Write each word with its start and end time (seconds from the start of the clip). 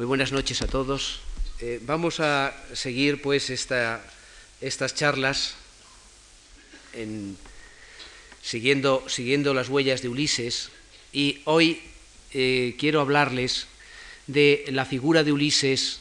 Muy 0.00 0.06
buenas 0.06 0.32
noches 0.32 0.62
a 0.62 0.66
todos. 0.66 1.18
Eh, 1.60 1.78
vamos 1.82 2.20
a 2.20 2.56
seguir 2.72 3.20
pues 3.20 3.50
esta, 3.50 4.02
estas 4.62 4.94
charlas 4.94 5.56
en, 6.94 7.36
siguiendo, 8.40 9.04
siguiendo 9.08 9.52
las 9.52 9.68
huellas 9.68 10.00
de 10.00 10.08
Ulises 10.08 10.70
y 11.12 11.40
hoy 11.44 11.82
eh, 12.32 12.76
quiero 12.78 13.02
hablarles 13.02 13.66
de 14.26 14.64
la 14.68 14.86
figura 14.86 15.22
de 15.22 15.32
Ulises 15.32 16.00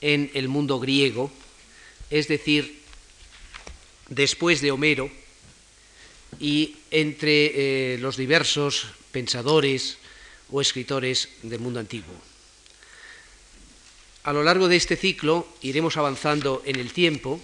en 0.00 0.30
el 0.32 0.48
mundo 0.48 0.80
griego, 0.80 1.30
es 2.08 2.28
decir, 2.28 2.80
después 4.08 4.62
de 4.62 4.70
Homero 4.70 5.10
y 6.40 6.76
entre 6.90 7.52
eh, 7.52 7.98
los 7.98 8.16
diversos 8.16 8.86
pensadores 9.12 9.98
o 10.50 10.62
escritores 10.62 11.28
del 11.42 11.60
mundo 11.60 11.80
antiguo. 11.80 12.14
A 14.26 14.32
lo 14.32 14.42
largo 14.42 14.66
de 14.66 14.74
este 14.74 14.96
ciclo 14.96 15.46
iremos 15.62 15.96
avanzando 15.96 16.60
en 16.66 16.74
el 16.74 16.92
tiempo. 16.92 17.38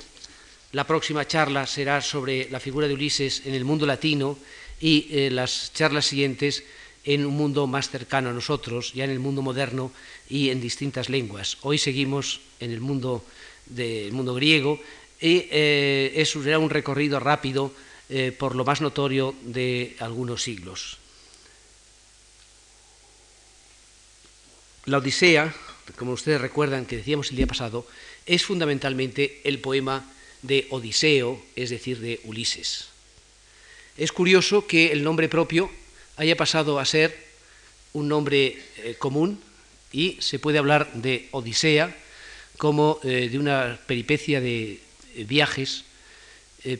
La 0.72 0.84
próxima 0.84 1.24
charla 1.28 1.64
será 1.64 2.00
sobre 2.00 2.50
la 2.50 2.58
figura 2.58 2.88
de 2.88 2.94
Ulises 2.94 3.46
en 3.46 3.54
el 3.54 3.64
mundo 3.64 3.86
latino 3.86 4.36
y 4.80 5.06
eh, 5.12 5.30
las 5.30 5.72
charlas 5.72 6.06
siguientes 6.06 6.64
en 7.04 7.24
un 7.24 7.36
mundo 7.36 7.68
más 7.68 7.88
cercano 7.88 8.30
a 8.30 8.32
nosotros, 8.32 8.94
ya 8.94 9.04
en 9.04 9.10
el 9.10 9.20
mundo 9.20 9.42
moderno 9.42 9.92
y 10.28 10.50
en 10.50 10.60
distintas 10.60 11.08
lenguas. 11.08 11.56
Hoy 11.62 11.78
seguimos 11.78 12.40
en 12.58 12.72
el 12.72 12.80
mundo, 12.80 13.24
mundo 14.10 14.34
griego 14.34 14.80
y 15.20 15.46
eh, 15.52 16.12
eso 16.16 16.42
será 16.42 16.58
un 16.58 16.68
recorrido 16.70 17.20
rápido 17.20 17.72
eh, 18.08 18.34
por 18.36 18.56
lo 18.56 18.64
más 18.64 18.80
notorio 18.80 19.36
de 19.42 19.94
algunos 20.00 20.42
siglos. 20.42 20.98
La 24.86 24.98
Odisea, 24.98 25.54
como 25.96 26.12
ustedes 26.12 26.40
recuerdan 26.40 26.86
que 26.86 26.96
decíamos 26.96 27.30
el 27.30 27.36
día 27.36 27.46
pasado, 27.46 27.86
es 28.26 28.44
fundamentalmente 28.44 29.40
el 29.44 29.58
poema 29.58 30.04
de 30.42 30.66
Odiseo, 30.70 31.40
es 31.56 31.70
decir, 31.70 32.00
de 32.00 32.20
Ulises. 32.24 32.88
Es 33.96 34.12
curioso 34.12 34.66
que 34.66 34.92
el 34.92 35.04
nombre 35.04 35.28
propio 35.28 35.70
haya 36.16 36.36
pasado 36.36 36.78
a 36.78 36.84
ser 36.84 37.16
un 37.92 38.08
nombre 38.08 38.58
eh, 38.78 38.96
común 38.98 39.40
y 39.92 40.16
se 40.20 40.38
puede 40.38 40.58
hablar 40.58 40.92
de 40.94 41.28
Odisea 41.30 41.94
como 42.56 43.00
eh, 43.02 43.28
de 43.30 43.38
una 43.38 43.78
peripecia 43.86 44.40
de 44.40 44.80
eh, 45.14 45.24
viajes, 45.24 45.84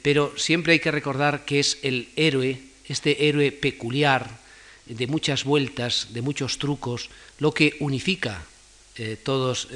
pero 0.03 0.33
siempre 0.39 0.75
hay 0.75 0.79
que 0.79 0.93
recordar 0.93 1.45
que 1.45 1.59
es 1.59 1.79
el 1.83 2.09
héroe, 2.15 2.61
este 2.87 3.27
héroe 3.27 3.51
peculiar, 3.51 4.31
de 4.87 5.09
muchas 5.09 5.43
vueltas, 5.43 6.13
de 6.13 6.23
muchos 6.23 6.59
trucos, 6.59 7.11
lo 7.41 7.53
que 7.53 7.75
unifica 7.81 8.47
todos, 9.23 9.69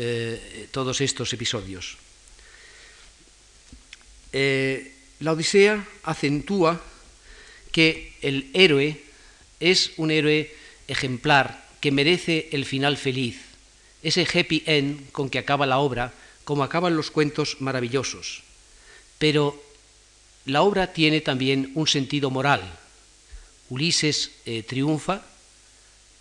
todos, 0.71 1.01
estos 1.01 1.33
episodios. 1.33 1.97
la 4.33 5.33
Odisea 5.33 5.87
acentúa 6.03 6.81
que 7.73 8.13
el 8.23 8.51
héroe 8.53 9.01
es 9.61 9.93
un 9.97 10.11
héroe 10.11 10.53
ejemplar 10.89 11.65
que 11.81 11.93
merece 11.93 12.49
el 12.53 12.65
final 12.65 12.97
feliz, 12.97 13.37
ese 14.03 14.27
happy 14.27 14.63
end 14.67 15.11
con 15.13 15.31
que 15.31 15.39
acaba 15.39 15.67
la 15.67 15.79
obra, 15.79 16.13
como 16.45 16.63
acaban 16.63 16.97
los 16.97 17.11
cuentos 17.11 17.61
maravillosos. 17.61 18.43
Pero 19.19 19.61
la 20.47 20.63
obra 20.63 20.93
tiene 20.93 21.21
también 21.21 21.73
un 21.75 21.87
sentido 21.87 22.31
moral. 22.31 22.63
Ulises 23.69 24.31
eh, 24.47 24.63
triunfa, 24.63 25.23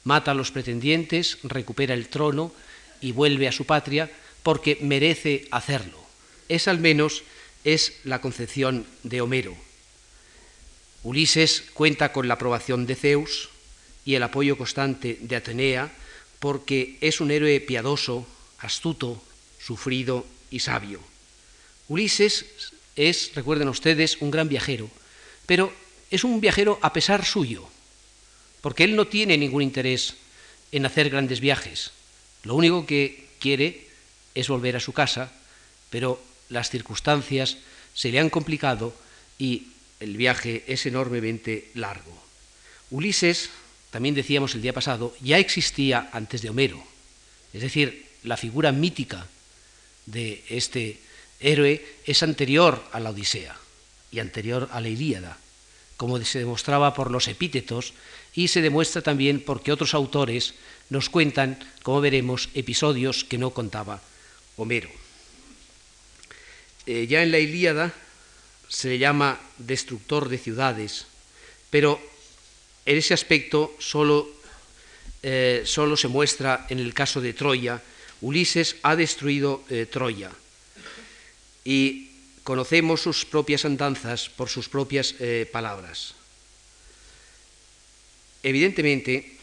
mata 0.03 0.31
a 0.31 0.33
los 0.33 0.51
pretendientes, 0.51 1.37
recupera 1.43 1.93
el 1.93 2.09
trono 2.09 2.51
y 3.05 3.11
vuelve 3.11 3.47
a 3.47 3.51
su 3.51 3.65
patria 3.65 4.09
porque 4.41 4.79
merece 4.81 5.47
hacerlo. 5.51 6.03
Es 6.49 6.67
al 6.67 6.79
menos 6.79 7.21
es 7.63 8.01
la 8.03 8.19
concepción 8.19 8.87
de 9.03 9.21
Homero. 9.21 9.55
Ulises 11.03 11.65
cuenta 11.75 12.11
con 12.11 12.27
la 12.27 12.33
aprobación 12.33 12.87
de 12.87 12.95
Zeus 12.95 13.49
y 14.05 14.15
el 14.15 14.23
apoyo 14.23 14.57
constante 14.57 15.19
de 15.21 15.35
Atenea 15.35 15.91
porque 16.39 16.97
es 16.99 17.21
un 17.21 17.29
héroe 17.29 17.61
piadoso, 17.61 18.25
astuto, 18.57 19.21
sufrido 19.59 20.25
y 20.49 20.61
sabio. 20.61 20.99
Ulises 21.87 22.73
es, 22.95 23.35
recuerden 23.35 23.69
ustedes, 23.69 24.17
un 24.19 24.31
gran 24.31 24.49
viajero, 24.49 24.89
pero 25.45 25.71
es 26.09 26.23
un 26.23 26.41
viajero 26.41 26.79
a 26.81 26.91
pesar 26.91 27.23
suyo, 27.23 27.69
porque 28.61 28.83
él 28.83 28.95
no 28.95 29.05
tiene 29.05 29.37
ningún 29.37 29.61
interés 29.61 30.15
en 30.71 30.87
hacer 30.87 31.11
grandes 31.11 31.39
viajes. 31.39 31.91
Lo 32.45 32.55
único 32.55 32.85
que 32.85 33.25
quiere 33.39 33.87
es 34.33 34.47
volver 34.47 34.75
a 34.75 34.79
su 34.79 34.93
casa, 34.93 35.31
pero 35.89 36.21
las 36.49 36.69
circunstancias 36.69 37.57
se 37.93 38.11
le 38.11 38.19
han 38.19 38.29
complicado 38.29 38.93
y 39.37 39.67
el 39.99 40.15
viaje 40.15 40.63
es 40.67 40.85
enormemente 40.85 41.71
largo. 41.73 42.13
Ulises, 42.91 43.49
también 43.89 44.15
decíamos 44.15 44.53
el 44.55 44.61
día 44.61 44.73
pasado, 44.73 45.15
ya 45.21 45.39
existía 45.39 46.09
antes 46.11 46.41
de 46.41 46.49
Homero. 46.49 46.83
Es 47.53 47.61
decir, 47.61 48.05
la 48.23 48.37
figura 48.37 48.71
mítica 48.71 49.27
de 50.05 50.43
este 50.49 50.99
héroe 51.39 51.83
es 52.05 52.21
anterior 52.21 52.83
a 52.91 52.99
la 52.99 53.09
Odisea 53.09 53.55
y 54.11 54.19
anterior 54.19 54.69
a 54.71 54.81
la 54.81 54.89
Ilíada, 54.89 55.37
como 55.97 56.23
se 56.23 56.39
demostraba 56.39 56.93
por 56.93 57.09
los 57.09 57.27
epítetos 57.27 57.93
y 58.33 58.49
se 58.49 58.61
demuestra 58.61 59.01
también 59.01 59.39
porque 59.39 59.71
otros 59.71 59.93
autores 59.93 60.53
nos 60.89 61.09
cuentan, 61.09 61.57
como 61.83 62.01
veremos, 62.01 62.49
episodios 62.53 63.23
que 63.23 63.37
no 63.37 63.51
contaba 63.51 64.01
Homero. 64.57 64.89
Eh, 66.85 67.07
ya 67.09 67.23
en 67.23 67.31
la 67.31 67.39
Ilíada 67.39 67.93
se 68.69 68.89
le 68.89 68.97
llama 68.99 69.39
destructor 69.57 70.29
de 70.29 70.37
ciudades, 70.37 71.07
pero 71.69 71.99
en 72.85 72.97
ese 72.97 73.13
aspecto 73.13 73.75
solo, 73.79 74.29
eh, 75.23 75.65
se 75.65 76.07
muestra 76.07 76.67
en 76.69 76.79
el 76.79 76.93
caso 76.93 77.21
de 77.21 77.33
Troya. 77.33 77.81
Ulises 78.21 78.77
ha 78.83 78.95
destruido 78.95 79.63
eh, 79.69 79.87
Troya 79.89 80.31
y 81.63 82.11
conocemos 82.43 83.01
sus 83.01 83.25
propias 83.25 83.65
andanzas 83.65 84.29
por 84.29 84.49
sus 84.49 84.69
propias 84.69 85.15
palabras. 85.51 86.13
Evidentemente, 88.43 89.34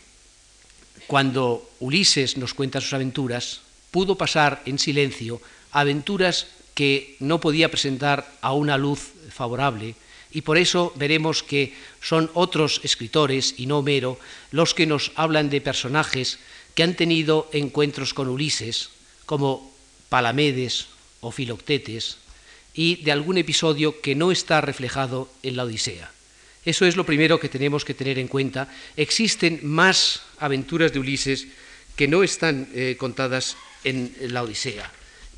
cuando 1.13 1.69
Ulises 1.81 2.39
nos 2.39 2.55
cuenta 2.55 2.81
sus 2.81 2.95
aventuras, 2.95 3.61
pudo 3.91 4.17
pasar 4.17 4.63
en 4.65 4.79
silencio 4.79 5.43
aventuras 5.71 6.47
que 6.73 7.17
no 7.21 7.39
podía 7.39 7.71
presentar 7.71 8.33
a 8.41 8.55
una 8.55 8.79
luz 8.79 9.13
favorable 9.29 9.95
y 10.31 10.41
por 10.41 10.57
eso 10.57 10.91
veremos 10.97 11.43
que 11.43 11.77
son 12.01 12.31
otros 12.33 12.81
escritores 12.83 13.57
y 13.59 13.67
no 13.67 13.81
Homero 13.81 14.19
los 14.53 14.73
que 14.73 14.87
nos 14.87 15.13
hablan 15.15 15.51
de 15.51 15.61
personajes 15.61 16.39
que 16.75 16.83
han 16.83 16.97
tenido 16.97 17.47
encuentros 17.53 18.15
con 18.15 18.31
Ulises, 18.31 18.89
como 19.27 19.71
Palamedes 20.09 20.87
o 21.21 21.31
Filoctetes, 21.31 22.17
y 22.73 23.05
de 23.05 23.13
algún 23.13 23.37
episodio 23.37 24.01
que 24.01 24.15
no 24.15 24.33
está 24.33 24.63
reflejado 24.63 25.29
en 25.43 25.57
la 25.57 25.65
Odisea. 25.65 26.11
Eso 26.65 26.87
es 26.87 26.97
lo 26.97 27.05
primero 27.05 27.41
que 27.41 27.49
tenemos 27.49 27.85
que 27.85 27.95
tener 27.95 28.19
en 28.19 28.29
cuenta. 28.29 28.69
Existen 28.97 29.61
más 29.63 30.23
aventuras 30.39 30.93
de 30.93 31.01
Ulises 31.01 31.47
que 31.97 32.09
no 32.09 32.23
están 32.23 32.69
eh, 32.75 32.97
contadas 32.99 33.57
en 33.85 34.15
la 34.21 34.43
Odisea 34.43 34.91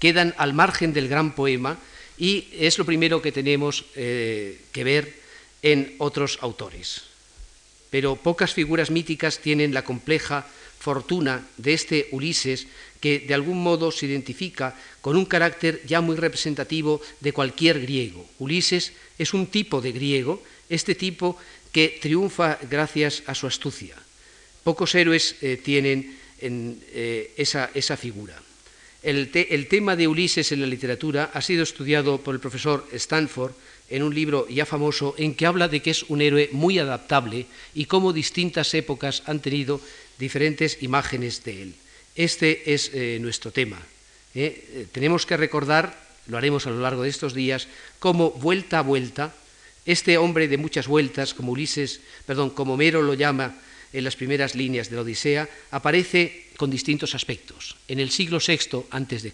quedan 0.04 0.34
al 0.36 0.52
margen 0.52 0.92
del 0.92 1.08
gran 1.08 1.34
poema 1.34 1.78
y 2.18 2.48
es 2.52 2.76
lo 2.76 2.84
primero 2.84 3.22
que 3.22 3.32
tenemos 3.32 3.86
eh, 3.96 4.60
que 4.68 4.84
ver 4.84 5.16
en 5.62 5.94
otros 5.96 6.36
autores. 6.42 7.08
Pero 7.88 8.16
pocas 8.16 8.52
figuras 8.52 8.90
míticas 8.90 9.38
tienen 9.38 9.72
la 9.72 9.80
compleja 9.80 10.44
fortuna 10.78 11.46
de 11.56 11.72
este 11.72 12.08
Ulises 12.12 12.66
que 13.00 13.20
de 13.20 13.32
algún 13.32 13.62
modo 13.62 13.88
se 13.88 14.04
identifica 14.04 14.76
con 15.00 15.16
un 15.16 15.24
carácter 15.24 15.80
ya 15.86 16.02
muy 16.02 16.16
representativo 16.16 17.00
de 17.20 17.32
cualquier 17.32 17.80
griego. 17.80 18.28
Ulises 18.38 18.92
es 19.16 19.32
un 19.32 19.46
tipo 19.46 19.80
de 19.80 19.92
griego, 19.92 20.42
este 20.74 20.94
tipo 20.94 21.38
que 21.72 21.98
triunfa 22.00 22.58
gracias 22.70 23.22
a 23.26 23.34
su 23.34 23.46
astucia. 23.46 23.96
Pocos 24.62 24.94
héroes 24.94 25.36
eh, 25.42 25.58
tienen 25.62 26.16
eh, 26.40 27.34
esa 27.36 27.96
figura. 27.96 28.38
El, 29.04 29.28
tema 29.68 29.96
de 29.96 30.08
Ulises 30.08 30.50
en 30.52 30.62
la 30.62 30.66
literatura 30.66 31.30
ha 31.34 31.42
sido 31.42 31.62
estudiado 31.62 32.18
por 32.22 32.34
el 32.34 32.40
profesor 32.40 32.88
Stanford 32.90 33.52
en 33.90 34.02
un 34.02 34.14
libro 34.14 34.48
ya 34.48 34.64
famoso 34.64 35.14
en 35.18 35.34
que 35.34 35.44
habla 35.44 35.68
de 35.68 35.82
que 35.82 35.90
es 35.90 36.04
un 36.08 36.22
héroe 36.22 36.48
muy 36.52 36.78
adaptable 36.78 37.44
y 37.74 37.84
cómo 37.84 38.14
distintas 38.14 38.72
épocas 38.72 39.22
han 39.26 39.40
tenido 39.40 39.78
diferentes 40.18 40.82
imágenes 40.82 41.44
de 41.44 41.62
él. 41.62 41.74
Este 42.16 42.72
es 42.72 42.90
eh, 42.94 43.18
nuestro 43.20 43.52
tema. 43.52 43.76
tenemos 44.92 45.26
que 45.26 45.36
recordar, 45.36 46.00
lo 46.26 46.38
haremos 46.38 46.66
a 46.66 46.70
lo 46.70 46.80
largo 46.80 47.02
de 47.02 47.10
estos 47.10 47.34
días, 47.34 47.68
cómo 48.00 48.30
vuelta 48.30 48.78
a 48.78 48.82
vuelta, 48.88 49.34
este 49.86 50.16
hombre 50.18 50.48
de 50.48 50.56
muchas 50.56 50.86
vueltas, 50.86 51.34
como 51.34 51.52
Ulises, 51.52 52.00
perdón, 52.26 52.50
como 52.50 52.74
Homero 52.74 53.02
lo 53.02 53.14
llama, 53.14 53.54
en 53.92 54.04
las 54.04 54.16
primeras 54.16 54.54
líneas 54.54 54.90
de 54.90 54.96
la 54.96 55.02
Odisea, 55.02 55.48
aparece 55.70 56.50
con 56.56 56.70
distintos 56.70 57.14
aspectos. 57.14 57.76
En 57.86 58.00
el 58.00 58.10
siglo 58.10 58.38
VI 58.44 58.84
a.C. 58.90 59.32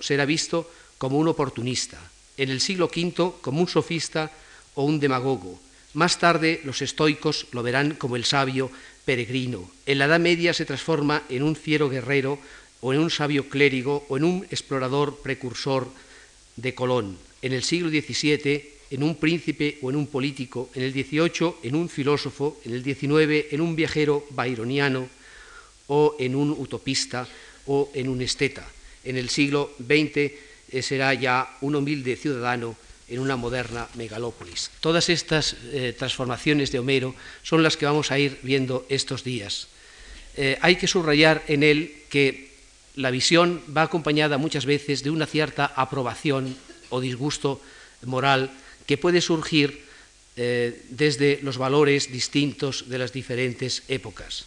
será 0.00 0.24
visto 0.24 0.70
como 0.96 1.18
un 1.18 1.28
oportunista, 1.28 1.98
en 2.36 2.50
el 2.50 2.60
siglo 2.60 2.86
V 2.86 3.32
como 3.40 3.60
un 3.60 3.68
sofista 3.68 4.30
o 4.74 4.84
un 4.84 5.00
demagogo. 5.00 5.58
Más 5.94 6.18
tarde 6.18 6.60
los 6.64 6.82
estoicos 6.82 7.46
lo 7.50 7.62
verán 7.62 7.96
como 7.96 8.16
el 8.16 8.24
sabio 8.24 8.70
peregrino. 9.04 9.70
En 9.86 9.98
la 9.98 10.04
Edad 10.04 10.20
Media 10.20 10.54
se 10.54 10.66
transforma 10.66 11.24
en 11.28 11.42
un 11.42 11.56
fiero 11.56 11.88
guerrero 11.88 12.38
o 12.80 12.92
en 12.92 13.00
un 13.00 13.10
sabio 13.10 13.48
clérigo 13.48 14.04
o 14.08 14.16
en 14.16 14.24
un 14.24 14.46
explorador 14.50 15.18
precursor 15.22 15.88
de 16.56 16.74
Colón. 16.74 17.18
En 17.42 17.52
el 17.52 17.64
siglo 17.64 17.88
XVII 17.88 18.75
en 18.90 19.02
un 19.02 19.16
príncipe 19.16 19.78
o 19.82 19.90
en 19.90 19.96
un 19.96 20.06
político, 20.06 20.70
en 20.74 20.82
el 20.82 20.92
XVIII 20.92 21.62
en 21.62 21.74
un 21.74 21.88
filósofo, 21.88 22.60
en 22.64 22.74
el 22.74 22.84
XIX 22.84 23.52
en 23.52 23.60
un 23.60 23.74
viajero 23.74 24.26
byroniano 24.30 25.08
o 25.88 26.16
en 26.18 26.34
un 26.34 26.50
utopista 26.50 27.26
o 27.66 27.90
en 27.94 28.08
un 28.08 28.22
esteta. 28.22 28.66
En 29.04 29.16
el 29.16 29.28
siglo 29.28 29.74
XX 29.78 30.16
eh, 30.16 30.82
será 30.82 31.14
ya 31.14 31.58
un 31.60 31.74
humilde 31.74 32.16
ciudadano 32.16 32.76
en 33.08 33.20
una 33.20 33.36
moderna 33.36 33.86
megalópolis. 33.94 34.70
Todas 34.80 35.08
estas 35.08 35.54
eh, 35.70 35.94
transformaciones 35.96 36.72
de 36.72 36.80
Homero 36.80 37.14
son 37.42 37.62
las 37.62 37.76
que 37.76 37.86
vamos 37.86 38.10
a 38.10 38.18
ir 38.18 38.38
viendo 38.42 38.84
estos 38.88 39.22
días. 39.22 39.68
Eh, 40.36 40.58
hay 40.60 40.76
que 40.76 40.88
subrayar 40.88 41.42
en 41.46 41.62
él 41.62 42.02
que 42.10 42.50
la 42.96 43.10
visión 43.10 43.62
va 43.70 43.82
acompañada 43.82 44.38
muchas 44.38 44.66
veces 44.66 45.02
de 45.02 45.10
una 45.10 45.26
cierta 45.26 45.66
aprobación 45.66 46.56
o 46.90 47.00
disgusto 47.00 47.60
moral 48.04 48.50
que 48.86 48.98
puede 48.98 49.20
surgir 49.20 49.84
eh, 50.36 50.82
desde 50.90 51.40
los 51.42 51.58
valores 51.58 52.12
distintos 52.12 52.88
de 52.88 52.98
las 52.98 53.12
diferentes 53.12 53.82
épocas. 53.88 54.46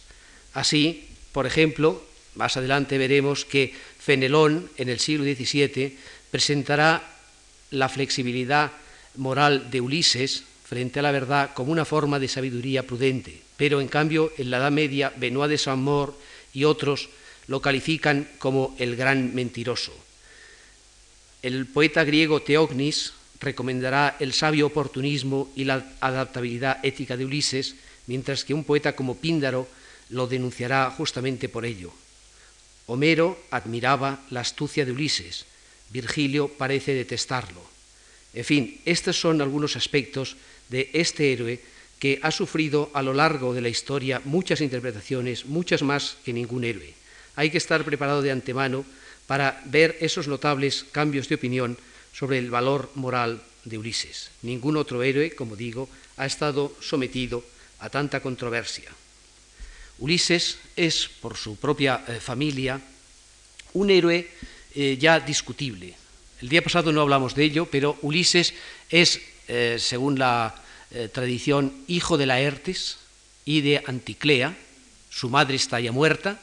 Así, 0.54 1.08
por 1.32 1.46
ejemplo, 1.46 2.02
más 2.34 2.56
adelante 2.56 2.98
veremos 2.98 3.44
que 3.44 3.74
Fenelón 3.98 4.70
en 4.76 4.88
el 4.88 5.00
siglo 5.00 5.24
XVII 5.24 5.98
presentará 6.30 7.02
la 7.70 7.88
flexibilidad 7.88 8.72
moral 9.16 9.70
de 9.70 9.80
Ulises 9.80 10.44
frente 10.64 11.00
a 11.00 11.02
la 11.02 11.10
verdad 11.10 11.50
como 11.54 11.72
una 11.72 11.84
forma 11.84 12.18
de 12.18 12.28
sabiduría 12.28 12.86
prudente, 12.86 13.42
pero 13.56 13.80
en 13.80 13.88
cambio 13.88 14.32
en 14.38 14.50
la 14.50 14.58
Edad 14.58 14.70
Media 14.70 15.12
Benoit 15.16 15.50
de 15.50 15.58
Saint-Maur 15.58 16.14
y 16.54 16.64
otros 16.64 17.10
lo 17.48 17.60
califican 17.60 18.28
como 18.38 18.76
el 18.78 18.94
gran 18.94 19.34
mentiroso. 19.34 19.92
El 21.42 21.66
poeta 21.66 22.04
griego 22.04 22.42
Teognis 22.42 23.12
recomendará 23.40 24.16
el 24.20 24.32
sabio 24.32 24.66
oportunismo 24.66 25.50
y 25.56 25.64
la 25.64 25.84
adaptabilidad 26.00 26.78
ética 26.84 27.16
de 27.16 27.24
Ulises, 27.24 27.74
mientras 28.06 28.44
que 28.44 28.54
un 28.54 28.64
poeta 28.64 28.94
como 28.94 29.16
Píndaro 29.16 29.66
lo 30.10 30.26
denunciará 30.26 30.90
justamente 30.90 31.48
por 31.48 31.64
ello. 31.64 31.92
Homero 32.86 33.38
admiraba 33.50 34.20
la 34.30 34.40
astucia 34.40 34.84
de 34.84 34.92
Ulises, 34.92 35.46
Virgilio 35.90 36.48
parece 36.48 36.94
detestarlo. 36.94 37.62
En 38.34 38.44
fin, 38.44 38.80
estos 38.84 39.18
son 39.18 39.40
algunos 39.40 39.74
aspectos 39.76 40.36
de 40.68 40.90
este 40.92 41.32
héroe 41.32 41.60
que 41.98 42.18
ha 42.22 42.30
sufrido 42.30 42.90
a 42.94 43.02
lo 43.02 43.12
largo 43.12 43.52
de 43.52 43.60
la 43.60 43.68
historia 43.68 44.22
muchas 44.24 44.60
interpretaciones, 44.60 45.46
muchas 45.46 45.82
más 45.82 46.16
que 46.24 46.32
ningún 46.32 46.64
héroe. 46.64 46.94
Hay 47.36 47.50
que 47.50 47.58
estar 47.58 47.84
preparado 47.84 48.22
de 48.22 48.30
antemano 48.30 48.84
para 49.26 49.60
ver 49.66 49.96
esos 50.00 50.26
notables 50.26 50.84
cambios 50.90 51.28
de 51.28 51.34
opinión 51.34 51.76
sobre 52.12 52.38
el 52.38 52.50
valor 52.50 52.90
moral 52.94 53.42
de 53.64 53.78
Ulises. 53.78 54.30
Ningún 54.42 54.76
otro 54.76 55.02
héroe, 55.02 55.34
como 55.34 55.56
digo, 55.56 55.88
ha 56.16 56.26
estado 56.26 56.74
sometido 56.80 57.44
a 57.80 57.88
tanta 57.88 58.20
controversia. 58.20 58.90
Ulises 59.98 60.58
es, 60.76 61.08
por 61.20 61.36
su 61.36 61.56
propia 61.56 62.04
eh, 62.08 62.20
familia, 62.20 62.80
un 63.74 63.90
héroe 63.90 64.28
eh, 64.74 64.96
ya 64.98 65.20
discutible. 65.20 65.94
El 66.40 66.48
día 66.48 66.62
pasado 66.62 66.90
no 66.90 67.02
hablamos 67.02 67.34
de 67.34 67.44
ello, 67.44 67.66
pero 67.66 67.98
Ulises 68.00 68.54
es, 68.88 69.20
eh, 69.48 69.76
según 69.78 70.18
la 70.18 70.54
tradición, 71.12 71.72
hijo 71.86 72.18
de 72.18 72.26
Laertes 72.26 72.98
y 73.44 73.60
de 73.60 73.80
Anticlea. 73.86 74.56
Su 75.08 75.30
madre 75.30 75.54
está 75.54 75.78
ya 75.78 75.92
muerta 75.92 76.40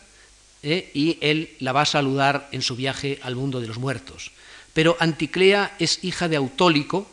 y 0.63 1.17
él 1.19 1.51
la 1.59 1.73
va 1.73 1.81
a 1.81 1.85
saludar 1.85 2.47
en 2.53 2.61
su 2.61 2.77
viaje 2.77 3.19
al 3.23 3.35
mundo 3.35 3.59
de 3.59 3.67
los 3.67 3.77
muertos. 3.77 4.31
Pero 4.77 4.95
Anticlea 4.99 5.75
es 5.79 6.03
hija 6.03 6.29
de 6.29 6.35
Autólico, 6.35 7.09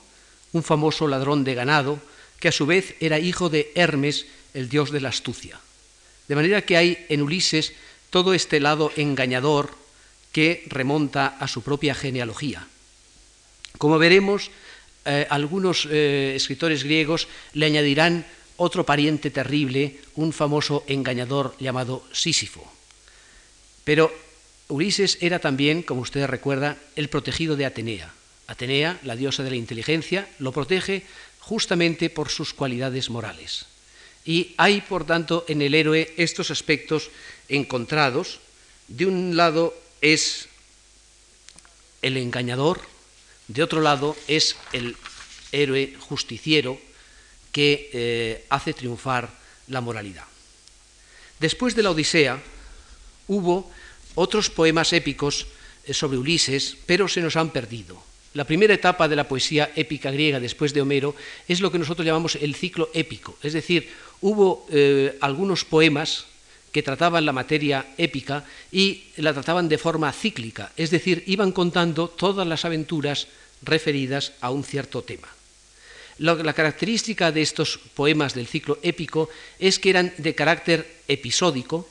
un 0.53 0.63
famoso 0.63 1.09
ladrón 1.09 1.45
de 1.45 1.55
ganado, 1.55 1.99
que 2.39 2.49
a 2.49 2.53
su 2.53 2.67
vez 2.67 2.95
era 3.01 3.19
hijo 3.19 3.49
de 3.49 3.73
Hermes, 3.75 4.27
el 4.53 4.69
dios 4.69 4.91
de 4.91 5.01
la 5.01 5.09
astucia. 5.09 5.59
De 6.29 6.35
manera 6.35 6.61
que 6.61 6.77
hay 6.77 7.07
en 7.09 7.23
Ulises 7.23 7.73
todo 8.11 8.35
este 8.35 8.61
lado 8.61 8.93
engañador 8.97 9.71
que 10.31 10.65
remonta 10.67 11.39
a 11.41 11.49
su 11.49 11.63
propia 11.63 11.95
genealogía. 11.95 12.69
Como 13.79 13.97
veremos, 13.97 14.51
eh, 15.07 15.27
algunos 15.31 15.89
eh, 15.91 16.35
escritores 16.37 16.85
griegos 16.85 17.29
le 17.55 17.65
añadirán 17.65 18.27
otro 18.59 18.85
pariente 18.85 19.31
terrible, 19.31 20.01
un 20.17 20.35
famoso 20.35 20.85
engañador 20.87 21.57
llamado 21.59 22.05
Sísifo. 22.13 22.71
Pero 23.85 24.13
Ulises 24.69 25.19
era 25.21 25.39
también, 25.39 25.83
como 25.83 26.01
usted 26.01 26.27
recuerda, 26.27 26.77
el 26.97 27.09
protegido 27.09 27.57
de 27.57 27.67
Atenea. 27.67 28.13
Atenea, 28.47 28.99
la 29.03 29.17
diosa 29.17 29.43
de 29.43 29.51
la 29.51 29.57
inteligencia, 29.57 30.29
lo 30.39 30.53
protege 30.53 31.05
justamente 31.41 32.09
por 32.11 32.31
sus 32.31 32.55
cualidades 32.55 33.11
morales. 33.11 33.67
Y 34.25 34.55
hay, 34.57 34.81
por 34.81 35.05
tanto, 35.05 35.45
en 35.49 35.61
el 35.61 35.75
héroe 35.75 36.15
estos 36.17 36.51
aspectos 36.51 37.11
encontrados. 37.49 38.41
De 38.89 39.07
un 39.07 39.37
lado 39.37 39.75
es 40.01 40.49
el 42.01 42.17
engañador, 42.17 42.81
de 43.49 43.63
otro 43.63 43.81
lado 43.81 44.17
es 44.29 44.57
el 44.73 44.97
héroe 45.53 45.95
justiciero 46.01 46.81
que 47.53 47.91
eh, 47.93 48.45
hace 48.49 48.73
triunfar 48.73 49.31
la 49.69 49.81
moralidad. 49.81 50.25
Después 51.41 51.75
de 51.75 51.83
la 51.83 51.91
Odisea 51.91 52.43
hubo 53.29 53.71
otros 54.15 54.51
poemas 54.51 54.93
épicos 54.93 55.47
eh, 55.87 55.95
sobre 55.95 56.19
Ulises, 56.19 56.77
pero 56.87 57.09
se 57.09 57.21
nos 57.21 57.37
han 57.37 57.51
perdido. 57.51 58.03
La 58.35 58.45
primera 58.45 58.75
etapa 58.75 59.07
de 59.07 59.17
la 59.17 59.29
poesía 59.29 59.71
épica 59.77 60.11
griega 60.11 60.41
después 60.41 60.75
de 60.75 60.83
Homero 60.83 61.15
es 61.47 61.61
lo 61.61 61.71
que 61.71 61.79
nosotros 61.79 62.05
llamamos 62.05 62.35
el 62.35 62.55
ciclo 62.55 62.91
épico, 62.93 63.39
es 63.43 63.53
decir, 63.53 63.89
hubo 64.21 64.67
eh, 64.71 65.17
algunos 65.21 65.65
poemas 65.65 66.27
que 66.73 66.83
trataban 66.83 67.25
la 67.25 67.33
materia 67.33 67.87
épica 67.97 68.45
y 68.73 69.05
la 69.19 69.33
trataban 69.33 69.69
de 69.69 69.79
forma 69.79 70.11
cíclica, 70.11 70.73
es 70.77 70.91
decir, 70.91 71.23
iban 71.27 71.53
contando 71.53 72.09
todas 72.09 72.47
las 72.49 72.65
aventuras 72.65 73.29
referidas 73.63 74.33
a 74.41 74.51
un 74.51 74.65
cierto 74.65 75.03
tema. 75.03 75.29
La, 76.19 76.53
característica 76.53 77.31
de 77.31 77.43
estos 77.43 77.79
poemas 77.95 78.35
del 78.35 78.47
ciclo 78.47 78.79
épico 78.83 79.31
es 79.59 79.79
que 79.79 79.91
eran 79.91 80.13
de 80.19 80.35
carácter 80.35 80.87
episódico, 81.07 81.89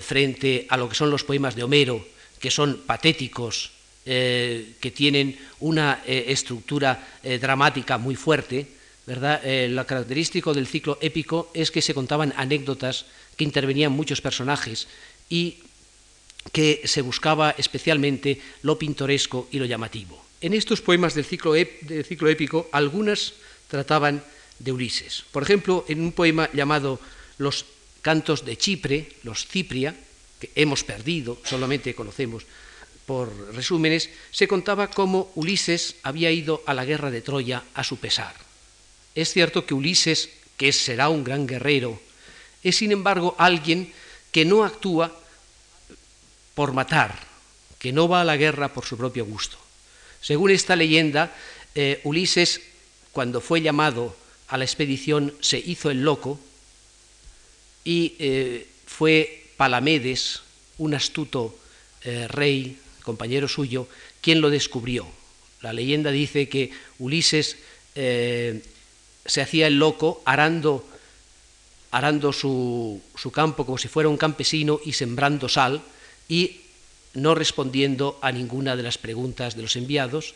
frente 0.00 0.66
a 0.68 0.76
lo 0.76 0.88
que 0.88 0.94
son 0.94 1.10
los 1.10 1.24
poemas 1.24 1.54
de 1.54 1.62
Homero, 1.62 2.06
que 2.40 2.50
son 2.50 2.82
patéticos, 2.86 3.72
eh, 4.04 4.74
que 4.80 4.90
tienen 4.90 5.38
una 5.60 6.02
eh, 6.06 6.26
estructura 6.28 7.18
dramática 7.40 7.98
muy 7.98 8.14
fuerte, 8.14 8.66
¿verdad? 9.06 9.40
lo 9.68 9.86
característico 9.86 10.52
del 10.52 10.66
ciclo 10.66 10.98
épico 11.00 11.50
es 11.54 11.70
que 11.70 11.82
se 11.82 11.94
contaban 11.94 12.34
anécdotas, 12.36 13.06
que 13.36 13.44
intervenían 13.44 13.92
muchos 13.92 14.20
personajes 14.20 14.88
y 15.28 15.58
que 16.52 16.82
se 16.84 17.02
buscaba 17.02 17.54
especialmente 17.58 18.40
lo 18.62 18.78
pintoresco 18.78 19.48
y 19.50 19.58
lo 19.58 19.64
llamativo. 19.64 20.22
En 20.40 20.54
estos 20.54 20.80
poemas 20.80 21.14
del 21.14 21.24
ciclo, 21.24 21.52
del 21.52 22.04
ciclo 22.04 22.28
épico, 22.28 22.68
algunas 22.72 23.34
trataban 23.68 24.22
de 24.58 24.72
Ulises. 24.72 25.24
Por 25.32 25.42
ejemplo, 25.42 25.84
en 25.88 26.00
un 26.00 26.12
poema 26.12 26.48
llamado 26.52 27.00
Los 27.38 27.64
cantos 28.06 28.44
de 28.44 28.54
Chipre, 28.54 29.18
los 29.24 29.50
Cipria, 29.50 29.90
que 30.38 30.54
hemos 30.54 30.86
perdido, 30.86 31.42
solamente 31.42 31.90
conocemos 31.90 32.46
por 33.02 33.26
resúmenes, 33.52 34.10
se 34.30 34.46
contaba 34.46 34.94
cómo 34.94 35.32
Ulises 35.34 35.96
había 36.04 36.30
ido 36.30 36.62
a 36.66 36.74
la 36.74 36.84
guerra 36.84 37.10
de 37.10 37.20
Troya 37.20 37.64
a 37.74 37.82
su 37.82 37.96
pesar. 37.98 38.32
Es 39.16 39.32
cierto 39.32 39.66
que 39.66 39.74
Ulises, 39.74 40.30
que 40.56 40.70
será 40.70 41.08
un 41.08 41.24
gran 41.24 41.48
guerrero, 41.48 41.98
es 42.62 42.76
sin 42.76 42.92
embargo 42.92 43.34
alguien 43.38 43.92
que 44.30 44.44
no 44.44 44.62
actúa 44.62 45.10
por 46.54 46.74
matar, 46.74 47.18
que 47.80 47.90
no 47.90 48.06
va 48.06 48.20
a 48.20 48.24
la 48.24 48.36
guerra 48.36 48.72
por 48.72 48.86
su 48.86 48.96
propio 48.96 49.26
gusto. 49.26 49.58
Según 50.22 50.52
esta 50.52 50.76
leyenda, 50.76 51.34
eh, 51.74 52.00
Ulises, 52.04 52.60
cuando 53.10 53.40
fue 53.40 53.62
llamado 53.62 54.14
a 54.46 54.58
la 54.58 54.64
expedición, 54.64 55.34
se 55.40 55.58
hizo 55.58 55.90
el 55.90 56.04
loco 56.04 56.38
y 57.86 58.16
eh, 58.18 58.66
fue 58.84 59.44
Palamedes, 59.56 60.42
un 60.78 60.92
astuto 60.92 61.56
eh, 62.02 62.26
rey, 62.26 62.76
compañero 63.02 63.46
suyo, 63.46 63.86
quien 64.20 64.40
lo 64.40 64.50
descubrió. 64.50 65.06
La 65.62 65.72
leyenda 65.72 66.10
dice 66.10 66.48
que 66.48 66.72
Ulises 66.98 67.56
eh, 67.94 68.60
se 69.24 69.40
hacía 69.40 69.68
el 69.68 69.78
loco 69.78 70.20
arando 70.26 70.84
arando 71.92 72.32
su, 72.32 73.00
su 73.14 73.30
campo 73.30 73.64
como 73.64 73.78
si 73.78 73.88
fuera 73.88 74.10
un 74.10 74.18
campesino 74.18 74.80
y 74.84 74.92
sembrando 74.92 75.48
sal 75.48 75.80
y 76.28 76.60
no 77.14 77.34
respondiendo 77.34 78.18
a 78.20 78.32
ninguna 78.32 78.76
de 78.76 78.82
las 78.82 78.98
preguntas 78.98 79.56
de 79.56 79.62
los 79.62 79.76
enviados, 79.76 80.34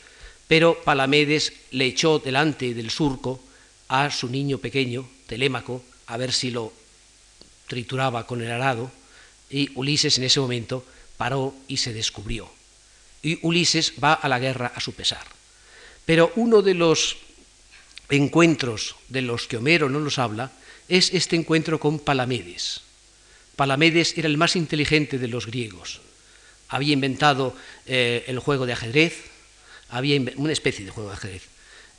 pero 0.49 0.81
Palamedes 0.85 1.53
le 1.73 1.87
echó 1.87 2.21
delante 2.21 2.73
del 2.73 2.91
surco 2.91 3.43
a 3.89 4.11
su 4.11 4.29
niño 4.29 4.59
pequeño, 4.59 5.07
Telémaco, 5.27 5.83
a 6.07 6.17
ver 6.17 6.33
si 6.33 6.51
lo 6.51 6.73
trituraba 7.71 8.27
con 8.27 8.43
el 8.43 8.51
arado, 8.51 8.91
y 9.49 9.71
Ulises 9.77 10.19
en 10.19 10.25
ese 10.25 10.41
momento 10.41 10.85
paró 11.17 11.55
y 11.69 11.77
se 11.77 11.93
descubrió. 11.95 12.51
Y 13.23 13.39
Ulises 13.47 13.95
va 14.03 14.15
a 14.15 14.29
la 14.29 14.41
guerra 14.41 14.73
a 14.75 14.81
su 14.81 14.93
pesar. 14.93 15.23
Pero 16.05 16.33
uno 16.35 16.63
de 16.63 16.75
los 16.75 17.17
encuentros 18.09 18.97
de 19.09 19.23
los 19.23 19.47
que 19.47 19.57
Homero 19.57 19.89
no 19.89 20.01
nos 20.01 20.19
habla 20.19 20.51
es 20.89 21.15
este 21.15 21.37
encuentro 21.37 21.79
con 21.79 22.01
Palamedes. 22.01 22.83
Palamedes 23.55 24.19
era 24.19 24.27
el 24.27 24.37
más 24.37 24.57
inteligente 24.57 25.19
de 25.19 25.29
los 25.29 25.47
griegos. 25.47 26.01
Había 26.69 26.95
inventado 26.95 27.55
eh, 27.87 28.25
el 28.27 28.41
juego 28.41 28.67
de 28.67 28.73
ajedrez, 28.73 29.31
había 29.91 30.21
una 30.37 30.53
especie 30.53 30.85
de 30.85 30.91
juego 30.91 31.11
de 31.11 31.17
ajedrez. 31.17 31.43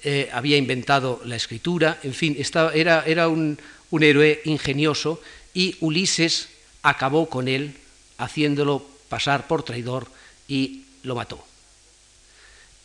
Eh, 0.03 0.29
había 0.33 0.57
inventado 0.57 1.21
la 1.23 1.35
escritura, 1.35 1.99
en 2.03 2.13
fin, 2.13 2.35
era, 2.73 3.05
era 3.05 3.27
un, 3.29 3.59
un 3.91 4.03
héroe 4.03 4.41
ingenioso 4.45 5.21
y 5.53 5.75
Ulises 5.79 6.49
acabó 6.81 7.29
con 7.29 7.47
él 7.47 7.75
haciéndolo 8.17 8.85
pasar 9.09 9.47
por 9.47 9.63
traidor 9.63 10.07
y 10.47 10.83
lo 11.03 11.15
mató. 11.15 11.43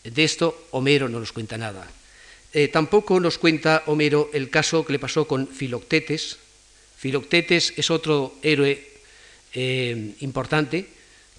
De 0.05 0.25
esto 0.25 0.67
Homero 0.71 1.09
no 1.09 1.21
nos 1.21 1.33
cuenta 1.33 1.59
nada. 1.59 1.89
Eh, 2.53 2.69
tampoco 2.69 3.21
nos 3.21 3.39
cuenta 3.39 3.83
Homero 3.87 4.31
el 4.33 4.51
caso 4.51 4.85
que 4.85 4.93
le 4.93 4.99
pasó 4.99 5.27
con 5.27 5.49
Filoctetes. 5.49 6.39
Filoctetes 6.97 7.75
es 7.77 7.91
otro 7.91 8.35
héroe 8.43 8.83
eh, 9.55 10.15
importante 10.21 10.89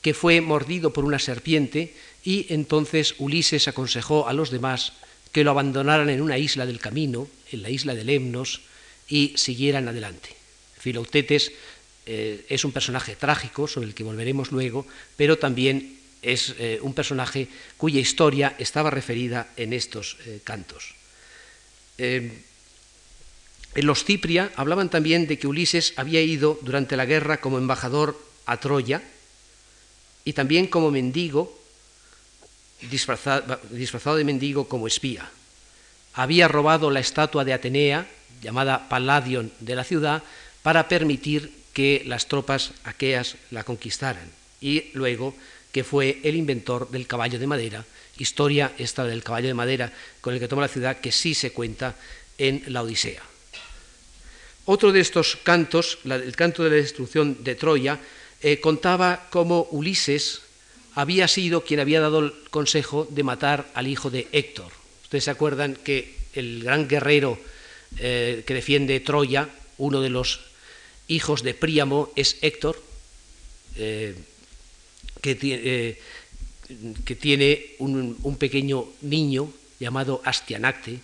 que 0.01 0.13
fue 0.13 0.41
mordido 0.41 0.93
por 0.93 1.05
una 1.05 1.19
serpiente 1.19 1.93
y 2.23 2.45
entonces 2.49 3.15
Ulises 3.17 3.67
aconsejó 3.67 4.27
a 4.27 4.33
los 4.33 4.51
demás 4.51 4.93
que 5.31 5.43
lo 5.43 5.51
abandonaran 5.51 6.09
en 6.09 6.21
una 6.21 6.37
isla 6.37 6.65
del 6.65 6.79
camino, 6.79 7.27
en 7.51 7.61
la 7.61 7.69
isla 7.69 7.93
de 7.93 8.03
Lemnos, 8.03 8.61
y 9.09 9.33
siguieran 9.35 9.87
adelante. 9.87 10.36
Filoctetes 10.87 11.51
eh, 12.05 12.45
es 12.47 12.63
un 12.63 12.71
personaje 12.71 13.15
trágico 13.15 13.67
sobre 13.67 13.87
el 13.87 13.93
que 13.93 14.03
volveremos 14.03 14.51
luego, 14.51 14.87
pero 15.17 15.37
también 15.37 15.99
es 16.21 16.55
un 16.81 16.93
personaje 16.93 17.47
cuya 17.77 18.01
historia 18.01 18.55
estaba 18.57 18.89
referida 18.89 19.47
en 19.55 19.71
estos 19.71 20.17
cantos. 20.43 20.97
Eh, 21.97 22.31
en 23.73 23.85
los 23.85 24.03
Cipria 24.03 24.51
hablaban 24.55 24.89
también 24.89 25.27
de 25.27 25.37
que 25.37 25.47
Ulises 25.47 25.93
había 25.97 26.21
ido 26.21 26.59
durante 26.61 26.97
la 26.97 27.05
guerra 27.05 27.37
como 27.37 27.57
embajador 27.57 28.19
a 28.45 28.57
Troya 28.57 29.01
y 30.25 30.33
también 30.33 30.67
como 30.67 30.91
mendigo, 30.91 31.53
disfrazado, 32.89 33.59
disfrazado 33.69 34.17
de 34.17 34.23
mendigo 34.23 34.67
como 34.67 34.87
espía. 34.87 35.29
Había 36.13 36.47
robado 36.47 36.89
la 36.89 36.99
estatua 36.99 37.45
de 37.45 37.53
Atenea, 37.53 38.07
llamada 38.41 38.89
Palladion, 38.89 39.51
de 39.59 39.75
la 39.75 39.83
ciudad, 39.83 40.23
para 40.67 40.89
permitir 40.89 41.49
que 41.71 42.03
las 42.05 42.27
tropas 42.27 42.73
aqueas 42.83 43.37
la 43.51 43.63
conquistaran. 43.63 44.27
Y 44.59 44.91
luego 44.91 45.33
que 45.71 45.85
fue 45.85 46.19
el 46.23 46.35
inventor 46.35 46.91
del 46.91 47.07
caballo 47.07 47.39
de 47.39 47.47
madera 47.47 47.85
historia 48.17 48.73
esta 48.77 49.05
del 49.05 49.23
caballo 49.23 49.47
de 49.47 49.53
madera 49.53 49.93
con 50.19 50.33
el 50.33 50.41
que 50.41 50.49
toma 50.49 50.63
la 50.63 50.67
ciudad 50.67 50.99
que 50.99 51.13
sí 51.13 51.33
se 51.33 51.53
cuenta 51.53 51.95
en 52.37 52.63
la 52.67 52.83
Odisea. 52.83 53.23
Otro 54.65 54.91
de 54.91 54.99
estos 54.99 55.37
cantos, 55.41 55.99
el 56.03 56.35
canto 56.35 56.65
de 56.65 56.71
la 56.71 56.75
destrucción 56.75 57.45
de 57.45 57.55
Troya, 57.55 57.97
eh, 58.41 58.59
contaba 58.59 59.27
cómo 59.29 59.69
Ulises 59.71 60.41
había 60.95 61.29
sido 61.29 61.63
quien 61.63 61.79
había 61.79 62.01
dado 62.01 62.19
el 62.19 62.33
consejo 62.49 63.07
de 63.09 63.23
matar 63.23 63.71
al 63.73 63.87
hijo 63.87 64.09
de 64.09 64.27
Héctor. 64.33 64.73
Ustedes 65.03 65.23
se 65.23 65.31
acuerdan 65.31 65.77
que 65.77 66.17
el 66.33 66.65
gran 66.65 66.89
guerrero 66.89 67.39
eh, 67.99 68.43
que 68.45 68.53
defiende 68.53 68.99
Troya, 68.99 69.47
uno 69.77 70.01
de 70.01 70.09
los 70.09 70.46
hijos 71.07 71.43
de 71.43 71.53
Príamo, 71.53 72.09
es 72.15 72.37
Héctor, 72.41 72.81
eh, 73.75 74.15
que 75.21 75.35
tiene 75.35 75.97
que 77.05 77.15
tiene 77.15 77.75
un, 77.79 78.35
pequeño 78.37 78.85
niño 79.01 79.51
llamado 79.79 80.21
Astianacte, 80.25 80.99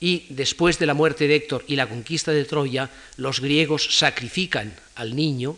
y 0.00 0.26
después 0.30 0.78
de 0.80 0.86
la 0.86 0.94
muerte 0.94 1.28
de 1.28 1.36
Héctor 1.36 1.64
y 1.68 1.76
la 1.76 1.88
conquista 1.88 2.32
de 2.32 2.44
Troya, 2.44 2.90
los 3.16 3.40
griegos 3.40 3.96
sacrifican 3.96 4.74
al 4.96 5.14
niño, 5.14 5.56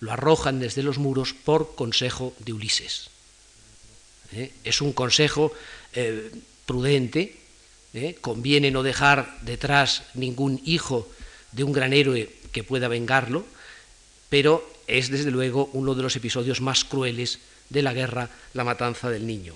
lo 0.00 0.10
arrojan 0.10 0.58
desde 0.58 0.82
los 0.82 0.98
muros 0.98 1.32
por 1.32 1.76
consejo 1.76 2.34
de 2.40 2.52
Ulises. 2.52 3.10
¿Eh? 4.32 4.50
Es 4.64 4.80
un 4.80 4.92
consejo 4.92 5.52
eh, 5.92 6.32
prudente, 6.66 7.36
¿eh? 7.94 8.16
conviene 8.20 8.72
no 8.72 8.82
dejar 8.82 9.38
detrás 9.42 10.02
ningún 10.14 10.60
hijo 10.64 11.08
de 11.52 11.62
un 11.62 11.72
gran 11.72 11.92
héroe 11.92 12.28
que 12.54 12.62
pueda 12.64 12.86
vengarlo, 12.88 13.44
pero 14.30 14.64
es 14.86 15.10
desde 15.10 15.30
luego 15.30 15.68
uno 15.74 15.94
de 15.94 16.02
los 16.02 16.14
episodios 16.14 16.62
más 16.62 16.84
crueles 16.84 17.40
de 17.68 17.82
la 17.82 17.92
guerra, 17.92 18.30
la 18.54 18.64
matanza 18.64 19.10
del 19.10 19.26
niño. 19.26 19.54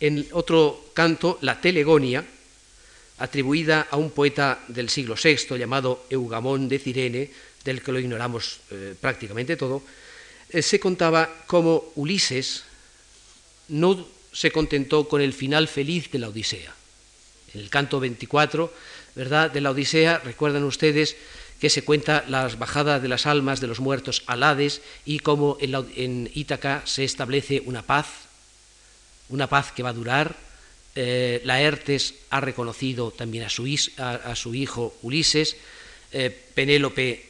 En 0.00 0.26
otro 0.32 0.90
canto, 0.94 1.38
la 1.42 1.60
Telegonia, 1.60 2.24
atribuida 3.18 3.86
a 3.90 3.98
un 3.98 4.10
poeta 4.10 4.64
del 4.68 4.88
siglo 4.88 5.14
VI 5.14 5.58
llamado 5.58 6.06
Eugamón 6.08 6.68
de 6.68 6.78
Cirene, 6.78 7.30
del 7.62 7.82
que 7.82 7.92
lo 7.92 8.00
ignoramos 8.00 8.60
eh, 8.70 8.94
prácticamente 8.98 9.56
todo, 9.56 9.82
eh, 10.48 10.62
se 10.62 10.80
contaba 10.80 11.28
cómo 11.46 11.92
Ulises 11.96 12.64
no 13.68 14.08
se 14.32 14.50
contentó 14.50 15.06
con 15.06 15.20
el 15.20 15.34
final 15.34 15.68
feliz 15.68 16.10
de 16.10 16.18
la 16.18 16.28
Odisea. 16.28 16.74
En 17.52 17.60
el 17.60 17.68
canto 17.68 18.00
24 18.00 18.72
¿verdad? 19.14 19.50
de 19.50 19.60
la 19.60 19.72
Odisea, 19.72 20.18
recuerdan 20.24 20.64
ustedes 20.64 21.16
que 21.60 21.70
se 21.70 21.84
cuenta 21.84 22.24
las 22.26 22.58
bajadas 22.58 23.02
de 23.02 23.08
las 23.08 23.26
almas 23.26 23.60
de 23.60 23.66
los 23.66 23.80
muertos 23.80 24.22
al 24.26 24.42
Hades 24.42 24.80
y 25.04 25.18
cómo 25.18 25.58
en, 25.60 26.30
Ítaca 26.34 26.82
se 26.86 27.04
establece 27.04 27.62
una 27.66 27.82
paz, 27.82 28.06
una 29.28 29.46
paz 29.46 29.70
que 29.70 29.82
va 29.82 29.90
a 29.90 29.92
durar. 29.92 30.36
Eh, 30.96 31.42
Laertes 31.44 32.14
ha 32.30 32.40
reconocido 32.40 33.10
también 33.10 33.44
a 33.44 33.50
su, 33.50 34.54
hijo 34.54 34.96
Ulises, 35.02 35.56
eh, 36.12 36.30
Penélope 36.54 37.28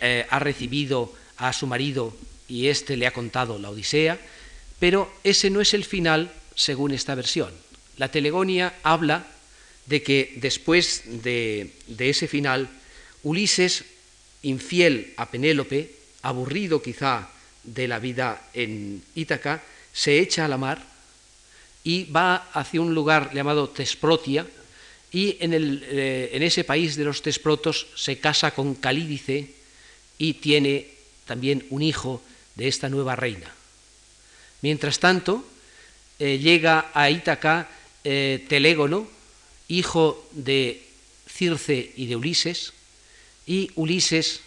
eh, 0.00 0.26
ha 0.28 0.38
recibido 0.40 1.14
a 1.36 1.52
su 1.52 1.66
marido 1.66 2.14
y 2.48 2.66
éste 2.66 2.96
le 2.96 3.06
ha 3.06 3.12
contado 3.12 3.58
la 3.58 3.70
Odisea, 3.70 4.18
pero 4.80 5.10
ese 5.22 5.48
no 5.48 5.60
es 5.60 5.74
el 5.74 5.84
final 5.84 6.32
según 6.56 6.90
esta 6.90 7.14
versión. 7.14 7.52
La 7.98 8.10
Telegonia 8.10 8.74
habla 8.82 9.26
de 9.86 10.02
que 10.02 10.34
después 10.36 11.02
de 11.06 11.70
ese 11.98 12.26
final, 12.26 12.68
Ulises, 13.22 13.84
infiel 14.42 15.12
a 15.16 15.30
Penélope, 15.30 15.94
aburrido 16.22 16.82
quizá 16.82 17.28
de 17.64 17.88
la 17.88 17.98
vida 17.98 18.48
en 18.54 19.02
Ítaca, 19.14 19.62
se 19.92 20.18
echa 20.20 20.44
a 20.44 20.48
la 20.48 20.56
mar 20.56 20.82
y 21.84 22.04
va 22.04 22.48
hacia 22.52 22.80
un 22.80 22.94
lugar 22.94 23.32
llamado 23.34 23.68
Tesprotia 23.68 24.46
y 25.12 25.36
en, 25.40 25.52
eh, 25.54 26.30
ese 26.32 26.64
país 26.64 26.96
de 26.96 27.04
los 27.04 27.22
Tesprotos 27.22 27.86
se 27.94 28.18
casa 28.18 28.52
con 28.52 28.74
Calídice 28.74 29.50
y 30.18 30.34
tiene 30.34 30.88
también 31.26 31.66
un 31.70 31.82
hijo 31.82 32.22
de 32.54 32.68
esta 32.68 32.88
nueva 32.88 33.16
reina. 33.16 33.52
Mientras 34.62 35.00
tanto, 35.00 35.44
eh, 36.18 36.38
llega 36.38 36.90
a 36.92 37.10
Ítaca 37.10 37.68
eh, 38.04 38.44
Telégono, 38.48 39.08
hijo 39.68 40.28
de 40.32 40.82
Circe 41.26 41.92
y 41.96 42.06
de 42.06 42.16
Ulises, 42.16 42.72
y 43.50 43.72
Ulises, 43.74 44.42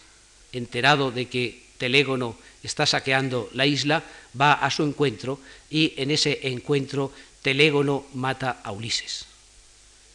enterado 0.54 1.12
de 1.12 1.28
que 1.28 1.60
Telégono 1.78 2.40
está 2.64 2.86
saqueando 2.86 3.50
la 3.52 3.66
isla, 3.66 4.02
va 4.40 4.54
a 4.54 4.72
su 4.72 4.84
encuentro 4.84 5.44
y 5.70 5.94
en 5.98 6.10
ese 6.10 6.48
encuentro 6.48 7.12
Telégono 7.42 8.06
mata 8.14 8.62
a 8.64 8.72
Ulises. 8.72 9.28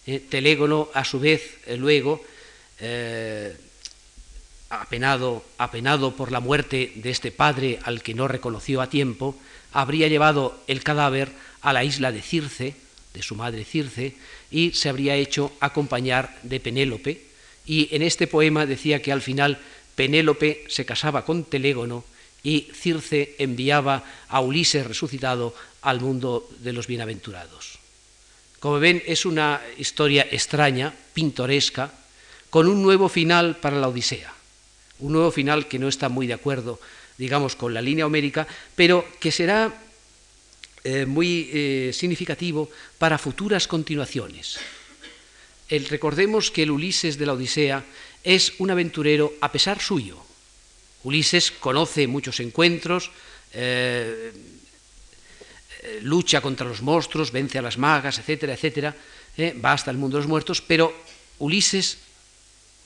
Eh, 0.07 0.25
Telégono, 0.25 0.89
a 0.95 1.05
su 1.05 1.21
vez, 1.21 1.59
eh, 1.67 1.77
luego, 1.77 2.25
eh, 2.81 3.55
apenado, 4.71 5.45
apenado 5.59 6.17
por 6.17 6.33
la 6.33 6.41
muerte 6.41 6.93
de 6.95 7.11
este 7.11 7.31
padre 7.31 7.79
al 7.85 8.03
que 8.03 8.15
no 8.15 8.27
reconoció 8.27 8.81
a 8.81 8.89
tiempo, 8.89 9.37
habría 9.71 10.09
llevado 10.09 10.65
el 10.67 10.83
cadáver 10.83 11.29
a 11.61 11.75
la 11.75 11.85
isla 11.85 12.11
de 12.11 12.23
Circe, 12.23 12.75
de 13.13 13.23
su 13.23 13.35
madre 13.35 13.67
Circe, 13.67 14.17
y 14.51 14.71
se 14.73 14.89
habría 14.89 15.15
hecho 15.17 15.53
acompañar 15.61 16.41
de 16.43 16.59
Penélope, 16.59 17.28
y 17.69 17.95
en 17.95 18.03
este 18.03 18.27
poema 18.27 18.65
decía 18.65 19.03
que 19.03 19.13
al 19.13 19.21
final 19.21 19.59
Penélope 19.95 20.65
se 20.69 20.87
casaba 20.87 21.25
con 21.25 21.45
Telégono 21.45 22.03
y 22.43 22.69
Circe 22.73 23.37
enviaba 23.39 24.03
a 24.29 24.41
Ulises 24.41 24.87
resucitado 24.87 25.55
al 25.83 26.01
mundo 26.01 26.49
de 26.61 26.73
los 26.73 26.87
bienaventurados. 26.87 27.79
Como 28.59 28.81
ven, 28.81 29.03
es 29.07 29.27
una 29.27 29.61
historia 29.77 30.27
extraña, 30.31 30.95
pintoresca, 31.13 31.93
con 32.49 32.67
un 32.67 32.83
nuevo 32.83 33.09
final 33.09 33.57
para 33.57 33.79
la 33.79 33.89
Odisea. 33.89 34.33
un 35.01 35.13
nuevo 35.13 35.31
final 35.31 35.69
que 35.69 35.79
no 35.79 35.87
está 35.87 36.09
muy 36.09 36.27
de 36.27 36.35
acuerdo, 36.35 36.81
digamos, 37.19 37.55
con 37.55 37.75
la 37.75 37.83
línea 37.83 38.07
homérica, 38.07 38.49
pero 38.75 39.07
que 39.21 39.31
será 39.31 39.73
eh, 40.83 41.07
muy 41.07 41.51
eh, 41.53 41.91
significativo 41.93 42.71
para 42.99 43.19
futuras 43.19 43.69
continuaciones. 43.69 44.59
Recordemos 45.69 46.51
que 46.51 46.63
el 46.63 46.71
Ulises 46.71 47.19
de 47.19 47.27
la 47.27 47.35
Odisea 47.35 47.85
es 48.25 48.55
un 48.59 48.71
aventurero 48.71 49.35
a 49.41 49.53
pesar 49.53 49.81
suyo. 49.81 50.19
Ulises 51.05 51.51
conoce 51.53 52.07
muchos 52.07 52.41
encuentros, 52.41 53.11
eh, 53.53 54.33
lucha 56.03 56.41
contra 56.41 56.67
los 56.67 56.83
monstruos, 56.83 57.33
vence 57.33 57.59
a 57.59 57.63
las 57.63 57.79
magas, 57.79 58.19
etcétera, 58.19 58.55
etcétera, 58.55 58.95
va 59.65 59.73
hasta 59.73 59.91
el 59.91 59.97
mundo 59.97 60.17
de 60.17 60.23
los 60.23 60.29
muertos, 60.29 60.61
pero 60.61 60.93
Ulises 61.39 61.99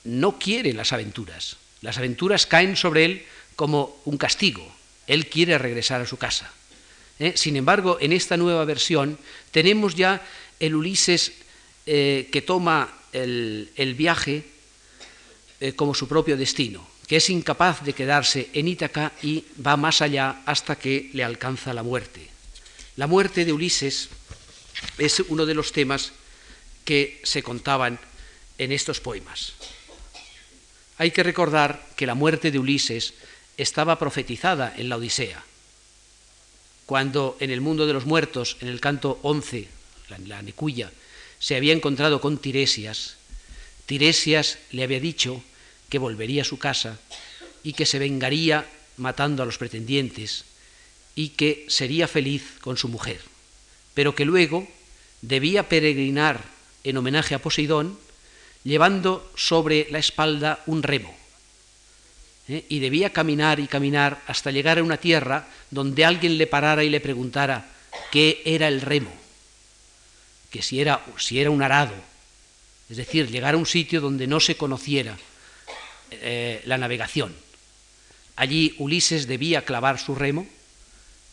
no 0.03 0.37
quiere 0.37 0.73
las 0.73 0.93
aventuras. 0.93 1.57
Las 1.81 1.97
aventuras 1.97 2.45
caen 2.45 2.75
sobre 2.75 3.05
él 3.05 3.25
como 3.55 3.97
un 4.05 4.17
castigo. 4.17 4.65
Él 5.07 5.27
quiere 5.27 5.57
regresar 5.57 6.01
a 6.01 6.07
su 6.07 6.17
casa. 6.17 6.51
¿eh? 7.19 7.33
Sin 7.35 7.57
embargo, 7.57 7.97
en 7.99 8.13
esta 8.13 8.37
nueva 8.37 8.65
versión 8.65 9.17
tenemos 9.51 9.95
ya 9.95 10.21
el 10.59 10.75
Ulises 10.75 11.33
eh, 11.85 12.29
que 12.31 12.41
toma 12.41 12.91
el, 13.11 13.95
viaje 13.97 14.43
eh, 15.59 15.73
como 15.73 15.93
su 15.93 16.07
propio 16.07 16.37
destino, 16.37 16.87
que 17.07 17.17
es 17.17 17.29
incapaz 17.29 17.83
de 17.83 17.93
quedarse 17.93 18.49
en 18.53 18.67
Ítaca 18.67 19.11
y 19.21 19.43
va 19.65 19.77
más 19.77 20.01
allá 20.01 20.41
hasta 20.45 20.77
que 20.77 21.09
le 21.13 21.23
alcanza 21.23 21.73
la 21.73 21.83
muerte. 21.83 22.29
La 22.95 23.07
muerte 23.07 23.43
de 23.45 23.53
Ulises 23.53 24.09
es 24.97 25.19
uno 25.27 25.45
de 25.45 25.53
los 25.53 25.71
temas 25.71 26.13
que 26.85 27.19
se 27.23 27.43
contaban 27.43 27.99
en 28.57 28.71
estos 28.71 28.99
poemas. 28.99 29.53
Hay 30.97 31.11
que 31.11 31.23
recordar 31.23 31.85
que 31.95 32.05
la 32.05 32.15
muerte 32.15 32.51
de 32.51 32.59
Ulises 32.59 33.13
estaba 33.57 33.99
profetizada 33.99 34.73
en 34.77 34.89
la 34.89 34.97
Odisea. 34.97 35.43
Cuando 36.85 37.37
en 37.39 37.51
el 37.51 37.61
mundo 37.61 37.87
de 37.87 37.93
los 37.93 38.05
muertos, 38.05 38.57
en 38.61 38.67
el 38.67 38.79
canto 38.79 39.19
11, 39.23 39.67
la, 40.09 40.17
la 40.19 40.41
se 41.43 41.57
había 41.57 41.73
encontrado 41.73 42.21
con 42.21 42.37
Tiresias, 42.37 43.17
Tiresias 43.85 44.59
le 44.71 44.81
había 44.81 45.01
dicho 45.01 45.43
que 45.89 45.97
volvería 45.97 46.43
a 46.43 46.45
su 46.45 46.57
casa 46.57 47.01
y 47.63 47.73
que 47.73 47.85
se 47.85 47.99
vengaría 47.99 48.65
matando 48.95 49.43
a 49.43 49.45
los 49.45 49.57
pretendientes 49.57 50.45
y 51.15 51.35
que 51.35 51.65
sería 51.67 52.07
feliz 52.07 52.55
con 52.61 52.77
su 52.77 52.87
mujer, 52.87 53.19
pero 53.93 54.15
que 54.15 54.23
luego 54.23 54.69
debía 55.21 55.67
peregrinar 55.67 56.45
en 56.85 56.95
homenaje 56.95 57.35
a 57.35 57.41
Poseidón 57.41 57.99
llevando 58.63 59.29
sobre 59.35 59.87
la 59.91 59.99
espalda 59.99 60.63
un 60.65 60.81
remo. 60.81 61.13
¿eh? 62.47 62.63
Y 62.69 62.79
debía 62.79 63.11
caminar 63.11 63.59
y 63.59 63.67
caminar 63.67 64.23
hasta 64.27 64.49
llegar 64.49 64.79
a 64.79 64.83
una 64.83 64.95
tierra 64.95 65.49
donde 65.71 66.05
alguien 66.05 66.37
le 66.37 66.47
parara 66.47 66.85
y 66.85 66.89
le 66.89 67.01
preguntara 67.01 67.69
qué 68.13 68.41
era 68.45 68.69
el 68.69 68.79
remo, 68.79 69.22
que 70.53 70.61
si 70.61 70.79
era, 70.79 71.03
si 71.17 71.41
era 71.41 71.49
un 71.49 71.63
arado, 71.63 71.95
es 72.87 72.97
decir, 72.97 73.25
llegar 73.25 73.55
a 73.55 73.57
un 73.57 73.65
sitio 73.65 73.99
donde 73.99 74.27
no 74.27 74.39
se 74.39 74.53
conociera 74.53 75.17
eh, 76.11 76.61
la 76.65 76.77
navegación. 76.77 77.33
Allí 78.35 78.75
Ulises 78.77 79.25
debía 79.25 79.65
clavar 79.65 79.97
su 79.97 80.13
remo, 80.13 80.45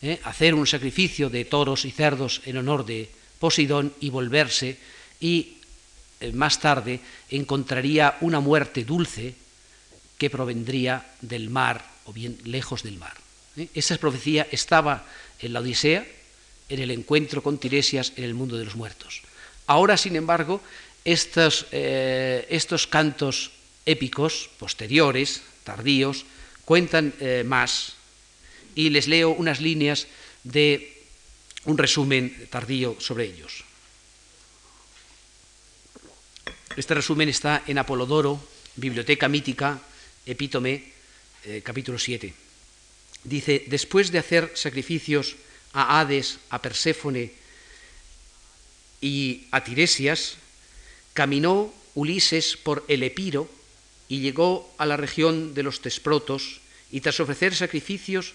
¿eh? 0.01 0.19
hacer 0.25 0.55
un 0.55 0.67
sacrificio 0.67 1.29
de 1.29 1.45
toros 1.45 1.85
y 1.85 1.91
cerdos 1.91 2.41
en 2.47 2.57
honor 2.57 2.87
de 2.87 3.11
Poseidón 3.39 3.93
y 4.01 4.09
volverse 4.09 4.79
y 5.21 5.59
eh, 6.21 6.33
más 6.33 6.59
tarde 6.59 7.01
encontraría 7.29 8.17
una 8.23 8.41
muerte 8.41 8.85
dulce 8.85 9.35
que 10.17 10.31
provendría 10.31 11.13
del 11.21 11.51
mar 11.51 11.85
o 12.07 12.15
bien 12.15 12.39
lejos 12.45 12.83
del 12.83 12.97
mar. 12.97 13.13
Esa 13.75 13.99
profecía 13.99 14.49
estaba 14.51 15.05
en 15.41 15.53
la 15.53 15.61
Odisea, 15.61 16.07
en 16.71 16.81
el 16.81 16.91
encuentro 16.91 17.43
con 17.43 17.59
Tiresias 17.59 18.15
en 18.17 18.25
el 18.25 18.35
mundo 18.35 18.57
de 18.57 18.65
los 18.65 18.77
muertos. 18.77 19.23
Ahora, 19.67 19.97
sin 19.97 20.17
embargo, 20.17 20.61
estos, 21.05 21.67
eh, 21.73 22.47
estos 22.49 22.87
cantos 22.87 23.51
épicos 23.85 24.49
posteriores, 24.59 25.43
tardíos, 25.65 26.25
cuentan 26.65 27.13
más 27.45 27.95
y 28.75 28.91
les 28.91 29.09
leo 29.09 29.31
unas 29.31 29.61
líneas 29.61 30.07
de 30.45 31.03
un 31.65 31.77
resumen 31.77 32.47
tardío 32.51 32.97
sobre 33.01 33.25
ellos. 33.25 33.65
Este 36.77 36.95
resumen 36.95 37.29
está 37.29 37.65
en 37.67 37.79
Apolodoro, 37.79 38.41
Biblioteca 38.77 39.29
Mítica, 39.29 39.83
Epítome, 40.25 40.93
eh, 41.45 41.63
capítulo 41.65 41.99
7. 41.99 42.33
Dice, 43.25 43.65
después 43.67 44.11
de 44.11 44.19
hacer 44.19 44.53
sacrificios 44.55 45.37
a 45.73 46.01
Hades, 46.01 46.39
a 46.51 46.61
Perséfone 46.61 47.33
y 49.01 49.47
a 49.51 49.65
Tiresias, 49.65 50.37
caminó 51.15 51.73
Ulises 51.95 52.57
por 52.57 52.85
el 52.89 53.03
Epiro 53.03 53.49
y 54.09 54.21
llegó 54.21 54.73
a 54.79 54.87
la 54.87 54.97
región 54.97 55.55
de 55.55 55.63
los 55.63 55.81
Tesprotos 55.81 56.61
y 56.91 57.01
tras 57.01 57.21
ofrecer 57.21 57.55
sacrificios, 57.55 58.35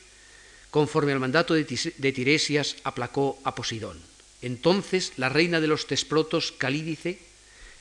conforme 0.71 1.11
al 1.11 1.19
mandato 1.19 1.53
de 1.53 1.65
Tiresias, 2.13 2.77
aplacó 2.83 3.39
a 3.43 3.55
Posidón. 3.55 3.99
Entonces 4.41 5.13
la 5.17 5.29
reina 5.29 5.59
de 5.59 5.67
los 5.67 5.87
Tesprotos, 5.87 6.51
Calídice, 6.51 7.19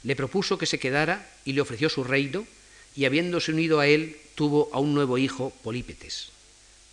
le 0.03 0.17
propuso 0.17 0.59
que 0.59 0.67
se 0.67 0.79
quedara 0.79 1.31
y 1.45 1.53
le 1.53 1.61
ofreció 1.61 1.89
su 1.89 2.05
reino, 2.05 2.47
y 2.97 3.07
habiéndose 3.07 3.53
unido 3.53 3.81
a 3.81 3.87
él, 3.87 4.17
tuvo 4.35 4.71
a 4.73 4.79
un 4.79 4.95
nuevo 4.95 5.19
hijo, 5.19 5.51
Polípetes. 5.63 6.31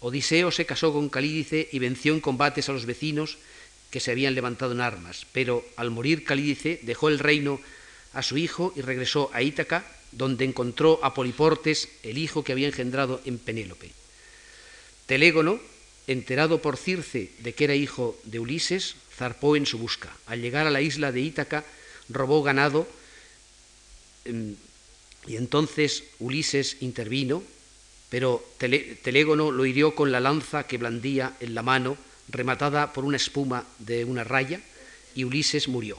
Odiseo 0.01 0.51
se 0.51 0.65
casó 0.65 0.91
con 0.91 1.09
Calídice 1.09 1.69
y 1.71 1.79
venció 1.79 2.13
en 2.13 2.19
combates 2.19 2.67
a 2.67 2.73
los 2.73 2.85
vecinos 2.85 3.37
que 3.89 3.99
se 3.99 4.11
habían 4.11 4.35
levantado 4.35 4.73
en 4.73 4.81
armas, 4.81 5.25
pero 5.31 5.63
al 5.75 5.91
morir 5.91 6.23
Calídice 6.23 6.79
dejó 6.83 7.09
el 7.09 7.19
reino 7.19 7.61
a 8.13 8.23
su 8.23 8.37
hijo 8.37 8.73
y 8.75 8.81
regresó 8.81 9.29
a 9.33 9.41
Ítaca, 9.41 9.85
donde 10.11 10.43
encontró 10.43 10.99
a 11.03 11.13
Poliportes, 11.13 11.87
el 12.03 12.17
hijo 12.17 12.43
que 12.43 12.51
había 12.51 12.67
engendrado 12.67 13.21
en 13.25 13.37
Penélope. 13.37 13.91
Telégono, 15.05 15.59
enterado 16.07 16.61
por 16.61 16.77
Circe 16.77 17.31
de 17.39 17.53
que 17.53 17.63
era 17.63 17.75
hijo 17.75 18.19
de 18.25 18.39
Ulises, 18.39 18.95
zarpó 19.15 19.55
en 19.55 19.65
su 19.65 19.77
busca. 19.77 20.11
Al 20.25 20.41
llegar 20.41 20.67
a 20.67 20.71
la 20.71 20.81
isla 20.81 21.11
de 21.11 21.21
Ítaca, 21.21 21.63
robó 22.09 22.43
ganado 22.43 22.87
Em, 24.25 24.55
y 25.27 25.35
entonces 25.35 26.03
Ulises 26.19 26.77
intervino, 26.81 27.43
pero 28.11 28.43
Telégono 28.57 29.51
lo 29.51 29.65
hirió 29.65 29.95
con 29.95 30.11
la 30.11 30.19
lanza 30.19 30.67
que 30.67 30.77
blandía 30.77 31.37
en 31.39 31.55
la 31.55 31.63
mano, 31.63 31.95
rematada 32.27 32.91
por 32.91 33.05
una 33.05 33.15
espuma 33.15 33.65
de 33.79 34.03
una 34.03 34.25
raya, 34.25 34.59
y 35.15 35.23
Ulises 35.23 35.69
murió. 35.69 35.97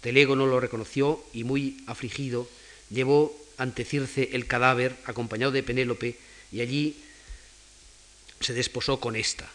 Telégono 0.00 0.48
lo 0.48 0.58
reconoció 0.58 1.24
y 1.32 1.44
muy 1.44 1.84
afligido 1.86 2.48
llevó 2.90 3.38
ante 3.56 3.84
Circe 3.84 4.30
el 4.32 4.46
cadáver 4.46 4.96
acompañado 5.04 5.52
de 5.52 5.62
Penélope 5.62 6.18
y 6.50 6.60
allí 6.60 6.96
se 8.40 8.52
desposó 8.52 8.98
con 8.98 9.14
ésta. 9.14 9.48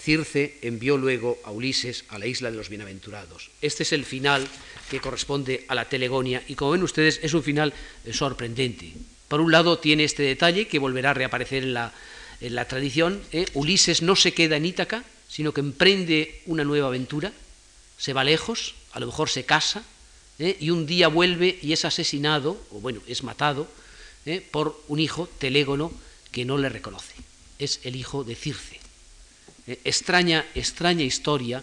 Circe 0.00 0.58
envió 0.62 0.96
luego 0.96 1.38
a 1.44 1.52
Ulises 1.52 2.06
a 2.08 2.18
la 2.18 2.26
isla 2.26 2.50
de 2.50 2.56
los 2.56 2.70
bienaventurados. 2.70 3.50
Este 3.62 3.84
es 3.84 3.92
el 3.92 4.04
final 4.04 4.48
que 4.90 5.00
corresponde 5.00 5.64
a 5.68 5.76
la 5.76 5.88
Telegonia 5.88 6.42
y 6.48 6.56
como 6.56 6.72
ven 6.72 6.82
ustedes 6.82 7.20
es 7.22 7.34
un 7.34 7.44
final 7.44 7.72
eh, 8.04 8.12
sorprendente. 8.12 8.94
Por 9.30 9.40
un 9.40 9.52
lado 9.52 9.78
tiene 9.78 10.02
este 10.02 10.24
detalle 10.24 10.66
que 10.66 10.80
volverá 10.80 11.12
a 11.12 11.14
reaparecer 11.14 11.62
en 11.62 11.72
la, 11.72 12.64
tradición. 12.66 13.22
¿eh? 13.30 13.46
Ulises 13.54 14.02
no 14.02 14.16
se 14.16 14.34
queda 14.34 14.56
en 14.56 14.66
Ítaca, 14.66 15.04
sino 15.28 15.54
que 15.54 15.60
emprende 15.60 16.42
una 16.46 16.64
nueva 16.64 16.88
aventura, 16.88 17.30
se 17.96 18.12
va 18.12 18.24
lejos, 18.24 18.74
a 18.90 18.98
lo 18.98 19.06
mejor 19.06 19.30
se 19.30 19.44
casa 19.44 19.84
¿eh? 20.40 20.56
y 20.58 20.70
un 20.70 20.84
día 20.84 21.06
vuelve 21.06 21.60
y 21.62 21.72
es 21.72 21.84
asesinado, 21.84 22.60
o 22.72 22.80
bueno, 22.80 23.02
es 23.06 23.22
matado 23.22 23.68
por 24.50 24.82
un 24.88 24.98
hijo, 24.98 25.28
Telégono, 25.38 25.92
que 26.32 26.44
no 26.44 26.58
le 26.58 26.68
reconoce. 26.68 27.14
Es 27.60 27.78
el 27.84 27.94
hijo 27.94 28.24
de 28.24 28.34
Circe. 28.34 28.80
Eh, 29.68 29.78
extraña, 29.84 30.44
extraña 30.56 31.04
historia 31.04 31.62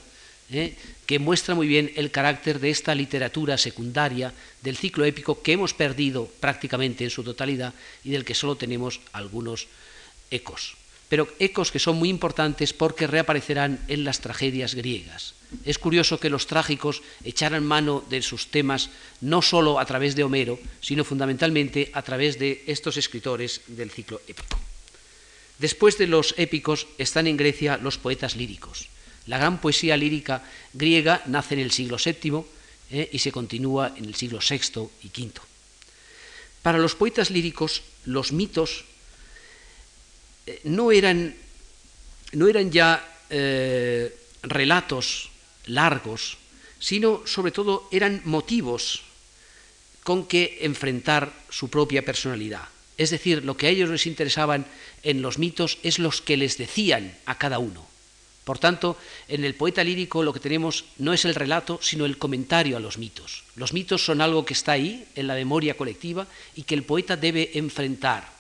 eh, 0.50 0.76
que 1.06 1.20
muestra 1.20 1.56
muy 1.56 1.68
bien 1.68 1.92
el 1.96 2.12
carácter 2.12 2.60
de 2.60 2.70
esta 2.70 2.96
literatura 2.96 3.58
secundaria 3.58 4.34
del 4.62 4.78
ciclo 4.78 5.06
épico 5.06 5.42
que 5.42 5.54
hemos 5.54 5.74
perdido 5.74 6.28
prácticamente 6.40 7.04
en 7.04 7.10
su 7.10 7.24
totalidad 7.24 7.74
y 8.04 8.12
del 8.12 8.26
que 8.26 8.36
solo 8.36 8.56
tenemos 8.56 9.02
algunos 9.14 9.68
ecos. 10.32 10.76
Pero 11.10 11.28
ecos 11.40 11.72
que 11.72 11.80
son 11.80 11.96
muy 11.98 12.10
importantes 12.10 12.74
porque 12.74 13.08
reaparecerán 13.08 13.80
en 13.88 14.04
las 14.04 14.20
tragedias 14.20 14.76
griegas. 14.76 15.36
Es 15.64 15.80
curioso 15.80 16.20
que 16.20 16.30
los 16.30 16.48
trágicos 16.48 17.02
echaran 17.24 17.66
mano 17.66 18.04
de 18.10 18.22
sus 18.22 18.48
temas 18.48 18.90
no 19.22 19.42
solo 19.42 19.80
a 19.80 19.86
través 19.86 20.16
de 20.16 20.24
Homero, 20.24 20.60
sino 20.82 21.06
fundamentalmente 21.06 21.90
a 21.94 22.02
través 22.02 22.38
de 22.38 22.64
estos 22.68 22.98
escritores 22.98 23.62
del 23.68 23.92
ciclo 23.92 24.22
épico. 24.28 24.60
Después 25.60 25.98
de 25.98 26.08
los 26.08 26.36
épicos 26.38 26.88
están 26.98 27.28
en 27.28 27.38
Grecia 27.38 27.78
los 27.78 27.98
poetas 27.98 28.36
líricos. 28.36 28.90
La 29.28 29.38
gran 29.38 29.60
poesía 29.60 29.98
lírica 29.98 30.44
griega 30.74 31.22
nace 31.28 31.54
en 31.56 31.62
el 31.62 31.72
siglo 31.72 31.98
VII 32.04 32.44
eh, 32.92 33.10
y 33.12 33.20
se 33.20 33.32
continúa 33.32 33.94
en 33.96 34.06
el 34.06 34.16
siglo 34.16 34.40
VI 34.40 34.88
y 35.04 35.08
V. 35.08 35.42
Para 36.62 36.80
los 36.80 36.96
poetas 36.96 37.30
líricos, 37.32 37.84
los 38.06 38.32
mitos 38.32 38.86
eh, 40.46 40.62
no, 40.64 40.92
eran, 40.92 41.36
no 42.34 42.48
eran 42.48 42.72
ya 42.72 43.04
eh, 43.30 44.16
relatos 44.44 45.30
largos, 45.66 46.38
sino 46.80 47.28
sobre 47.28 47.52
todo 47.52 47.90
eran 47.92 48.22
motivos 48.24 49.04
con 50.04 50.26
que 50.26 50.60
enfrentar 50.62 51.34
su 51.50 51.70
propia 51.70 52.06
personalidad. 52.06 52.64
Es 52.98 53.12
decir, 53.12 53.44
lo 53.44 53.58
que 53.58 53.68
a 53.68 53.70
ellos 53.70 53.90
les 53.90 54.08
interesaban 54.08 54.66
en 55.04 55.22
los 55.22 55.38
mitos 55.38 55.78
es 55.84 56.00
los 56.00 56.22
que 56.22 56.38
les 56.38 56.58
decían 56.58 57.16
a 57.26 57.38
cada 57.38 57.60
uno. 57.60 57.97
Por 58.48 58.60
tanto, 58.60 58.96
en 59.28 59.44
el 59.44 59.56
poeta 59.60 59.84
lírico 59.84 60.24
lo 60.24 60.32
que 60.32 60.40
tenemos 60.40 60.86
no 61.04 61.12
es 61.12 61.26
el 61.26 61.36
relato, 61.36 61.84
sino 61.84 62.06
el 62.06 62.18
comentario 62.18 62.78
a 62.78 62.80
los 62.80 62.98
mitos. 62.98 63.44
Los 63.58 63.74
mitos 63.74 64.06
son 64.06 64.22
algo 64.22 64.46
que 64.46 64.54
está 64.54 64.72
ahí, 64.72 65.04
en 65.16 65.28
la 65.28 65.36
memoria 65.36 65.76
colectiva, 65.76 66.32
y 66.56 66.64
que 66.64 66.74
el 66.74 66.88
poeta 66.88 67.18
debe 67.18 67.52
enfrentar. 67.60 68.32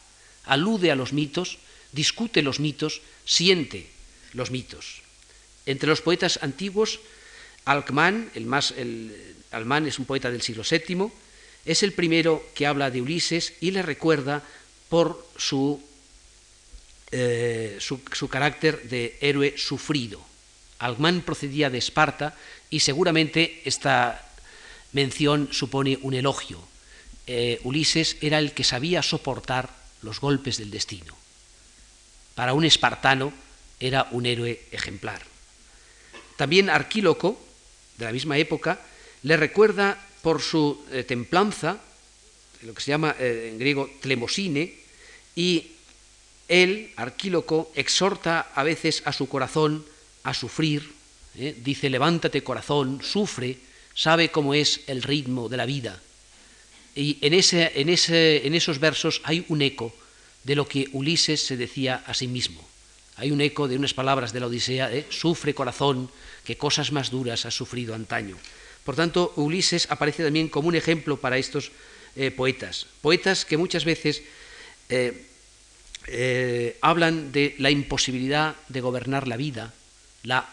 Alude 0.45 0.91
a 0.91 0.95
los 0.95 1.11
mitos, 1.11 1.57
discute 1.91 2.41
los 2.41 2.61
mitos, 2.61 3.01
siente 3.25 3.91
los 4.31 4.49
mitos. 4.49 5.03
Entre 5.65 5.89
los 5.89 5.99
poetas 5.99 6.39
antiguos, 6.41 7.01
Alcman, 7.65 8.31
el 8.33 8.45
más, 8.45 8.71
el, 8.77 9.11
Alman 9.51 9.87
es 9.87 9.99
un 9.99 10.05
poeta 10.05 10.31
del 10.31 10.41
siglo 10.41 10.63
VII, 10.63 11.11
es 11.65 11.83
el 11.83 11.91
primero 11.91 12.47
que 12.55 12.65
habla 12.65 12.91
de 12.91 13.01
Ulises 13.01 13.55
y 13.59 13.71
le 13.71 13.81
recuerda 13.81 14.41
por 14.87 15.27
su 15.35 15.83
eh, 17.09 17.77
su, 17.79 18.27
carácter 18.27 18.83
de 18.89 19.17
héroe 19.21 19.57
sufrido. 19.57 20.19
Almán 20.79 21.21
procedía 21.21 21.69
de 21.69 21.77
Esparta 21.77 22.35
y 22.69 22.81
seguramente 22.81 23.61
esta 23.63 24.27
mención 24.91 25.47
supone 25.51 25.99
un 26.01 26.13
elogio. 26.13 26.59
Eh, 27.25 27.61
Ulises 27.63 28.17
era 28.19 28.39
el 28.39 28.51
que 28.51 28.65
sabía 28.65 29.01
soportar 29.01 29.69
los 30.01 30.19
golpes 30.19 30.57
del 30.57 30.69
destino. 30.69 31.15
Para 32.35 32.53
un 32.53 32.65
espartano 32.65 33.31
era 33.79 34.09
un 34.11 34.25
héroe 34.25 34.61
ejemplar. 34.71 35.23
También 36.35 36.69
Arquíloco, 36.69 37.39
de 37.97 38.05
la 38.05 38.11
misma 38.11 38.37
época, 38.37 38.81
le 39.23 39.37
recuerda 39.37 39.97
por 40.21 40.41
su 40.41 40.85
eh, 40.91 41.03
templanza, 41.03 41.79
lo 42.63 42.73
que 42.73 42.81
se 42.81 42.91
llama 42.91 43.15
en 43.17 43.57
griego 43.57 43.89
tlemosine, 44.01 44.75
y 45.35 45.76
él, 46.47 46.91
Arquíloco, 46.95 47.71
exhorta 47.75 48.51
a 48.55 48.63
veces 48.63 49.03
a 49.05 49.13
su 49.13 49.27
corazón 49.27 49.85
a 50.23 50.33
sufrir, 50.33 50.91
¿eh? 51.37 51.55
dice, 51.57 51.89
levántate 51.89 52.43
corazón, 52.43 53.01
sufre, 53.03 53.57
sabe 53.93 54.29
cómo 54.29 54.53
es 54.53 54.81
el 54.87 55.03
ritmo 55.03 55.49
de 55.49 55.57
la 55.57 55.65
vida. 55.65 56.01
Y 56.95 57.17
en, 57.21 57.33
ese, 57.33 57.71
en, 57.75 57.89
ese, 57.89 58.47
en 58.47 58.55
esos 58.55 58.79
versos 58.79 59.21
hay 59.23 59.45
un 59.49 59.61
eco 59.61 59.93
de 60.43 60.55
lo 60.55 60.67
que 60.67 60.89
Ulises 60.93 61.41
se 61.41 61.57
decía 61.57 62.03
a 62.05 62.13
sí 62.13 62.27
mismo. 62.27 62.65
Hay 63.17 63.31
un 63.31 63.41
eco 63.41 63.67
de 63.67 63.75
unas 63.75 63.93
palabras 63.93 64.31
de 64.31 64.39
la 64.39 64.47
Odisea, 64.47 64.93
¿eh? 64.93 65.05
sufre 65.09 65.53
corazón, 65.53 66.09
que 66.43 66.57
cosas 66.57 66.91
más 66.91 67.11
duras 67.11 67.45
has 67.45 67.53
sufrido 67.53 67.93
antaño. 67.93 68.37
Por 68.83 68.95
tanto, 68.95 69.33
Ulises 69.35 69.87
aparece 69.91 70.23
también 70.23 70.47
como 70.47 70.69
un 70.69 70.75
ejemplo 70.75 71.17
para 71.17 71.37
estos 71.37 71.71
eh, 72.15 72.31
poetas, 72.31 72.87
poetas 73.01 73.43
que 73.43 73.57
muchas 73.57 73.83
veces 73.83 74.23
eh, 74.89 75.26
hablan 76.81 77.31
de 77.31 77.55
la 77.57 77.69
imposibilidad 77.69 78.55
de 78.69 78.81
gobernar 78.81 79.27
la 79.27 79.37
vida, 79.37 79.73
la 80.23 80.47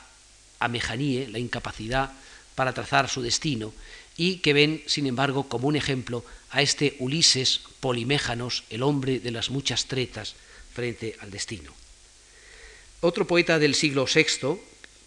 amejanie, 0.59 1.29
la 1.29 1.39
incapacidad 1.39 2.13
para 2.55 2.73
trazar 2.73 3.09
su 3.09 3.23
destino, 3.23 3.73
y 4.17 4.37
que 4.39 4.53
ven, 4.53 4.83
sin 4.87 5.07
embargo, 5.07 5.49
como 5.49 5.69
un 5.69 5.77
ejemplo 5.77 6.25
a 6.51 6.63
este 6.63 6.97
Ulises 6.99 7.61
Poliméjanos, 7.81 8.65
el 8.71 8.83
hombre 8.83 9.19
de 9.19 9.31
las 9.31 9.51
muchas 9.51 9.87
tretas 9.87 10.35
frente 10.73 11.17
al 11.21 11.31
destino. 11.31 11.73
Otro 13.01 13.27
poeta 13.27 13.59
del 13.59 13.75
siglo 13.75 14.07
VI, 14.07 14.59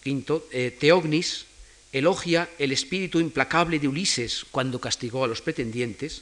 V, 0.05 0.41
eh, 0.51 0.75
Teognis, 0.77 1.45
elogia 1.91 2.49
el 2.59 2.71
espíritu 2.71 3.19
implacable 3.19 3.79
de 3.79 3.87
Ulises 3.87 4.45
cuando 4.51 4.79
castigó 4.79 5.23
a 5.23 5.27
los 5.27 5.41
pretendientes, 5.41 6.21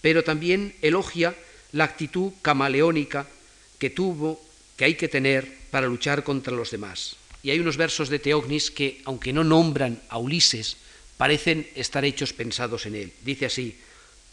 pero 0.00 0.24
también 0.24 0.74
elogia 0.82 1.34
la 1.70 1.84
actitud 1.84 2.32
camaleónica 2.42 3.28
que 3.82 3.90
tuvo, 3.90 4.38
que 4.76 4.84
hay 4.84 4.94
que 4.94 5.10
tener 5.10 5.42
para 5.72 5.88
luchar 5.88 6.22
contra 6.22 6.54
los 6.54 6.70
demás. 6.70 7.16
Y 7.42 7.50
hay 7.50 7.58
unos 7.58 7.76
versos 7.76 8.08
de 8.08 8.20
Teognis 8.20 8.70
que, 8.70 9.02
aunque 9.06 9.32
no 9.32 9.42
nombran 9.42 10.00
a 10.08 10.18
Ulises, 10.22 10.76
parecen 11.18 11.66
estar 11.74 12.04
hechos 12.04 12.32
pensados 12.32 12.86
en 12.86 12.94
él. 12.94 13.12
Dice 13.26 13.46
así, 13.46 13.74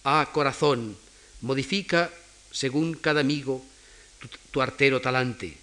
Ah, 0.03 0.29
corazón, 0.31 0.95
modifica 1.41 2.13
según 2.51 2.93
cada 2.93 3.21
amigo 3.21 3.65
tu, 4.51 4.61
artero 4.61 5.01
talante, 5.01 5.57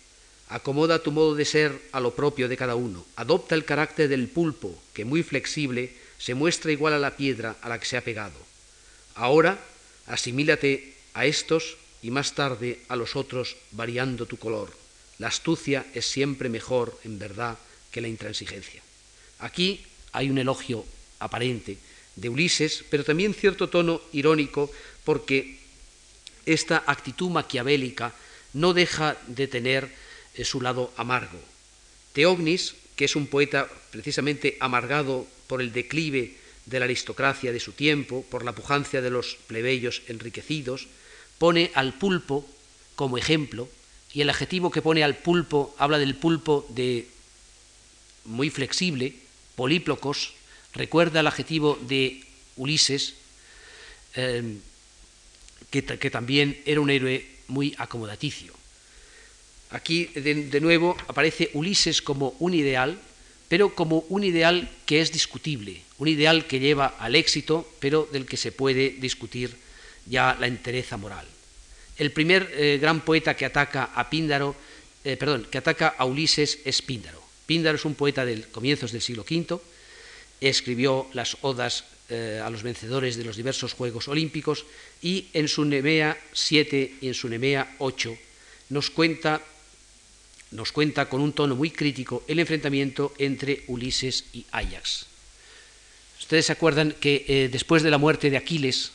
acomoda 0.48 0.98
tu 0.98 1.12
modo 1.12 1.36
de 1.36 1.44
ser 1.44 1.70
a 1.92 2.00
lo 2.00 2.10
propio 2.10 2.48
de 2.48 2.56
cada 2.56 2.74
uno, 2.74 3.06
adopta 3.14 3.54
el 3.54 3.64
carácter 3.64 4.08
del 4.08 4.26
pulpo, 4.26 4.74
que 4.94 5.04
muy 5.04 5.22
flexible 5.22 5.94
se 6.18 6.34
muestra 6.34 6.72
igual 6.72 6.94
a 6.94 6.98
la 6.98 7.14
piedra 7.14 7.54
a 7.62 7.68
la 7.68 7.78
que 7.78 7.86
se 7.86 7.96
ha 7.96 8.02
pegado. 8.02 8.38
Ahora, 9.14 9.62
asimílate 10.06 10.94
a 11.14 11.24
estos 11.24 11.78
y 12.06 12.10
más 12.12 12.36
tarde 12.36 12.78
a 12.86 12.94
los 12.94 13.16
otros 13.16 13.56
variando 13.72 14.26
tu 14.26 14.38
color. 14.38 14.70
La 15.18 15.26
astucia 15.26 15.84
es 15.92 16.06
siempre 16.06 16.48
mejor, 16.48 16.96
en 17.02 17.18
verdad, 17.18 17.58
que 17.90 18.00
la 18.00 18.06
intransigencia. 18.06 18.80
Aquí 19.40 19.82
hay 20.12 20.30
un 20.30 20.38
elogio 20.38 20.86
aparente 21.18 21.78
de 22.14 22.28
Ulises, 22.28 22.84
pero 22.90 23.02
también 23.02 23.34
cierto 23.34 23.68
tono 23.68 24.00
irónico, 24.12 24.70
porque 25.02 25.58
esta 26.46 26.84
actitud 26.86 27.28
maquiavélica 27.28 28.14
no 28.52 28.72
deja 28.72 29.18
de 29.26 29.48
tener 29.48 29.90
eh, 30.34 30.44
su 30.44 30.60
lado 30.60 30.94
amargo. 30.96 31.42
Teognis, 32.12 32.76
que 32.94 33.06
es 33.06 33.16
un 33.16 33.26
poeta 33.26 33.66
precisamente 33.90 34.56
amargado 34.60 35.26
por 35.48 35.60
el 35.60 35.72
declive 35.72 36.36
de 36.66 36.78
la 36.78 36.84
aristocracia 36.84 37.50
de 37.50 37.58
su 37.58 37.72
tiempo, 37.72 38.24
por 38.30 38.44
la 38.44 38.54
pujancia 38.54 39.02
de 39.02 39.10
los 39.10 39.38
plebeyos 39.48 40.02
enriquecidos, 40.06 40.86
pone 41.38 41.70
al 41.74 41.94
pulpo 41.94 42.46
como 42.94 43.18
ejemplo, 43.18 43.68
y 44.12 44.22
el 44.22 44.30
adjetivo 44.30 44.70
que 44.70 44.82
pone 44.82 45.04
al 45.04 45.16
pulpo 45.16 45.74
habla 45.78 45.98
del 45.98 46.14
pulpo 46.14 46.66
de 46.70 47.06
muy 48.24 48.50
flexible, 48.50 49.14
políplocos, 49.54 50.32
recuerda 50.74 51.20
el 51.20 51.26
adjetivo 51.26 51.78
de 51.82 52.22
Ulises, 52.56 53.14
em, 54.14 54.60
que, 55.70 55.82
también 56.10 56.56
era 56.64 56.80
un 56.80 56.88
héroe 56.88 57.26
muy 57.48 57.74
acomodaticio. 57.76 58.54
Aquí 59.70 60.06
de 60.14 60.60
nuevo 60.60 60.96
aparece 61.08 61.50
Ulises 61.52 62.00
como 62.00 62.34
un 62.38 62.54
ideal, 62.54 62.98
pero 63.48 63.74
como 63.74 64.06
un 64.08 64.24
ideal 64.24 64.70
que 64.86 65.00
es 65.00 65.12
discutible, 65.12 65.82
un 65.98 66.08
ideal 66.08 66.46
que 66.46 66.60
lleva 66.60 66.86
al 66.98 67.14
éxito, 67.14 67.68
pero 67.80 68.08
del 68.10 68.24
que 68.24 68.36
se 68.36 68.52
puede 68.52 68.90
discutir 68.90 69.54
ya 70.06 70.36
la 70.38 70.46
entereza 70.46 70.96
moral. 70.96 71.26
El 71.96 72.12
primer 72.12 72.52
eh, 72.54 72.78
gran 72.80 73.00
poeta 73.00 73.34
que 73.34 73.46
ataca 73.46 73.90
a 73.94 74.10
Píndaro, 74.10 74.54
eh, 75.04 75.16
perdón, 75.16 75.46
que 75.50 75.58
ataca 75.58 75.94
a 75.96 76.04
Ulises 76.04 76.60
es 76.64 76.82
Píndaro. 76.82 77.22
Píndaro 77.46 77.76
es 77.76 77.84
un 77.84 77.94
poeta 77.94 78.24
del 78.24 78.48
comienzos 78.48 78.92
del 78.92 79.00
siglo 79.00 79.24
V, 79.28 79.60
escribió 80.40 81.08
las 81.14 81.38
odas 81.40 81.84
eh, 82.10 82.40
a 82.44 82.50
los 82.50 82.62
vencedores 82.62 83.16
de 83.16 83.24
los 83.24 83.36
diversos 83.36 83.72
Juegos 83.72 84.08
Olímpicos 84.08 84.66
y 85.00 85.28
en 85.32 85.48
su 85.48 85.64
Nemea 85.64 86.18
7 86.32 86.94
y 87.00 87.08
en 87.08 87.14
su 87.14 87.28
Nemea 87.28 87.76
8 87.78 88.16
nos 88.68 88.90
cuenta, 88.90 89.40
nos 90.50 90.72
cuenta 90.72 91.08
con 91.08 91.22
un 91.22 91.32
tono 91.32 91.56
muy 91.56 91.70
crítico 91.70 92.24
el 92.28 92.38
enfrentamiento 92.38 93.14
entre 93.18 93.64
Ulises 93.68 94.24
y 94.34 94.44
Ajax. 94.50 95.06
Ustedes 96.20 96.46
se 96.46 96.52
acuerdan 96.52 96.92
que 96.92 97.48
después 97.50 97.82
de 97.82 97.90
la 97.90 97.98
muerte 97.98 98.30
de 98.30 98.36
Aquiles, 98.36 98.90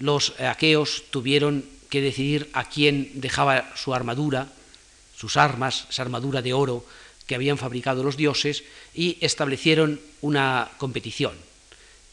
los 0.00 0.34
aqueos 0.40 1.04
tuvieron 1.10 1.64
que 1.88 2.00
decidir 2.00 2.50
a 2.52 2.68
quién 2.68 3.12
dejaba 3.20 3.70
su 3.76 3.94
armadura, 3.94 4.48
sus 5.16 5.36
armas, 5.36 5.86
esa 5.90 6.02
armadura 6.02 6.42
de 6.42 6.52
oro 6.52 6.84
que 7.26 7.34
habían 7.34 7.58
fabricado 7.58 8.02
los 8.02 8.16
dioses, 8.16 8.64
y 8.94 9.18
establecieron 9.20 10.00
una 10.20 10.70
competición. 10.78 11.34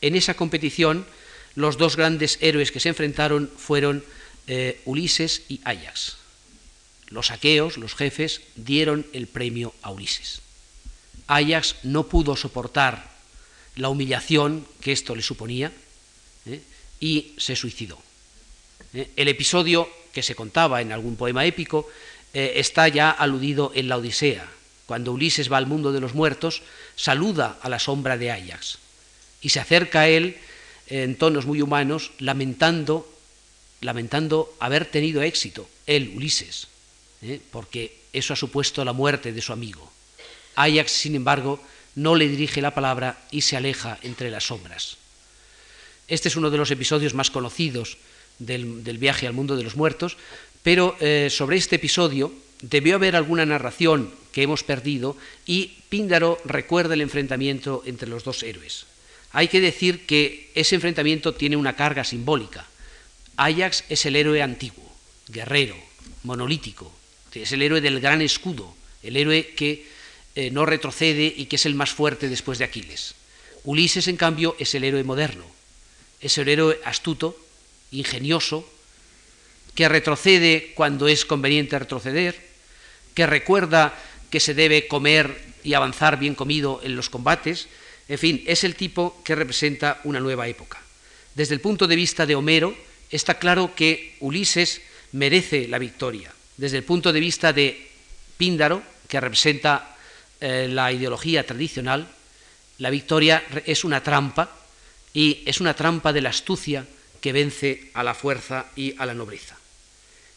En 0.02 0.16
esa 0.16 0.36
competición, 0.36 1.08
los 1.56 1.78
dos 1.78 1.96
grandes 1.96 2.38
héroes 2.42 2.72
que 2.72 2.80
se 2.80 2.90
enfrentaron 2.90 3.50
fueron 3.58 4.04
eh, 4.46 4.82
Ulises 4.86 5.44
y 5.48 5.62
Ajax. 5.64 6.18
Los 7.10 7.32
aqueos, 7.32 7.78
los 7.78 7.96
jefes, 7.96 8.42
dieron 8.56 9.08
el 9.14 9.28
premio 9.28 9.74
a 9.82 9.92
Ulises. 9.92 10.42
Ajax 11.28 11.78
no 11.84 12.08
pudo 12.08 12.36
soportar 12.36 13.10
la 13.76 13.90
humillación 13.90 14.68
que 14.82 14.92
esto 14.92 15.16
le 15.16 15.22
suponía. 15.22 15.72
Y 17.00 17.34
se 17.38 17.56
suicidó. 17.56 17.98
¿eh? 18.94 19.10
El 19.16 19.28
episodio 19.28 19.90
que 20.12 20.24
se 20.24 20.36
contaba 20.36 20.82
en 20.82 20.92
algún 20.92 21.16
poema 21.16 21.46
épico 21.46 21.88
eh, 22.34 22.54
está 22.56 22.88
ya 22.88 23.10
aludido 23.10 23.72
en 23.76 23.88
la 23.88 23.98
Odisea. 23.98 24.48
Cuando 24.86 25.12
Ulises 25.12 25.52
va 25.52 25.58
al 25.58 25.68
mundo 25.68 25.92
de 25.92 26.00
los 26.00 26.16
muertos, 26.16 26.62
saluda 26.96 27.60
a 27.62 27.70
la 27.70 27.80
sombra 27.80 28.18
de 28.18 28.32
Ajax 28.32 28.80
y 29.42 29.50
se 29.50 29.60
acerca 29.60 30.02
a 30.02 30.08
él 30.08 30.38
en 30.88 31.18
tonos 31.18 31.46
muy 31.46 31.62
humanos, 31.62 32.12
lamentando, 32.20 33.08
lamentando 33.82 34.56
haber 34.60 34.86
tenido 34.86 35.22
éxito, 35.22 35.70
él, 35.86 36.14
Ulises, 36.16 36.68
¿eh? 37.22 37.42
porque 37.52 37.98
eso 38.14 38.34
ha 38.34 38.38
supuesto 38.38 38.84
la 38.86 38.94
muerte 38.94 39.34
de 39.34 39.42
su 39.42 39.54
amigo. 39.54 39.92
Ajax, 40.56 40.92
sin 40.92 41.16
embargo, 41.16 41.60
no 41.96 42.16
le 42.16 42.28
dirige 42.28 42.62
la 42.62 42.74
palabra 42.74 43.20
y 43.32 43.42
se 43.42 43.58
aleja 43.58 44.00
entre 44.02 44.32
las 44.32 44.46
sombras. 44.46 44.98
Este 46.08 46.30
es 46.30 46.36
uno 46.36 46.50
de 46.50 46.58
los 46.58 46.72
episodios 46.72 47.14
más 47.14 47.32
conocidos 47.32 47.98
del, 48.40 48.98
viaje 48.98 49.28
al 49.28 49.34
mundo 49.34 49.56
de 49.56 49.64
los 49.64 49.76
muertos, 49.76 50.18
pero 50.64 50.96
eh, 51.00 51.30
sobre 51.30 51.58
este 51.58 51.78
episodio 51.78 52.34
debió 52.62 52.96
haber 52.96 53.16
alguna 53.16 53.46
narración 53.46 54.12
que 54.32 54.44
hemos 54.44 54.64
perdido 54.64 55.18
y 55.46 55.80
Píndaro 55.90 56.38
recuerda 56.46 56.94
el 56.94 57.02
enfrentamiento 57.02 57.84
entre 57.86 58.10
los 58.10 58.24
dos 58.24 58.44
héroes. 58.44 58.86
Hay 59.32 59.48
que 59.48 59.62
decir 59.62 60.06
que 60.06 60.52
ese 60.56 60.76
enfrentamiento 60.76 61.34
tiene 61.34 61.58
una 61.58 61.76
carga 61.76 62.04
simbólica. 62.04 62.66
Ajax 63.36 63.84
es 63.90 64.06
el 64.06 64.16
héroe 64.16 64.42
antiguo, 64.42 64.90
guerrero, 65.28 65.76
monolítico, 66.24 66.92
es 67.42 67.52
el 67.52 67.62
héroe 67.62 67.82
del 67.82 68.00
gran 68.00 68.22
escudo, 68.22 68.74
el 69.04 69.18
héroe 69.18 69.48
que 69.56 69.86
eh, 70.36 70.52
no 70.52 70.66
retrocede 70.66 71.34
y 71.36 71.46
que 71.46 71.56
es 71.58 71.66
el 71.66 71.76
más 71.76 71.92
fuerte 71.92 72.30
después 72.30 72.58
de 72.58 72.66
Aquiles. 72.66 73.16
Ulises, 73.64 74.08
en 74.08 74.18
cambio, 74.18 74.56
es 74.60 74.74
el 74.76 74.84
héroe 74.84 75.04
moderno, 75.04 75.46
es 76.22 76.38
el 76.38 76.50
héroe 76.50 76.80
astuto, 76.84 77.38
ingenioso, 77.92 78.68
que 79.76 79.88
retrocede 79.88 80.74
cuando 80.76 81.08
es 81.08 81.26
conveniente 81.26 81.78
retroceder, 81.78 82.36
que 83.14 83.28
recuerda 83.28 83.94
que 84.30 84.40
se 84.40 84.54
debe 84.54 84.88
comer 84.88 85.38
y 85.64 85.74
avanzar 85.74 86.18
bien 86.18 86.36
comido 86.36 86.82
en 86.84 86.96
los 86.96 87.10
combates, 87.10 87.68
en 88.08 88.18
fin, 88.18 88.44
es 88.48 88.64
el 88.64 88.76
tipo 88.76 89.22
que 89.24 89.36
representa 89.36 90.02
una 90.04 90.20
nueva 90.20 90.48
época. 90.48 90.82
Desde 91.36 91.54
el 91.54 91.62
punto 91.62 91.88
de 91.88 91.96
vista 91.96 92.26
de 92.26 92.36
Homero, 92.36 92.76
está 93.12 93.38
claro 93.38 93.76
que 93.76 94.16
Ulises 94.20 94.82
merece 95.12 95.68
la 95.68 95.78
victoria. 95.78 96.34
Desde 96.58 96.78
el 96.78 96.84
punto 96.84 97.14
de 97.14 97.20
vista 97.20 97.54
de 97.54 97.88
Píndaro, 98.38 98.82
que 99.08 99.20
representa 99.20 99.96
eh, 100.40 100.68
la 100.70 100.92
ideología 100.92 101.46
tradicional, 101.46 102.08
la 102.80 102.90
victoria 102.90 103.44
es 103.66 103.84
una 103.84 104.02
trampa 104.02 104.50
y 105.18 105.42
es 105.48 105.60
una 105.60 105.74
trampa 105.74 106.14
de 106.14 106.22
la 106.22 106.30
astucia 106.30 106.86
que 107.20 107.34
vence 107.34 107.90
a 107.98 108.06
la 108.06 108.14
fuerza 108.14 108.70
y 108.76 108.94
a 109.02 109.06
la 109.10 109.18
nobleza. 109.18 109.58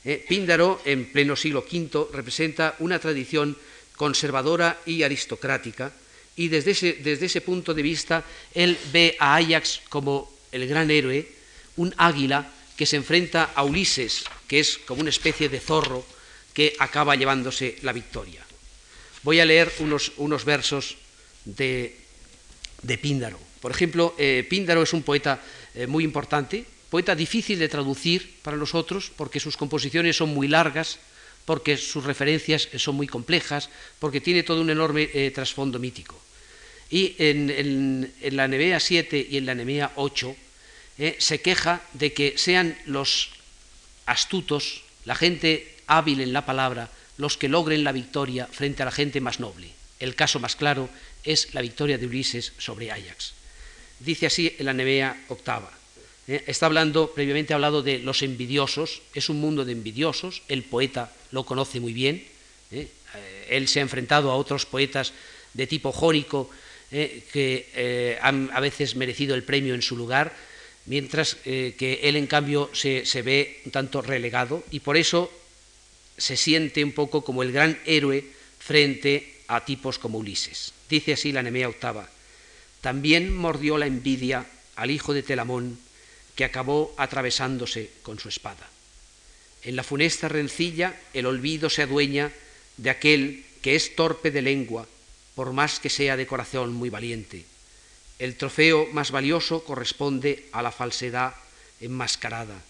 Eh, 0.06 0.24
Píndaro, 0.26 0.80
en 0.86 1.12
pleno 1.12 1.36
siglo 1.36 1.66
V, 1.70 2.08
representa 2.16 2.76
una 2.78 2.98
tradición 2.98 3.58
conservadora 3.94 4.80
y 4.86 5.02
aristocrática, 5.02 5.92
y 6.34 6.48
desde 6.48 6.70
ese, 6.70 6.92
desde 6.94 7.26
ese 7.26 7.42
punto 7.42 7.74
de 7.74 7.82
vista 7.82 8.24
él 8.54 8.78
ve 8.90 9.16
a 9.20 9.36
Ajax 9.36 9.82
como 9.90 10.32
el 10.50 10.66
gran 10.66 10.90
héroe, 10.90 11.28
un 11.76 11.92
águila 11.98 12.50
que 12.74 12.86
se 12.86 12.96
enfrenta 12.96 13.52
a 13.54 13.64
Ulises, 13.64 14.24
que 14.48 14.60
es 14.60 14.78
como 14.78 15.02
una 15.02 15.10
especie 15.10 15.50
de 15.50 15.60
zorro 15.60 16.06
que 16.54 16.72
acaba 16.78 17.16
llevándose 17.16 17.76
la 17.82 17.92
victoria. 17.92 18.40
Voy 19.24 19.40
a 19.40 19.44
leer 19.44 19.70
unos, 19.80 20.12
unos 20.16 20.46
versos 20.46 20.96
de, 21.44 22.00
de, 22.80 22.96
Píndaro. 22.96 23.49
Por 23.60 23.70
ejemplo, 23.70 24.14
eh, 24.18 24.46
Píndaro 24.48 24.82
es 24.82 24.92
un 24.92 25.02
poeta 25.02 25.40
eh, 25.74 25.86
muy 25.86 26.02
importante, 26.02 26.64
poeta 26.88 27.14
difícil 27.14 27.58
de 27.58 27.68
traducir 27.68 28.40
para 28.42 28.56
nosotros 28.56 29.12
porque 29.14 29.38
sus 29.38 29.56
composiciones 29.56 30.16
son 30.16 30.30
muy 30.30 30.48
largas, 30.48 30.98
porque 31.44 31.76
sus 31.76 32.04
referencias 32.04 32.68
son 32.76 32.96
muy 32.96 33.06
complejas, 33.06 33.68
porque 33.98 34.20
tiene 34.20 34.42
todo 34.42 34.60
un 34.60 34.70
enorme 34.70 35.08
eh, 35.12 35.30
trasfondo 35.30 35.78
mítico. 35.78 36.18
Y 36.90 37.14
en, 37.18 38.12
la 38.32 38.48
Nemea 38.48 38.80
7 38.80 39.28
y 39.30 39.36
en 39.36 39.46
la 39.46 39.54
Nemea 39.54 39.92
8 39.94 40.36
se 41.18 41.40
queja 41.40 41.80
de 41.94 42.12
que 42.12 42.34
sean 42.36 42.76
los 42.84 43.30
astutos, 44.06 44.82
la 45.04 45.14
gente 45.14 45.76
hábil 45.86 46.20
en 46.20 46.32
la 46.32 46.44
palabra, 46.44 46.90
los 47.16 47.36
que 47.36 47.48
logren 47.48 47.84
la 47.84 47.92
victoria 47.92 48.48
frente 48.50 48.82
a 48.82 48.86
la 48.86 48.90
gente 48.90 49.20
más 49.20 49.38
noble. 49.38 49.70
El 50.00 50.16
caso 50.16 50.40
más 50.40 50.56
claro 50.56 50.90
es 51.22 51.54
la 51.54 51.60
victoria 51.60 51.96
de 51.96 52.06
Ulises 52.06 52.52
sobre 52.58 52.90
Ajax. 52.90 53.39
Dice 54.00 54.26
así 54.26 54.54
en 54.58 54.66
la 54.66 54.72
Nemea 54.72 55.24
octava. 55.28 55.70
¿eh? 56.26 56.42
Está 56.46 56.66
hablando, 56.66 57.12
previamente 57.12 57.52
ha 57.52 57.56
hablado 57.56 57.82
de 57.82 57.98
los 57.98 58.22
envidiosos, 58.22 59.02
es 59.14 59.28
un 59.28 59.40
mundo 59.40 59.64
de 59.64 59.72
envidiosos, 59.72 60.42
el 60.48 60.62
poeta 60.64 61.12
lo 61.32 61.44
conoce 61.44 61.80
muy 61.80 61.92
bien, 61.92 62.24
¿eh? 62.72 62.88
Eh, 63.14 63.46
él 63.50 63.68
se 63.68 63.80
ha 63.80 63.82
enfrentado 63.82 64.30
a 64.30 64.36
otros 64.36 64.64
poetas 64.66 65.12
de 65.52 65.66
tipo 65.66 65.92
jónico 65.92 66.50
que 66.90 68.18
han 68.20 68.50
a 68.52 68.58
veces 68.58 68.96
merecido 68.96 69.36
el 69.36 69.44
premio 69.44 69.74
en 69.74 69.82
su 69.82 69.96
lugar, 69.96 70.34
mientras 70.86 71.36
que 71.36 72.00
él 72.02 72.16
en 72.16 72.26
cambio 72.26 72.68
se, 72.72 73.06
se 73.06 73.22
ve 73.22 73.60
un 73.64 73.70
tanto 73.70 74.02
relegado 74.02 74.64
y 74.72 74.80
por 74.80 74.96
eso 74.96 75.30
se 76.18 76.36
siente 76.36 76.82
un 76.82 76.92
poco 76.92 77.22
como 77.22 77.42
el 77.42 77.52
gran 77.52 77.78
héroe 77.86 78.24
frente 78.58 79.42
a 79.48 79.64
tipos 79.64 79.98
como 79.98 80.18
Ulises. 80.18 80.72
Dice 80.88 81.14
así 81.14 81.32
la 81.32 81.42
Nemea 81.42 81.68
octava. 81.68 82.08
También 82.80 83.34
mordió 83.34 83.78
la 83.78 83.86
envidia 83.86 84.46
al 84.76 84.90
hijo 84.90 85.12
de 85.12 85.22
Telamón, 85.22 85.78
que 86.34 86.44
acabó 86.44 86.94
atravesándose 86.96 87.90
con 88.02 88.18
su 88.18 88.28
espada. 88.28 88.68
En 89.62 89.76
la 89.76 89.84
funesta 89.84 90.28
rencilla 90.28 90.98
el 91.12 91.26
olvido 91.26 91.68
se 91.68 91.82
adueña 91.82 92.32
de 92.78 92.90
aquel 92.90 93.44
que 93.60 93.76
es 93.76 93.94
torpe 93.94 94.30
de 94.30 94.40
lengua, 94.40 94.86
por 95.34 95.52
más 95.52 95.80
que 95.80 95.90
sea 95.90 96.16
de 96.16 96.26
corazón 96.26 96.72
muy 96.72 96.88
valiente. 96.88 97.44
El 98.18 98.36
trofeo 98.36 98.88
más 98.92 99.10
valioso 99.10 99.64
corresponde 99.64 100.48
a 100.52 100.62
la 100.62 100.72
falsedad 100.72 101.34
enmascarada. 101.80 102.62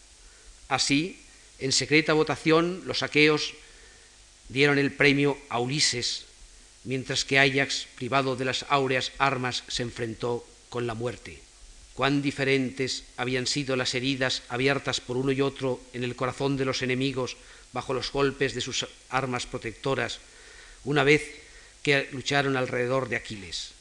Así, 0.68 1.20
en 1.58 1.72
secreta 1.72 2.12
votación, 2.12 2.82
los 2.86 3.02
aqueos 3.02 3.54
dieron 4.48 4.78
el 4.78 4.92
premio 4.92 5.38
a 5.48 5.60
Ulises, 5.60 6.26
mientras 6.84 7.24
que 7.24 7.38
Ajax, 7.38 7.86
privado 7.96 8.36
de 8.36 8.44
las 8.44 8.64
áureas 8.68 9.12
armas, 9.18 9.64
se 9.68 9.82
enfrentó 9.82 10.46
con 10.68 10.86
la 10.86 10.94
muerte. 10.94 11.40
Cuán 11.94 12.22
diferentes 12.22 13.04
habían 13.16 13.46
sido 13.46 13.76
las 13.76 13.94
heridas 13.94 14.42
abiertas 14.48 15.00
por 15.00 15.16
uno 15.16 15.32
y 15.32 15.40
otro 15.40 15.80
en 15.92 16.04
el 16.04 16.16
corazón 16.16 16.56
de 16.56 16.64
los 16.64 16.82
enemigos 16.82 17.36
bajo 17.72 17.92
los 17.92 18.10
golpes 18.10 18.54
de 18.54 18.60
sus 18.60 18.86
armas 19.10 19.46
protectoras, 19.46 20.18
una 20.84 21.04
vez 21.04 21.22
que 21.82 22.08
lucharon 22.12 22.56
alrededor 22.56 23.08
de 23.08 23.16
Aquiles. 23.16 23.72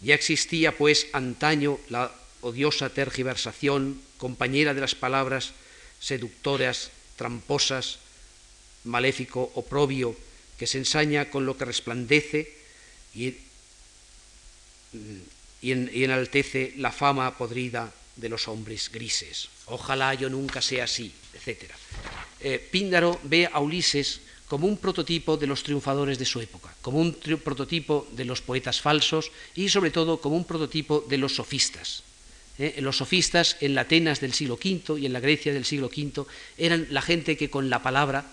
Ya 0.00 0.14
existía, 0.14 0.76
pues, 0.76 1.06
antaño 1.12 1.78
la 1.88 2.12
odiosa 2.42 2.90
tergiversación, 2.90 4.00
compañera 4.18 4.74
de 4.74 4.80
las 4.80 4.94
palabras 4.94 5.52
seductoras 6.00 6.90
tramposas, 7.16 7.98
maléfico, 8.84 9.50
oprobio, 9.54 10.14
que 10.58 10.66
se 10.66 10.78
ensaña 10.78 11.30
con 11.30 11.46
lo 11.46 11.56
que 11.56 11.64
resplandece 11.64 12.52
y, 13.14 13.34
enaltece 15.62 16.74
la 16.76 16.92
fama 16.92 17.36
podrida 17.36 17.92
de 18.16 18.28
los 18.28 18.48
hombres 18.48 18.90
grises. 18.92 19.48
Ojalá 19.66 20.14
yo 20.14 20.30
nunca 20.30 20.62
sea 20.62 20.84
así, 20.84 21.12
etc. 21.34 21.72
Eh, 22.40 22.58
Píndaro 22.70 23.18
ve 23.24 23.48
a 23.50 23.60
Ulises 23.60 24.20
como 24.46 24.66
un 24.66 24.78
prototipo 24.78 25.36
de 25.36 25.46
los 25.46 25.62
triunfadores 25.62 26.18
de 26.18 26.24
su 26.24 26.40
época, 26.40 26.72
como 26.80 26.98
un 26.98 27.12
prototipo 27.14 28.06
de 28.12 28.24
los 28.24 28.40
poetas 28.40 28.80
falsos 28.80 29.32
y 29.54 29.68
sobre 29.68 29.90
todo 29.90 30.20
como 30.20 30.36
un 30.36 30.44
prototipo 30.44 31.04
de 31.08 31.18
los 31.18 31.34
sofistas. 31.34 32.04
¿eh? 32.58 32.76
los 32.78 32.98
sofistas 32.98 33.56
en 33.60 33.74
la 33.74 33.82
Atenas 33.82 34.20
del 34.20 34.32
siglo 34.32 34.54
V 34.54 35.00
y 35.00 35.06
en 35.06 35.12
la 35.12 35.20
Grecia 35.20 35.52
del 35.52 35.64
siglo 35.64 35.88
V 35.88 36.24
eran 36.58 36.86
la 36.90 37.02
gente 37.02 37.36
que 37.36 37.50
con 37.50 37.70
la 37.70 37.82
palabra 37.82 38.24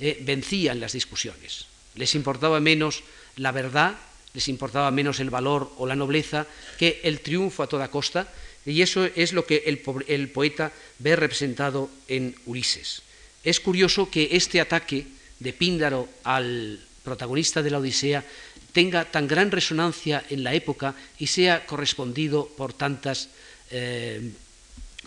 eh, 0.00 0.18
vencían 0.22 0.80
las 0.80 0.92
discusiones. 0.92 1.66
Les 1.94 2.14
importaba 2.14 2.58
menos 2.60 3.02
la 3.36 3.52
verdad, 3.52 3.96
les 4.32 4.48
importaba 4.48 4.90
menos 4.90 5.20
el 5.20 5.30
valor 5.30 5.72
o 5.78 5.86
la 5.86 5.96
nobleza 5.96 6.46
que 6.78 7.00
el 7.04 7.20
triunfo 7.20 7.62
a 7.62 7.68
toda 7.68 7.90
costa, 7.90 8.28
y 8.66 8.82
eso 8.82 9.04
es 9.04 9.32
lo 9.32 9.46
que 9.46 9.64
el, 9.66 10.28
poeta 10.28 10.72
ve 10.98 11.16
representado 11.16 11.90
en 12.08 12.34
Ulises. 12.46 13.02
Es 13.42 13.60
curioso 13.60 14.10
que 14.10 14.28
este 14.32 14.60
ataque 14.60 15.06
de 15.38 15.52
Píndaro 15.52 16.08
al 16.24 16.78
protagonista 17.02 17.62
de 17.62 17.70
la 17.70 17.78
Odisea 17.78 18.24
tenga 18.72 19.04
tan 19.04 19.26
gran 19.26 19.50
resonancia 19.50 20.24
en 20.30 20.44
la 20.44 20.54
época 20.54 20.94
y 21.18 21.26
sea 21.26 21.66
correspondido 21.66 22.46
por 22.56 22.72
tantas, 22.72 23.28
eh, 23.70 24.30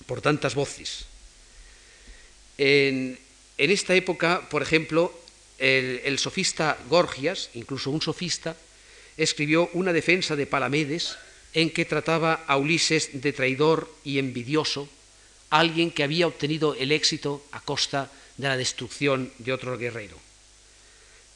por 0.06 0.22
tantas 0.22 0.56
voces. 0.56 1.06
En, 2.58 3.18
esta 3.72 3.96
época, 3.96 4.50
por 4.50 4.62
ejemplo, 4.62 5.14
el, 5.60 6.20
sofista 6.20 6.78
Gorgias, 6.90 7.50
incluso 7.54 7.92
un 7.92 8.02
sofista, 8.02 8.58
escribió 9.18 9.70
una 9.74 9.94
defensa 9.94 10.36
de 10.36 10.48
Palamedes 10.48 11.16
en 11.54 11.70
que 11.70 11.86
trataba 11.86 12.44
a 12.48 12.58
Ulises 12.58 13.22
de 13.22 13.32
traidor 13.32 13.90
y 14.04 14.18
envidioso, 14.18 14.90
alguien 15.50 15.92
que 15.92 16.04
había 16.04 16.28
obtenido 16.28 16.76
el 16.76 16.92
éxito 16.92 17.46
a 17.52 17.62
costa 17.62 18.12
de 18.38 18.48
la 18.48 18.58
destrucción 18.58 19.32
de 19.38 19.54
otro 19.54 19.78
guerrero. 19.78 20.18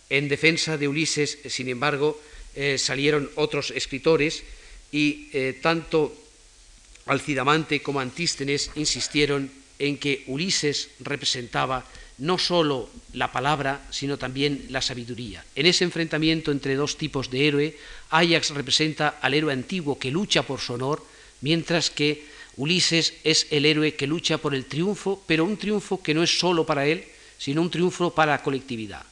En 0.09 0.27
defensa 0.27 0.77
de 0.77 0.87
Ulises, 0.87 1.37
sin 1.45 1.69
embargo, 1.69 2.19
eh, 2.55 2.77
salieron 2.79 3.29
otros 3.35 3.71
escritores 3.71 4.43
y 4.91 5.29
eh, 5.33 5.59
tanto 5.61 6.15
Alcidamante 7.05 7.81
como 7.81 7.99
Antístenes 7.99 8.71
insistieron 8.75 9.51
en 9.79 9.97
que 9.97 10.23
Ulises 10.27 10.89
representaba 10.99 11.85
no 12.17 12.37
solo 12.37 12.89
la 13.13 13.31
palabra, 13.31 13.85
sino 13.91 14.17
también 14.17 14.65
la 14.69 14.81
sabiduría. 14.81 15.43
En 15.55 15.65
ese 15.65 15.83
enfrentamiento 15.83 16.51
entre 16.51 16.75
dos 16.75 16.97
tipos 16.97 17.29
de 17.29 17.47
héroe, 17.47 17.77
Ajax 18.09 18.51
representa 18.51 19.19
al 19.21 19.33
héroe 19.33 19.53
antiguo 19.53 19.99
que 19.99 20.11
lucha 20.11 20.43
por 20.43 20.59
su 20.59 20.73
honor, 20.73 21.05
mientras 21.41 21.89
que 21.89 22.25
Ulises 22.57 23.13
es 23.23 23.45
el 23.51 23.65
héroe 23.65 23.93
que 23.93 24.07
lucha 24.07 24.39
por 24.39 24.55
el 24.55 24.65
triunfo, 24.65 25.23
pero 25.27 25.45
un 25.45 25.57
triunfo 25.57 26.01
que 26.01 26.15
no 26.15 26.23
es 26.23 26.39
solo 26.39 26.65
para 26.65 26.87
él, 26.87 27.05
sino 27.37 27.61
un 27.61 27.69
triunfo 27.69 28.09
para 28.13 28.33
la 28.33 28.43
colectividad. 28.43 29.05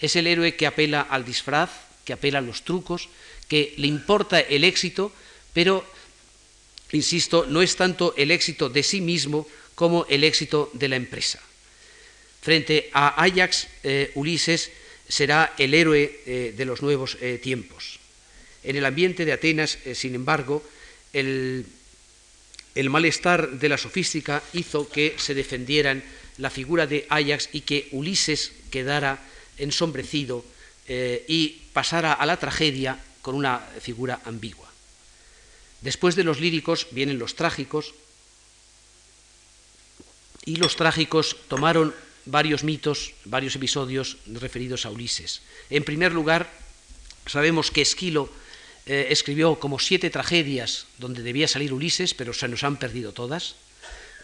Es 0.00 0.16
el 0.16 0.26
héroe 0.26 0.56
que 0.56 0.66
apela 0.66 1.02
al 1.02 1.24
disfraz, 1.24 1.70
que 2.04 2.12
apela 2.12 2.38
a 2.38 2.42
los 2.42 2.62
trucos, 2.62 3.08
que 3.46 3.74
le 3.76 3.86
importa 3.86 4.40
el 4.40 4.64
éxito, 4.64 5.12
pero, 5.52 5.84
insisto, 6.90 7.46
no 7.46 7.62
es 7.62 7.76
tanto 7.76 8.14
el 8.16 8.32
éxito 8.32 8.68
de 8.68 8.82
sí 8.82 9.00
mismo 9.00 9.46
como 9.76 10.04
el 10.08 10.24
éxito 10.24 10.70
de 10.72 10.88
la 10.88 10.96
empresa. 10.96 11.40
Frente 12.40 12.90
a 12.92 13.22
Ajax, 13.22 13.68
eh, 13.84 14.10
Ulises 14.14 14.70
será 15.08 15.54
el 15.58 15.74
héroe 15.74 16.20
eh, 16.24 16.54
de 16.56 16.64
los 16.64 16.82
nuevos 16.82 17.18
eh, 17.20 17.38
tiempos. 17.42 17.98
En 18.62 18.76
el 18.76 18.84
ambiente 18.84 19.24
de 19.24 19.32
Atenas, 19.32 19.78
sin 19.94 20.14
embargo, 20.14 20.62
el, 21.12 21.66
el, 22.74 22.90
malestar 22.90 23.58
de 23.58 23.68
la 23.68 23.78
sofística 23.78 24.42
hizo 24.52 24.88
que 24.88 25.16
se 25.18 25.34
defendieran 25.34 26.04
la 26.36 26.50
figura 26.50 26.86
de 26.86 27.06
Ajax 27.08 27.48
y 27.52 27.62
que 27.62 27.88
Ulises 27.92 28.52
quedara 28.70 29.18
ensombrecido 29.56 30.44
y 30.86 31.62
pasara 31.72 32.12
a 32.12 32.26
la 32.26 32.36
tragedia 32.36 32.98
con 33.22 33.34
una 33.34 33.60
figura 33.80 34.20
ambigua. 34.26 34.70
Después 35.80 36.14
de 36.16 36.24
los 36.24 36.38
líricos 36.38 36.88
vienen 36.90 37.18
los 37.18 37.34
trágicos, 37.34 37.94
y 40.44 40.56
los 40.56 40.76
trágicos 40.76 41.36
tomaron 41.48 41.94
varios 42.26 42.64
mitos, 42.64 43.12
varios 43.24 43.56
episodios 43.56 44.18
referidos 44.26 44.86
a 44.86 44.90
Ulises. 44.90 45.42
En 45.70 45.84
primer 45.84 46.12
lugar, 46.12 46.50
sabemos 47.26 47.70
que 47.70 47.82
Esquilo 47.82 48.30
eh, 48.86 49.08
escribió 49.10 49.58
como 49.58 49.78
siete 49.78 50.10
tragedias 50.10 50.86
donde 50.98 51.22
debía 51.22 51.48
salir 51.48 51.72
Ulises, 51.72 52.14
pero 52.14 52.32
se 52.32 52.48
nos 52.48 52.64
han 52.64 52.78
perdido 52.78 53.12
todas. 53.12 53.56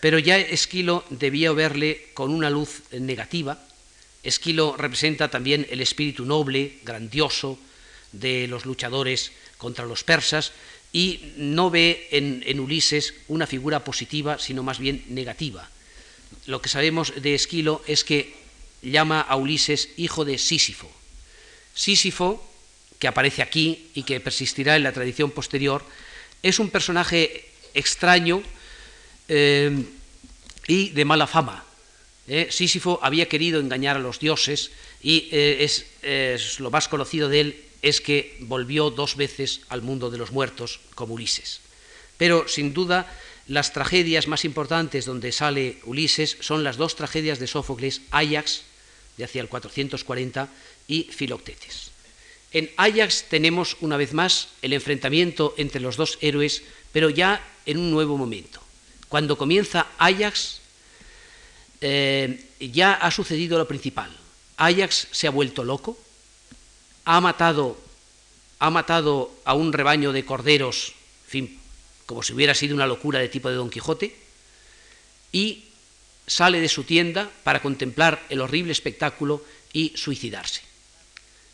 Pero 0.00 0.18
ya 0.18 0.38
Esquilo 0.38 1.04
debía 1.10 1.52
verle 1.52 2.08
con 2.14 2.30
una 2.30 2.50
luz 2.50 2.82
negativa. 2.92 3.62
Esquilo 4.22 4.76
representa 4.76 5.30
también 5.30 5.66
el 5.70 5.80
espíritu 5.80 6.24
noble, 6.24 6.78
grandioso, 6.84 7.58
de 8.12 8.46
los 8.48 8.64
luchadores 8.66 9.32
contra 9.58 9.84
los 9.84 10.04
persas 10.04 10.52
y 10.92 11.32
no 11.36 11.70
ve 11.70 12.08
en 12.10 12.60
Ulises 12.60 13.14
una 13.28 13.46
figura 13.46 13.84
positiva, 13.84 14.38
sino 14.38 14.62
más 14.62 14.78
bien 14.78 15.04
negativa 15.08 15.68
lo 16.46 16.62
que 16.62 16.68
sabemos 16.68 17.12
de 17.20 17.34
Esquilo 17.34 17.82
es 17.86 18.04
que 18.04 18.34
llama 18.82 19.20
a 19.20 19.36
Ulises 19.36 19.90
hijo 19.96 20.24
de 20.24 20.38
Sísifo. 20.38 20.90
Sísifo, 21.74 22.42
que 22.98 23.08
aparece 23.08 23.42
aquí 23.42 23.90
y 23.94 24.04
que 24.04 24.20
persistirá 24.20 24.76
en 24.76 24.82
la 24.82 24.92
tradición 24.92 25.30
posterior, 25.30 25.82
es 26.42 26.58
un 26.58 26.70
personaje 26.70 27.50
extraño 27.74 28.42
eh, 29.28 29.84
y 30.66 30.90
de 30.90 31.04
mala 31.04 31.26
fama. 31.26 31.64
¿eh? 32.28 32.48
Sísifo 32.50 32.98
había 33.02 33.28
querido 33.28 33.60
engañar 33.60 33.96
a 33.96 34.00
los 34.00 34.18
dioses 34.18 34.70
y 35.02 35.28
eh, 35.32 35.64
es, 36.02 36.60
lo 36.60 36.70
más 36.70 36.88
conocido 36.88 37.28
de 37.28 37.40
él 37.40 37.64
es 37.82 38.00
que 38.00 38.36
volvió 38.40 38.90
dos 38.90 39.16
veces 39.16 39.60
al 39.68 39.82
mundo 39.82 40.10
de 40.10 40.18
los 40.18 40.32
muertos 40.32 40.80
como 40.94 41.14
Ulises. 41.14 41.60
Pero 42.16 42.48
sin 42.48 42.72
duda 42.72 43.06
las 43.48 43.72
tragedias 43.72 44.26
más 44.26 44.44
importantes 44.44 45.04
donde 45.04 45.32
sale 45.32 45.78
Ulises 45.84 46.36
son 46.40 46.64
las 46.64 46.76
dos 46.76 46.96
tragedias 46.96 47.38
de 47.38 47.46
Sófocles, 47.46 48.02
Ajax, 48.10 48.62
de 49.16 49.24
hacia 49.24 49.40
el 49.40 49.48
440, 49.48 50.48
y 50.88 51.04
Filoctetes. 51.04 51.90
En 52.52 52.70
Ajax 52.76 53.24
tenemos 53.28 53.76
una 53.80 53.96
vez 53.96 54.12
más 54.14 54.48
el 54.62 54.72
enfrentamiento 54.72 55.54
entre 55.56 55.80
los 55.80 55.96
dos 55.96 56.18
héroes, 56.20 56.62
pero 56.92 57.10
ya 57.10 57.44
en 57.66 57.78
un 57.78 57.90
nuevo 57.90 58.16
momento. 58.16 58.60
Cuando 59.08 59.36
comienza 59.36 59.88
Ajax, 59.98 60.60
eh, 61.80 62.48
ya 62.58 62.94
ha 62.94 63.10
sucedido 63.10 63.58
lo 63.58 63.68
principal. 63.68 64.10
Ajax 64.56 65.08
se 65.10 65.26
ha 65.26 65.30
vuelto 65.30 65.64
loco, 65.64 65.98
ha 67.04 67.20
matado, 67.20 67.78
ha 68.58 68.70
matado 68.70 69.30
a 69.44 69.54
un 69.54 69.72
rebaño 69.72 70.12
de 70.12 70.24
corderos, 70.24 70.94
fin, 71.26 71.60
como 72.06 72.22
si 72.22 72.32
hubiera 72.32 72.54
sido 72.54 72.74
una 72.74 72.86
locura 72.86 73.18
de 73.18 73.28
tipo 73.28 73.50
de 73.50 73.56
Don 73.56 73.70
Quijote, 73.70 74.16
y 75.32 75.64
sale 76.26 76.60
de 76.60 76.68
su 76.68 76.84
tienda 76.84 77.30
para 77.44 77.60
contemplar 77.60 78.24
el 78.30 78.40
horrible 78.40 78.72
espectáculo 78.72 79.44
y 79.72 79.92
suicidarse. 79.96 80.62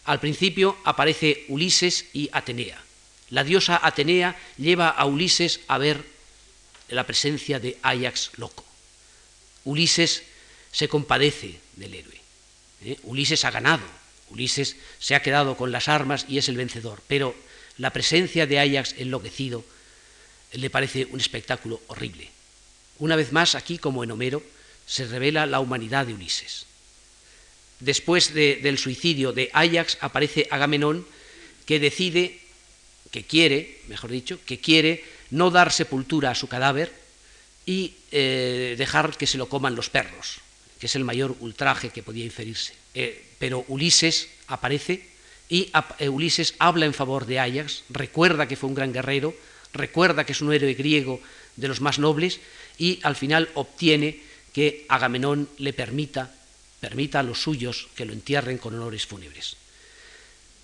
Al 0.05 0.21
principio 0.21 0.77
aparece 0.85 1.45
Ulises 1.49 2.07
y 2.13 2.29
Atenea. 2.33 2.83
La 3.31 3.45
diosa 3.45 3.81
Atenea 3.83 4.39
lleva 4.59 4.89
a 4.89 5.05
Ulises 5.07 5.61
a 5.69 5.79
ver 5.79 6.05
la 6.89 7.07
presencia 7.07 7.59
de 7.59 7.79
Ajax 7.83 8.33
loco. 8.37 8.65
Ulises 9.65 10.25
se 10.71 10.89
compadece 10.89 11.61
del 11.77 11.95
héroe. 11.95 12.21
¿eh? 12.85 12.99
Ulises 13.05 13.45
ha 13.45 13.51
ganado, 13.51 13.85
Ulises 14.31 14.77
se 14.99 15.15
ha 15.15 15.23
quedado 15.23 15.57
con 15.57 15.73
las 15.73 15.89
armas 15.89 16.27
y 16.29 16.39
es 16.39 16.49
el 16.49 16.57
vencedor, 16.57 17.03
pero 17.07 17.35
la 17.79 17.93
presencia 17.93 18.47
de 18.47 18.59
Ajax 18.59 18.95
enloquecido 18.99 19.65
le 20.53 20.71
parece 20.71 21.07
un 21.11 21.21
espectáculo 21.21 21.81
horrible. 21.89 22.29
Una 22.99 23.17
vez 23.17 23.33
más, 23.33 23.55
aquí 23.55 23.79
como 23.79 24.05
en 24.05 24.11
Homero, 24.11 24.43
se 24.87 25.07
revela 25.07 25.47
la 25.47 25.61
humanidad 25.61 26.07
de 26.07 26.15
Ulises. 26.15 26.67
Después 27.81 28.33
del 28.33 28.79
suicidio 28.79 29.33
de 29.33 29.51
Ajax 29.53 29.99
aparece 30.01 30.47
Agamenón, 30.51 31.07
que 31.67 31.81
decide, 31.81 32.39
que 33.11 33.25
quiere, 33.25 33.81
mejor 33.89 34.11
dicho, 34.11 34.39
que 34.47 34.61
quiere 34.61 35.05
no 35.31 35.51
dar 35.51 35.73
sepultura 35.73 36.31
a 36.31 36.35
su 36.35 36.47
cadáver 36.47 36.93
y 37.67 37.95
eh, 38.13 38.75
dejar 38.79 39.17
que 39.17 39.27
se 39.27 39.39
lo 39.39 39.49
coman 39.49 39.75
los 39.75 39.91
perros, 39.91 40.39
que 40.79 40.87
es 40.87 40.95
el 40.95 41.05
mayor 41.05 41.37
ultraje 41.41 41.91
que 41.91 42.03
podía 42.03 42.25
inferirse. 42.25 42.75
Eh, 42.95 43.25
pero 43.39 43.65
Ulises 43.69 44.29
aparece 44.47 45.09
y 45.49 45.71
eh, 45.99 46.09
Ulises 46.09 46.55
habla 46.59 46.87
en 46.87 46.95
favor 46.95 47.27
de 47.27 47.41
Ajax, 47.41 47.85
recuerda 47.89 48.47
que 48.47 48.57
fue 48.57 48.69
un 48.69 48.75
gran 48.75 48.93
guerrero, 48.93 49.35
recuerda 49.73 50.25
que 50.25 50.33
es 50.33 50.41
un 50.41 50.53
héroe 50.53 50.75
griego 50.75 51.21
de 51.57 51.69
los 51.69 51.81
más 51.81 51.99
nobles 51.99 52.41
y 52.79 53.01
al 53.03 53.17
final 53.17 53.49
obtiene 53.55 54.21
que 54.53 54.85
Agamenón 54.89 55.49
le 55.59 55.73
permita, 55.73 56.35
permita 56.81 57.21
a 57.21 57.23
los 57.23 57.43
suyos 57.43 57.89
que 57.95 58.05
lo 58.05 58.13
entierren 58.13 58.59
con 58.59 58.75
honores 58.75 59.07
fúnebres. 59.07 59.57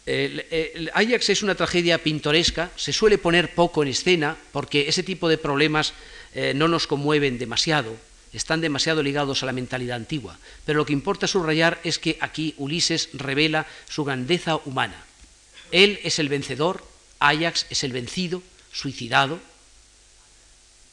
El, 0.08 0.90
Ajax 0.94 1.28
es 1.28 1.42
una 1.42 1.54
tragedia 1.54 2.02
pintoresca, 2.02 2.70
se 2.76 2.94
suele 2.94 3.18
poner 3.18 3.54
poco 3.54 3.82
en 3.82 3.90
escena 3.90 4.36
porque 4.52 4.88
ese 4.88 5.02
tipo 5.02 5.28
de 5.28 5.36
problemas 5.36 5.92
eh, 6.34 6.52
no 6.54 6.66
nos 6.66 6.86
conmueven 6.86 7.38
demasiado, 7.38 7.94
están 8.32 8.62
demasiado 8.62 9.02
ligados 9.02 9.42
a 9.42 9.46
la 9.46 9.52
mentalidad 9.52 9.96
antigua. 9.96 10.38
Pero 10.64 10.78
lo 10.78 10.86
que 10.86 10.94
importa 10.94 11.26
subrayar 11.26 11.78
es 11.84 11.98
que 11.98 12.16
aquí 12.20 12.54
Ulises 12.56 13.10
revela 13.12 13.66
su 13.88 14.04
grandeza 14.04 14.56
humana. 14.64 15.04
Él 15.72 16.00
es 16.02 16.18
el 16.18 16.30
vencedor, 16.30 16.82
Ajax 17.18 17.66
es 17.68 17.84
el 17.84 17.92
vencido, 17.92 18.42
suicidado 18.72 19.40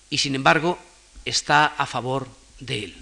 y 0.10 0.18
sin 0.18 0.36
embargo 0.36 0.80
está 1.26 1.66
a 1.66 1.86
favor 1.86 2.28
de 2.60 2.86
él. 2.86 2.96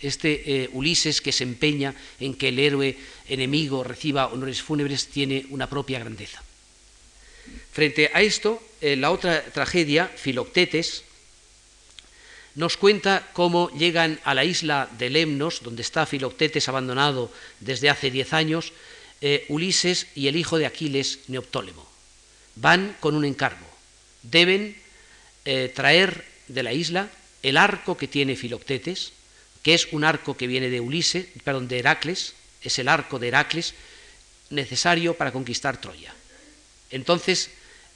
Este 0.00 0.64
eh, 0.64 0.70
Ulises 0.72 1.20
que 1.20 1.32
se 1.32 1.44
empeña 1.44 1.94
en 2.20 2.34
que 2.34 2.48
el 2.48 2.58
héroe 2.58 2.96
enemigo 3.28 3.84
reciba 3.84 4.28
honores 4.28 4.62
fúnebres 4.62 5.08
tiene 5.08 5.46
una 5.50 5.68
propia 5.68 5.98
grandeza. 5.98 6.42
Frente 7.72 8.10
a 8.14 8.22
esto, 8.22 8.62
eh, 8.80 8.96
la 8.96 9.10
otra 9.10 9.44
tragedia, 9.44 10.08
Filoctetes, 10.08 11.04
nos 12.54 12.76
cuenta 12.76 13.28
cómo 13.34 13.70
llegan 13.70 14.20
a 14.24 14.34
la 14.34 14.44
isla 14.44 14.88
de 14.98 15.10
Lemnos, 15.10 15.62
donde 15.62 15.82
está 15.82 16.06
Filoctetes 16.06 16.68
abandonado 16.68 17.30
desde 17.60 17.90
hace 17.90 18.10
diez 18.10 18.32
años, 18.32 18.72
eh, 19.20 19.44
Ulises 19.48 20.06
y 20.14 20.28
el 20.28 20.36
hijo 20.36 20.58
de 20.58 20.66
Aquiles, 20.66 21.20
Neoptólemo. 21.28 21.86
Van 22.56 22.96
con 23.00 23.14
un 23.14 23.24
encargo 23.24 23.67
deben 24.22 24.76
eh, 25.44 25.72
traer 25.74 26.24
de 26.48 26.62
la 26.62 26.72
isla 26.72 27.10
el 27.42 27.56
arco 27.56 27.96
que 27.96 28.08
tiene 28.08 28.36
Filoctetes, 28.36 29.12
que 29.62 29.74
es 29.74 29.88
un 29.92 30.04
arco 30.04 30.36
que 30.36 30.46
viene 30.46 30.70
de 30.70 30.80
Ulises, 30.80 31.26
perdón, 31.44 31.68
de 31.68 31.78
Heracles, 31.78 32.34
es 32.62 32.78
el 32.78 32.88
arco 32.88 33.18
de 33.18 33.28
Heracles 33.28 33.74
necesario 34.50 35.14
para 35.14 35.32
conquistar 35.32 35.80
Troya. 35.80 36.14
Entonces, 36.90 37.50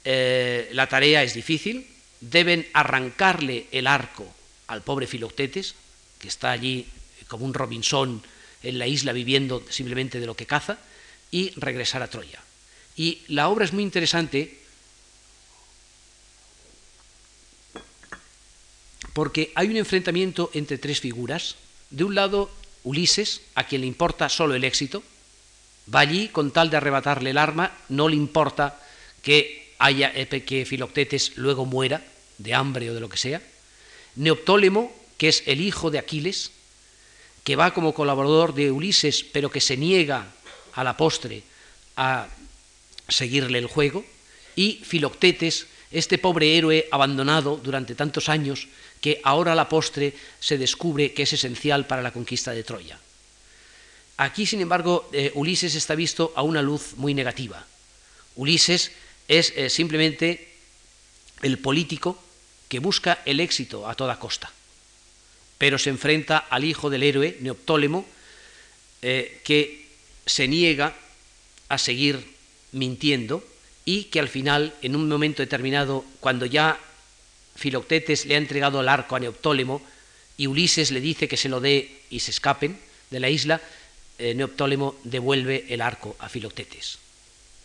eh, 0.05 0.69
la 0.73 0.87
tarea 0.87 1.23
es 1.23 1.33
difícil, 1.33 1.87
deben 2.21 2.67
arrancarle 2.73 3.67
el 3.71 3.87
arco 3.87 4.25
al 4.67 4.81
pobre 4.81 5.07
Filoctetes, 5.07 5.75
que 6.19 6.27
está 6.27 6.51
allí 6.51 6.87
como 7.27 7.45
un 7.45 7.53
Robinson 7.53 8.23
en 8.61 8.79
la 8.79 8.87
isla 8.87 9.11
viviendo 9.11 9.63
simplemente 9.69 10.19
de 10.19 10.25
lo 10.25 10.35
que 10.35 10.45
caza, 10.45 10.77
y 11.31 11.51
regresar 11.55 12.03
a 12.03 12.09
Troya. 12.09 12.39
Y 12.95 13.21
la 13.27 13.49
obra 13.49 13.65
es 13.65 13.73
muy 13.73 13.83
interesante 13.83 14.59
porque 19.13 19.51
hay 19.55 19.69
un 19.69 19.77
enfrentamiento 19.77 20.49
entre 20.53 20.77
tres 20.77 20.99
figuras. 20.99 21.55
De 21.89 22.03
un 22.03 22.15
lado 22.15 22.49
Ulises, 22.83 23.41
a 23.55 23.65
quien 23.65 23.81
le 23.81 23.87
importa 23.87 24.27
solo 24.29 24.55
el 24.55 24.63
éxito, 24.63 25.03
va 25.93 26.01
allí 26.01 26.27
con 26.29 26.51
tal 26.51 26.69
de 26.69 26.77
arrebatarle 26.77 27.29
el 27.29 27.37
arma, 27.37 27.71
no 27.89 28.09
le 28.09 28.15
importa 28.15 28.79
que, 29.21 29.73
haya, 29.79 30.11
eh, 30.15 30.27
que 30.27 30.65
Filoctetes 30.65 31.37
luego 31.37 31.65
muera 31.65 32.03
de 32.37 32.53
hambre 32.53 32.89
o 32.89 32.93
de 32.93 32.99
lo 32.99 33.09
que 33.09 33.17
sea. 33.17 33.41
Neoptólemo, 34.15 34.91
que 35.17 35.29
es 35.29 35.43
el 35.45 35.61
hijo 35.61 35.91
de 35.91 35.99
Aquiles, 35.99 36.51
que 37.43 37.55
va 37.55 37.73
como 37.73 37.93
colaborador 37.93 38.53
de 38.53 38.71
Ulises, 38.71 39.23
pero 39.23 39.51
que 39.51 39.61
se 39.61 39.77
niega 39.77 40.27
a 40.73 40.83
la 40.83 40.97
postre 40.97 41.43
a 41.95 42.27
seguirle 43.07 43.59
el 43.59 43.67
juego, 43.67 44.05
y 44.55 44.81
Filoctetes, 44.83 45.67
este 45.91 46.17
pobre 46.17 46.57
héroe 46.57 46.87
abandonado 46.91 47.57
durante 47.57 47.95
tantos 47.95 48.29
años, 48.29 48.67
que 49.03 49.19
ahora 49.27 49.51
a 49.51 49.59
la 49.59 49.67
postre 49.67 50.15
se 50.39 50.57
descubre 50.57 51.11
que 51.11 51.27
es 51.27 51.33
esencial 51.33 51.83
para 51.83 52.01
la 52.01 52.15
conquista 52.15 52.55
de 52.55 52.63
Troya. 52.63 52.95
Aquí, 54.15 54.45
sin 54.45 54.61
embargo, 54.61 55.09
eh, 55.11 55.29
Ulises 55.35 55.75
está 55.75 55.93
visto 55.93 56.31
a 56.37 56.41
una 56.41 56.61
luz 56.61 56.95
muy 56.95 57.13
negativa. 57.13 57.67
Ulises 58.37 58.93
es 59.27 59.51
eh, 59.57 59.69
simplemente 59.69 60.55
el 61.41 61.59
político 61.59 62.15
que 62.69 62.79
busca 62.79 63.19
el 63.25 63.41
éxito 63.41 63.89
a 63.89 63.95
toda 63.95 64.19
costa, 64.19 64.49
pero 65.57 65.77
se 65.77 65.89
enfrenta 65.89 66.37
al 66.37 66.63
hijo 66.63 66.89
del 66.89 67.03
héroe, 67.03 67.35
Neoptólemo, 67.41 68.07
eh, 69.01 69.41
que 69.43 69.85
se 70.25 70.47
niega 70.47 70.95
a 71.67 71.77
seguir 71.77 72.23
mintiendo 72.71 73.43
y 73.83 74.05
que 74.05 74.21
al 74.21 74.29
final, 74.29 74.73
en 74.81 74.95
un 74.95 75.09
momento 75.09 75.43
determinado, 75.43 76.05
cuando 76.21 76.45
ya 76.45 76.79
Filoctetes 77.55 78.25
le 78.25 78.35
ha 78.35 78.37
entregado 78.37 78.81
el 78.81 78.89
arco 78.89 79.15
a 79.15 79.19
Neoptólemo 79.19 79.81
y 80.37 80.47
Ulises 80.47 80.91
le 80.91 81.01
dice 81.01 81.27
que 81.27 81.37
se 81.37 81.49
lo 81.49 81.59
dé 81.59 82.01
y 82.09 82.19
se 82.19 82.31
escapen 82.31 82.77
de 83.09 83.19
la 83.19 83.29
isla, 83.29 83.61
eh, 84.17 84.33
Neoptólemo 84.33 84.95
devuelve 85.03 85.65
el 85.69 85.81
arco 85.81 86.15
a 86.19 86.29
Filoctetes. 86.29 86.97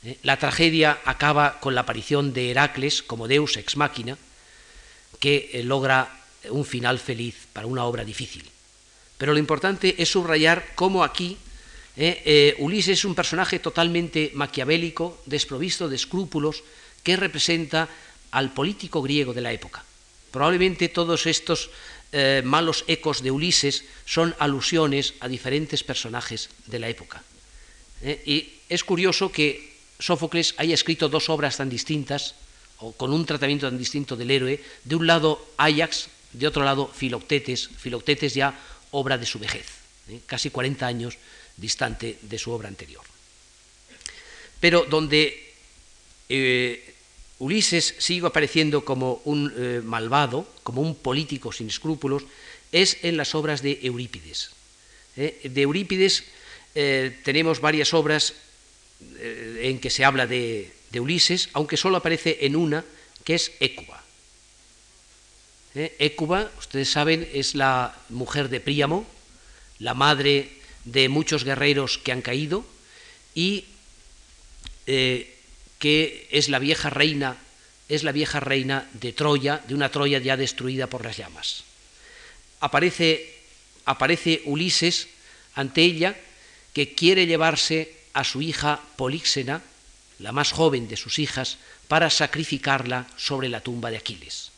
Eh, 0.05 0.19
la 0.23 0.37
tragedia 0.37 1.01
acaba 1.05 1.61
con 1.61 1.75
la 1.75 1.83
aparición 1.83 2.33
de 2.33 2.51
Heracles 2.51 3.03
como 3.03 3.29
Deus 3.29 3.57
ex 3.57 3.77
machina, 3.77 4.17
que 5.19 5.51
eh, 5.53 5.63
logra 5.63 6.15
un 6.51 6.65
final 6.65 6.99
feliz 6.99 7.49
para 7.53 7.67
una 7.67 7.85
obra 7.85 8.05
difícil. 8.05 8.45
Pero 9.17 9.33
lo 9.33 9.39
importante 9.39 9.97
es 9.99 10.09
subrayar 10.09 10.75
cómo 10.75 11.03
aquí 11.03 11.37
Ulises 12.59 13.01
es 13.01 13.05
un 13.05 13.17
personaje 13.17 13.59
totalmente 13.59 14.31
maquiavélico, 14.35 15.21
desprovisto 15.27 15.89
de 15.89 15.97
escrúpulos, 15.97 16.63
que 17.03 17.17
representa 17.17 17.89
al 18.31 18.53
político 18.53 19.03
griego 19.03 19.33
de 19.33 19.41
la 19.41 19.53
época. 19.53 19.85
Probablemente 20.31 20.89
todos 20.89 21.27
estos 21.27 21.71
eh, 22.13 22.43
malos 22.45 22.85
ecos 22.89 23.23
de 23.23 23.31
Ulises 23.31 23.85
son 24.07 24.35
alusiones 24.39 25.15
a 25.21 25.29
diferentes 25.29 25.85
personajes 25.85 26.49
de 26.67 26.79
la 26.79 26.89
época. 26.89 27.23
Eh, 28.03 28.23
y 28.25 28.53
es 28.69 28.85
curioso 28.85 29.33
que 29.33 29.77
Sófocles 29.99 30.55
haya 30.57 30.75
escrito 30.75 31.09
dos 31.09 31.29
obras 31.29 31.57
tan 31.57 31.69
distintas, 31.69 32.35
o 32.79 32.93
con 32.93 33.13
un 33.13 33.27
tratamiento 33.27 33.67
tan 33.69 33.77
distinto 33.77 34.17
del 34.17 34.31
héroe, 34.31 34.63
de 34.85 34.95
un 34.95 35.07
lado 35.07 35.53
Ajax, 35.57 36.09
de 36.33 36.47
otro 36.47 36.65
lado 36.65 36.87
Filoctetes, 36.87 37.69
Filoctetes 37.77 38.35
ya 38.35 38.55
obra 38.93 39.19
de 39.19 39.27
su 39.27 39.39
vejez, 39.39 39.67
eh, 40.09 40.21
casi 40.25 40.51
40 40.51 40.87
años 40.87 41.19
distante 41.57 42.19
de 42.23 42.39
su 42.39 42.53
obra 42.53 42.69
anterior. 42.69 43.05
Pero 44.61 44.87
donde 44.89 45.45
Ulises 47.39 47.95
sigue 47.99 48.27
apareciendo 48.27 48.85
como 48.85 49.23
un 49.25 49.53
eh, 49.57 49.81
malvado, 49.85 50.47
como 50.65 50.83
un 50.83 50.97
político 50.97 51.53
sin 51.53 51.69
escrúpulos, 51.69 52.25
es 52.73 52.99
en 53.03 53.17
las 53.17 53.35
obras 53.35 53.63
de 53.63 53.79
Eurípides. 53.83 54.51
¿eh? 55.17 55.41
De 55.45 55.63
Eurípides 55.63 56.25
eh, 56.75 57.17
tenemos 57.25 57.61
varias 57.61 57.95
obras 57.95 58.35
en 59.21 59.79
que 59.79 59.91
se 59.91 60.05
habla 60.05 60.27
de, 60.27 60.73
Ulises, 60.99 61.51
aunque 61.53 61.77
solo 61.77 61.99
aparece 61.99 62.39
en 62.43 62.57
una, 62.57 62.85
que 63.23 63.37
es 63.37 63.53
Écuba. 63.61 64.03
Écuba, 65.75 66.51
ustedes 66.59 66.91
saben, 66.91 67.29
es 67.33 67.55
la 67.55 67.95
mujer 68.09 68.49
de 68.49 68.59
Príamo, 68.59 69.07
la 69.79 69.95
madre 69.95 70.51
de 70.85 71.09
muchos 71.09 71.45
guerreros 71.45 71.99
que 71.99 72.11
han 72.11 72.23
caído 72.23 72.67
y 73.37 73.67
que 75.79 76.29
es 76.31 76.49
la 76.49 76.59
vieja 76.59 76.91
reina, 76.91 77.37
es 77.89 78.03
la 78.03 78.13
vieja 78.13 78.41
reina 78.41 78.89
de 78.93 79.13
Troya, 79.13 79.63
de 79.67 79.75
una 79.75 79.91
Troya 79.91 80.19
ya 80.19 80.37
destruida 80.37 80.89
por 80.89 81.05
las 81.05 81.17
llamas. 81.17 81.65
Aparece, 82.61 83.35
aparece 83.85 84.43
Ulises 84.45 85.09
ante 85.55 85.83
ella 85.83 86.17
que 86.73 86.95
quiere 86.95 87.27
llevarse 87.27 87.95
a 88.13 88.25
su 88.25 88.43
hija 88.43 88.81
Políxena, 88.97 89.63
la 90.19 90.33
más 90.33 90.53
joven 90.53 90.89
de 90.89 90.97
sus 90.97 91.19
hijas, 91.19 91.59
para 91.87 92.11
sacrificarla 92.11 93.07
sobre 93.17 93.49
la 93.49 93.61
tumba 93.61 93.91
de 93.91 93.97
Aquiles. 93.97 94.51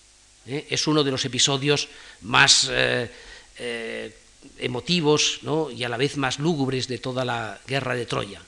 ¿Eh? 0.46 0.66
Es 0.70 0.86
uno 0.86 1.04
de 1.04 1.10
los 1.10 1.24
episodios 1.24 1.88
más 2.22 2.68
eh, 2.70 3.10
eh, 3.58 4.16
emotivos 4.58 5.40
y 5.76 5.84
a 5.84 5.88
la 5.88 5.98
vez 5.98 6.16
más 6.16 6.38
lúgubres 6.38 6.88
de 6.88 6.98
toda 6.98 7.24
la 7.26 7.60
guerra 7.66 7.94
de 7.94 8.06
Troya 8.06 8.40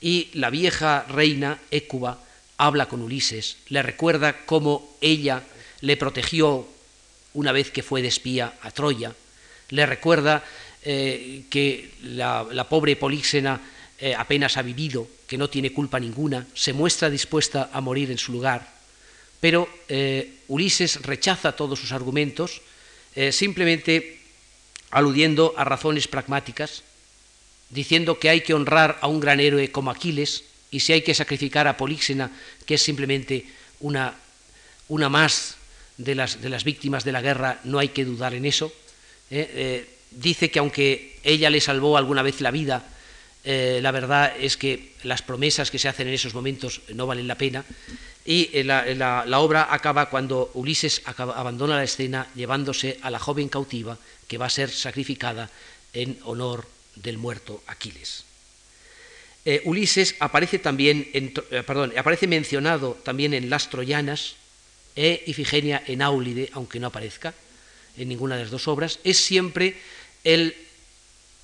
y 0.00 0.28
la 0.34 0.50
vieja 0.50 1.06
reina 1.08 1.58
Écuba 1.70 2.18
habla 2.58 2.88
con 2.88 3.02
Ulises, 3.02 3.58
le 3.68 3.82
recuerda 3.82 4.44
cómo 4.46 4.96
ella 5.00 5.42
le 5.80 5.96
protegió 5.96 6.66
una 7.34 7.52
vez 7.52 7.70
que 7.70 7.82
fue 7.82 8.02
de 8.02 8.08
espía 8.08 8.54
a 8.62 8.70
Troya, 8.70 9.12
le 9.70 9.86
recuerda 9.86 10.42
eh, 10.82 11.44
que 11.50 11.90
la, 12.02 12.66
pobre 12.68 12.96
Políxena 12.96 13.60
eh, 13.98 14.14
apenas 14.14 14.56
ha 14.56 14.62
vivido, 14.62 15.06
que 15.26 15.38
no 15.38 15.50
tiene 15.50 15.72
culpa 15.72 16.00
ninguna, 16.00 16.46
se 16.54 16.72
muestra 16.72 17.10
dispuesta 17.10 17.70
a 17.72 17.80
morir 17.80 18.10
en 18.10 18.18
su 18.18 18.32
lugar, 18.32 18.72
pero 19.40 19.68
eh, 19.88 20.38
Ulises 20.48 21.02
rechaza 21.02 21.52
todos 21.52 21.78
sus 21.78 21.92
argumentos, 21.92 22.62
simplemente 23.30 24.20
aludiendo 24.90 25.54
a 25.56 25.64
razones 25.64 26.06
pragmáticas, 26.06 26.82
diciendo 27.70 28.18
que 28.18 28.28
hay 28.28 28.42
que 28.42 28.54
honrar 28.54 28.98
a 29.00 29.08
un 29.08 29.20
gran 29.20 29.40
héroe 29.40 29.70
como 29.70 29.90
Aquiles 29.90 30.44
y 30.70 30.80
si 30.80 30.92
hay 30.92 31.02
que 31.02 31.14
sacrificar 31.14 31.68
a 31.68 31.76
Políxena, 31.76 32.30
que 32.64 32.74
es 32.74 32.82
simplemente 32.82 33.46
una, 33.80 34.14
una 34.88 35.08
más 35.08 35.56
de 35.96 36.14
las, 36.14 36.42
de 36.42 36.48
las, 36.48 36.64
víctimas 36.64 37.04
de 37.04 37.12
la 37.12 37.22
guerra, 37.22 37.60
no 37.64 37.78
hay 37.78 37.88
que 37.88 38.04
dudar 38.04 38.34
en 38.34 38.44
eso. 38.44 38.72
¿eh? 39.30 39.50
Eh, 39.54 39.90
dice 40.10 40.50
que 40.50 40.58
aunque 40.58 41.18
ella 41.22 41.50
le 41.50 41.60
salvó 41.60 41.96
alguna 41.96 42.22
vez 42.22 42.40
la 42.40 42.50
vida, 42.50 42.84
eh, 43.44 43.78
la 43.80 43.92
verdad 43.92 44.34
es 44.38 44.56
que 44.56 44.92
las 45.04 45.22
promesas 45.22 45.70
que 45.70 45.78
se 45.78 45.88
hacen 45.88 46.08
en 46.08 46.14
esos 46.14 46.34
momentos 46.34 46.82
no 46.94 47.06
valen 47.06 47.28
la 47.28 47.38
pena. 47.38 47.64
Y 48.24 48.64
la, 48.64 48.84
la, 49.24 49.38
obra 49.38 49.68
acaba 49.70 50.10
cuando 50.10 50.50
Ulises 50.54 51.00
abandona 51.04 51.76
la 51.76 51.84
escena 51.84 52.26
llevándose 52.34 52.98
a 53.02 53.10
la 53.10 53.20
joven 53.20 53.48
cautiva 53.48 53.96
que 54.26 54.36
va 54.36 54.46
a 54.46 54.50
ser 54.50 54.68
sacrificada 54.68 55.48
en 55.92 56.18
honor 56.24 56.66
del 56.96 57.18
muerto 57.18 57.62
Aquiles. 57.66 58.24
Eh, 59.44 59.62
Ulises 59.64 60.16
aparece 60.18 60.58
también, 60.58 61.08
en, 61.12 61.32
eh, 61.52 61.62
perdón, 61.62 61.92
aparece 61.96 62.26
mencionado 62.26 62.98
también 63.04 63.32
en 63.32 63.48
las 63.48 63.70
Troyanas 63.70 64.34
e 64.96 65.22
Ifigenia 65.26 65.84
en 65.86 66.02
Áulide, 66.02 66.50
aunque 66.52 66.80
no 66.80 66.88
aparezca 66.88 67.32
en 67.96 68.08
ninguna 68.08 68.36
de 68.36 68.42
las 68.42 68.50
dos 68.50 68.66
obras, 68.66 68.98
es 69.04 69.18
siempre 69.18 69.76
el 70.24 70.56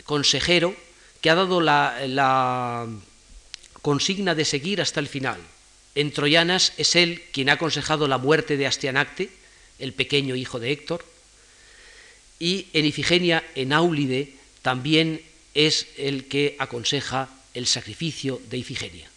consejero 0.05 0.75
que 1.21 1.31
ha 1.31 1.37
dado 1.37 1.61
la, 1.61 1.97
la 2.09 2.89
consigna 3.83 4.35
de 4.35 4.45
seguir 4.45 4.81
hasta 4.81 4.99
el 4.99 5.07
final. 5.07 5.39
En 5.95 6.11
Troyanas 6.11 6.73
es 6.79 6.97
él 6.97 7.23
quien 7.33 7.51
ha 7.51 7.55
aconsejado 7.55 8.09
la 8.09 8.19
muerte 8.19 8.57
de 8.57 8.67
Astianacte, 8.67 9.31
el 9.79 9.93
pequeño 9.93 10.35
hijo 10.35 10.59
de 10.59 10.73
Héctor, 10.73 11.05
y 12.41 12.67
en 12.73 12.87
Ifigenia 12.87 13.45
en 13.55 13.73
Áulide 13.73 14.35
también 14.63 15.23
es 15.55 15.89
el 15.97 16.27
que 16.29 16.57
aconseja 16.59 17.29
el 17.55 17.67
sacrificio 17.67 18.41
de 18.49 18.59
Ifigenia. 18.59 19.11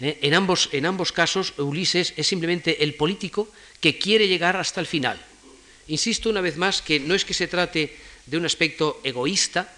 ¿Eh? 0.00 0.18
En, 0.22 0.34
ambos, 0.34 0.68
en 0.72 0.86
ambos 0.86 1.12
casos, 1.12 1.54
Ulises 1.56 2.12
es 2.16 2.26
simplemente 2.26 2.82
el 2.82 2.94
político 2.94 3.48
que 3.80 3.98
quiere 3.98 4.28
llegar 4.28 4.56
hasta 4.56 4.80
el 4.80 4.86
final. 4.86 5.20
Insisto 5.88 6.30
una 6.30 6.40
vez 6.40 6.56
más 6.56 6.82
que 6.82 7.00
no 7.00 7.14
es 7.14 7.24
que 7.24 7.34
se 7.34 7.48
trate 7.48 7.96
de 8.26 8.36
un 8.36 8.44
aspecto 8.44 9.00
egoísta, 9.04 9.72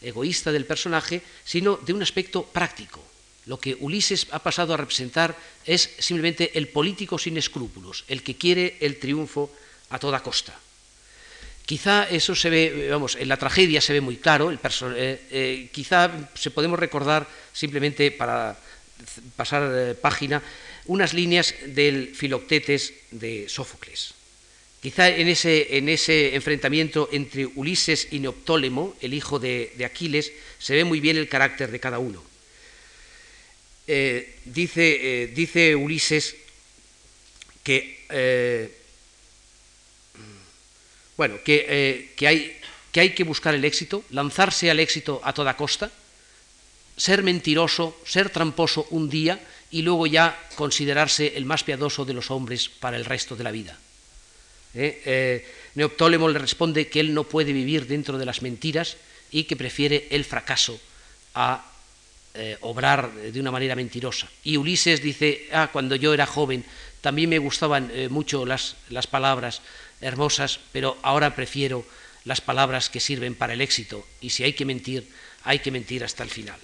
egoísta 0.00 0.52
del 0.52 0.66
personaje, 0.66 1.22
sino 1.44 1.76
de 1.76 1.92
un 1.92 2.02
aspecto 2.02 2.44
práctico. 2.44 3.02
Lo 3.46 3.60
que 3.60 3.76
Ulises 3.78 4.26
ha 4.30 4.40
pasado 4.40 4.74
a 4.74 4.76
representar 4.76 5.36
es 5.64 5.90
simplemente 5.98 6.58
el 6.58 6.68
político 6.68 7.18
sin 7.18 7.36
escrúpulos, 7.36 8.04
el 8.08 8.22
que 8.22 8.36
quiere 8.36 8.76
el 8.80 8.98
triunfo 8.98 9.50
a 9.90 9.98
toda 9.98 10.22
costa. 10.22 10.58
Quizá 11.66 12.08
eso 12.08 12.34
se 12.34 12.48
ve, 12.48 12.88
vamos, 12.90 13.16
en 13.16 13.28
la 13.28 13.36
tragedia 13.36 13.80
se 13.80 13.92
ve 13.92 14.00
muy 14.00 14.16
claro, 14.16 14.50
eh, 14.52 14.58
eh, 15.30 15.68
quizá 15.72 16.30
se 16.34 16.50
podemos 16.50 16.78
recordar 16.78 17.26
simplemente 17.52 18.12
para 18.12 18.56
pasar 19.34 19.96
página 20.00 20.42
unas 20.86 21.12
líneas 21.12 21.54
del 21.66 22.14
Filoctetes 22.14 22.94
de 23.10 23.48
Sófocles, 23.48 24.14
Quizá 24.80 25.08
en 25.08 25.26
ese, 25.26 25.78
en 25.78 25.88
ese, 25.88 26.36
enfrentamiento 26.36 27.08
entre 27.10 27.46
Ulises 27.46 28.06
y 28.12 28.20
Neoptólemo, 28.20 28.94
el 29.00 29.14
hijo 29.14 29.40
de, 29.40 29.72
Aquiles, 29.84 30.30
se 30.60 30.74
ve 30.74 30.84
muy 30.84 31.00
bien 31.00 31.16
el 31.16 31.28
carácter 31.28 31.72
de 31.72 31.80
cada 31.80 31.98
uno. 31.98 32.22
Eh, 33.88 34.36
dice, 34.44 35.24
eh, 35.24 35.26
dice, 35.28 35.74
Ulises 35.74 36.36
que, 37.64 38.04
eh, 38.10 38.75
bueno, 41.16 41.36
que, 41.44 42.12
hay, 42.26 42.60
que 42.92 43.00
hay 43.00 43.10
que 43.10 43.24
buscar 43.24 43.54
el 43.54 43.64
éxito, 43.64 44.04
lanzarse 44.10 44.70
al 44.70 44.80
éxito 44.80 45.20
a 45.24 45.32
toda 45.32 45.56
costa, 45.56 45.90
ser 46.96 47.22
mentiroso, 47.22 47.96
ser 48.04 48.30
tramposo 48.30 48.86
un 48.90 49.08
día 49.08 49.40
y 49.70 49.82
luego 49.82 50.06
ya 50.06 50.38
considerarse 50.54 51.36
el 51.36 51.44
más 51.44 51.64
piadoso 51.64 52.04
de 52.04 52.14
los 52.14 52.30
hombres 52.30 52.68
para 52.68 52.96
el 52.96 53.04
resto 53.04 53.36
de 53.36 53.44
la 53.44 53.50
vida. 53.50 53.78
¿Eh? 54.74 55.02
Eh, 55.04 55.46
Neoptólemo 55.74 56.28
le 56.28 56.38
responde 56.38 56.88
que 56.88 57.00
él 57.00 57.12
no 57.12 57.24
puede 57.24 57.52
vivir 57.52 57.86
dentro 57.86 58.18
de 58.18 58.24
las 58.24 58.42
mentiras 58.42 58.96
y 59.30 59.44
que 59.44 59.56
prefiere 59.56 60.08
el 60.10 60.24
fracaso 60.24 60.80
a 61.34 61.64
eh, 62.34 62.56
obrar 62.60 63.12
de 63.12 63.40
una 63.40 63.50
manera 63.50 63.74
mentirosa. 63.74 64.28
Y 64.44 64.56
Ulises 64.56 65.02
dice, 65.02 65.48
ah, 65.52 65.68
cuando 65.72 65.96
yo 65.96 66.14
era 66.14 66.26
joven 66.26 66.64
también 67.00 67.30
me 67.30 67.38
gustaban 67.38 67.92
mucho 68.10 68.44
las, 68.44 68.74
las 68.88 69.06
palabras 69.06 69.62
hermosas, 70.00 70.60
pero 70.72 70.98
ahora 71.02 71.34
prefiero 71.34 71.86
las 72.24 72.40
palabras 72.40 72.90
que 72.90 73.00
sirven 73.00 73.34
para 73.34 73.54
el 73.54 73.60
éxito 73.60 74.06
y 74.20 74.30
si 74.30 74.44
hay 74.44 74.52
que 74.52 74.64
mentir, 74.64 75.08
hay 75.44 75.60
que 75.60 75.70
mentir 75.70 76.04
hasta 76.04 76.22
el 76.22 76.30
final. 76.30 76.58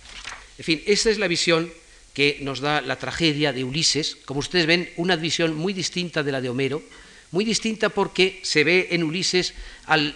En 0.59 0.65
fin, 0.65 0.83
esta 0.87 1.11
es 1.11 1.19
la 1.19 1.29
visión 1.29 1.73
que 2.15 2.39
nos 2.43 2.61
da 2.61 2.81
la 2.81 2.99
tragedia 2.99 3.53
de 3.53 3.65
Ulises. 3.65 4.17
Como 4.25 4.41
ustedes 4.41 4.67
ven, 4.67 4.93
una 4.97 5.17
visión 5.17 5.55
muy 5.55 5.73
distinta 5.73 6.23
de 6.23 6.33
la 6.33 6.41
de 6.41 6.51
Homero, 6.51 6.83
muy 7.31 7.45
distinta 7.45 7.89
porque 7.89 8.41
se 8.43 8.65
ve 8.65 8.89
en 8.91 9.03
Ulises 9.03 9.55
al, 9.87 10.15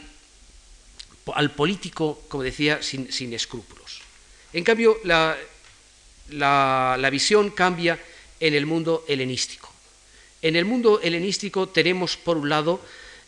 al 1.35 1.51
político, 1.53 2.23
como 2.29 2.43
decía, 2.43 2.83
sin, 2.83 3.33
escrúpulos. 3.33 4.01
En 4.53 4.65
cambio, 4.65 4.99
la, 5.05 5.37
la, 6.31 7.09
visión 7.11 7.51
cambia 7.51 7.99
en 8.41 8.55
el 8.55 8.67
mundo 8.67 9.05
helenístico. 9.09 9.73
En 10.43 10.57
el 10.57 10.67
mundo 10.67 11.01
helenístico 11.03 11.69
tenemos, 11.69 12.17
por 12.17 12.37
un 12.37 12.51
lado, 12.51 12.85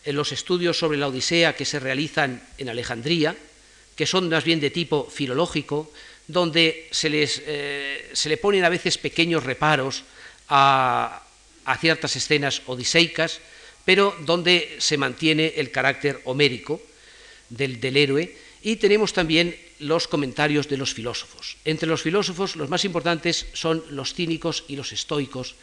eh, 0.09 0.13
los 0.13 0.31
estudios 0.31 0.77
sobre 0.77 0.97
la 0.97 1.07
Odisea 1.07 1.55
que 1.55 1.65
se 1.65 1.79
realizan 1.79 2.41
en 2.57 2.69
Alejandría, 2.69 3.37
que 3.95 4.07
son 4.07 4.27
más 4.27 4.43
bien 4.43 4.59
de 4.59 4.71
tipo 4.71 5.05
filológico, 5.05 5.93
donde 6.25 6.87
se, 6.89 7.09
les, 7.09 7.43
eh, 7.45 8.09
se 8.13 8.29
le 8.29 8.37
ponen 8.37 8.65
a 8.65 8.73
veces 8.73 8.97
pequeños 8.97 9.43
reparos 9.43 10.03
a, 10.49 11.23
ciertas 11.79 12.15
escenas 12.15 12.63
odiseicas, 12.65 13.39
pero 13.85 14.15
donde 14.25 14.77
se 14.79 14.97
mantiene 14.97 15.53
el 15.57 15.69
carácter 15.69 16.19
homérico 16.25 16.81
del, 17.49 17.79
del 17.79 17.97
héroe, 17.97 18.35
y 18.63 18.77
tenemos 18.77 19.13
también 19.13 19.55
los 19.77 20.07
comentarios 20.07 20.67
de 20.67 20.77
los 20.77 20.95
filósofos. 20.95 21.57
Entre 21.63 21.87
los 21.87 22.01
filósofos 22.01 22.55
los 22.55 22.69
más 22.69 22.83
importantes 22.85 23.45
son 23.53 23.83
los 23.91 24.15
cínicos 24.15 24.65
y 24.67 24.75
los 24.75 24.91
estoicos. 24.91 25.53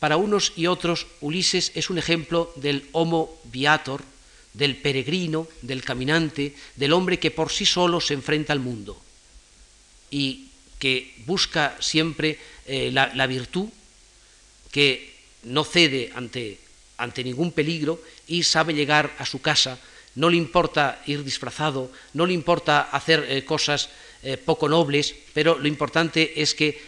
Para 0.00 0.16
unos 0.16 0.54
y 0.56 0.66
otros, 0.66 1.06
Ulises 1.20 1.72
es 1.74 1.90
un 1.90 1.98
ejemplo 1.98 2.50
del 2.56 2.88
homo 2.92 3.38
viator, 3.44 4.02
del 4.54 4.76
peregrino, 4.76 5.46
del 5.60 5.84
caminante, 5.84 6.56
del 6.74 6.94
hombre 6.94 7.18
que 7.20 7.30
por 7.30 7.52
sí 7.52 7.66
solo 7.66 8.00
se 8.00 8.14
enfrenta 8.14 8.54
al 8.54 8.60
mundo 8.60 9.00
y 10.10 10.48
que 10.78 11.14
busca 11.26 11.76
siempre 11.80 12.38
eh, 12.66 12.90
la, 12.90 13.26
virtud, 13.26 13.68
que 14.72 15.14
no 15.44 15.64
cede 15.64 16.10
ante, 16.16 16.58
ante 16.96 17.22
ningún 17.22 17.52
peligro 17.52 18.02
y 18.26 18.42
sabe 18.42 18.72
llegar 18.72 19.14
a 19.18 19.26
su 19.26 19.42
casa, 19.42 19.78
no 20.14 20.30
le 20.30 20.38
importa 20.38 21.02
ir 21.06 21.22
disfrazado, 21.22 21.92
no 22.14 22.24
le 22.24 22.32
importa 22.32 22.80
hacer 22.80 23.26
eh, 23.28 23.44
cosas 23.44 23.90
eh, 24.22 24.38
poco 24.38 24.66
nobles, 24.66 25.14
pero 25.34 25.58
lo 25.58 25.68
importante 25.68 26.40
es 26.40 26.54
que 26.54 26.80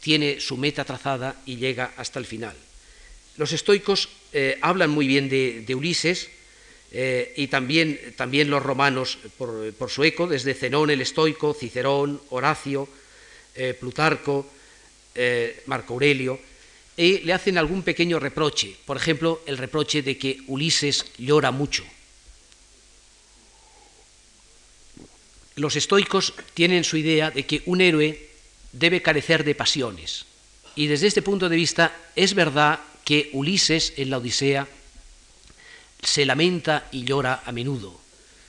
tiene 0.00 0.40
su 0.40 0.56
meta 0.56 0.84
trazada 0.84 1.40
y 1.46 1.56
llega 1.56 1.92
hasta 1.96 2.18
el 2.18 2.26
final. 2.26 2.56
Los 3.36 3.52
estoicos 3.52 4.08
hablan 4.60 4.90
muy 4.90 5.06
bien 5.06 5.28
de 5.28 5.74
Ulises, 5.74 6.28
eh, 6.90 7.34
y 7.36 7.48
también, 7.48 8.14
también, 8.16 8.48
los 8.50 8.62
romanos 8.62 9.18
por, 9.36 9.90
su 9.90 10.04
eco, 10.04 10.26
desde 10.26 10.54
Zenón 10.54 10.90
el 10.90 11.00
estoico, 11.00 11.52
Cicerón, 11.52 12.20
Horacio, 12.30 12.88
eh, 13.54 13.76
Plutarco, 13.78 14.46
eh, 15.14 15.62
Marco 15.66 15.94
Aurelio, 15.94 16.40
y 16.96 17.18
le 17.18 17.32
hacen 17.32 17.58
algún 17.58 17.82
pequeño 17.82 18.18
reproche, 18.18 18.74
por 18.86 18.96
ejemplo, 18.96 19.42
el 19.46 19.58
reproche 19.58 20.02
de 20.02 20.16
que 20.16 20.40
Ulises 20.46 21.04
llora 21.18 21.50
mucho. 21.50 21.84
Los 25.56 25.76
estoicos 25.76 26.34
tienen 26.54 26.84
su 26.84 26.96
idea 26.96 27.30
de 27.30 27.44
que 27.44 27.62
un 27.66 27.80
héroe 27.80 28.27
debe 28.78 29.02
carecer 29.02 29.44
de 29.44 29.54
pasiones, 29.54 30.26
y 30.74 30.86
desde 30.86 31.08
este 31.08 31.22
punto 31.22 31.48
de 31.48 31.56
vista 31.56 31.92
es 32.14 32.34
verdad 32.34 32.80
que 33.04 33.30
Ulises 33.32 33.94
en 33.96 34.10
la 34.10 34.18
Odisea 34.18 34.68
se 36.02 36.24
lamenta 36.24 36.86
y 36.92 37.04
llora 37.04 37.42
a 37.44 37.52
menudo. 37.52 37.98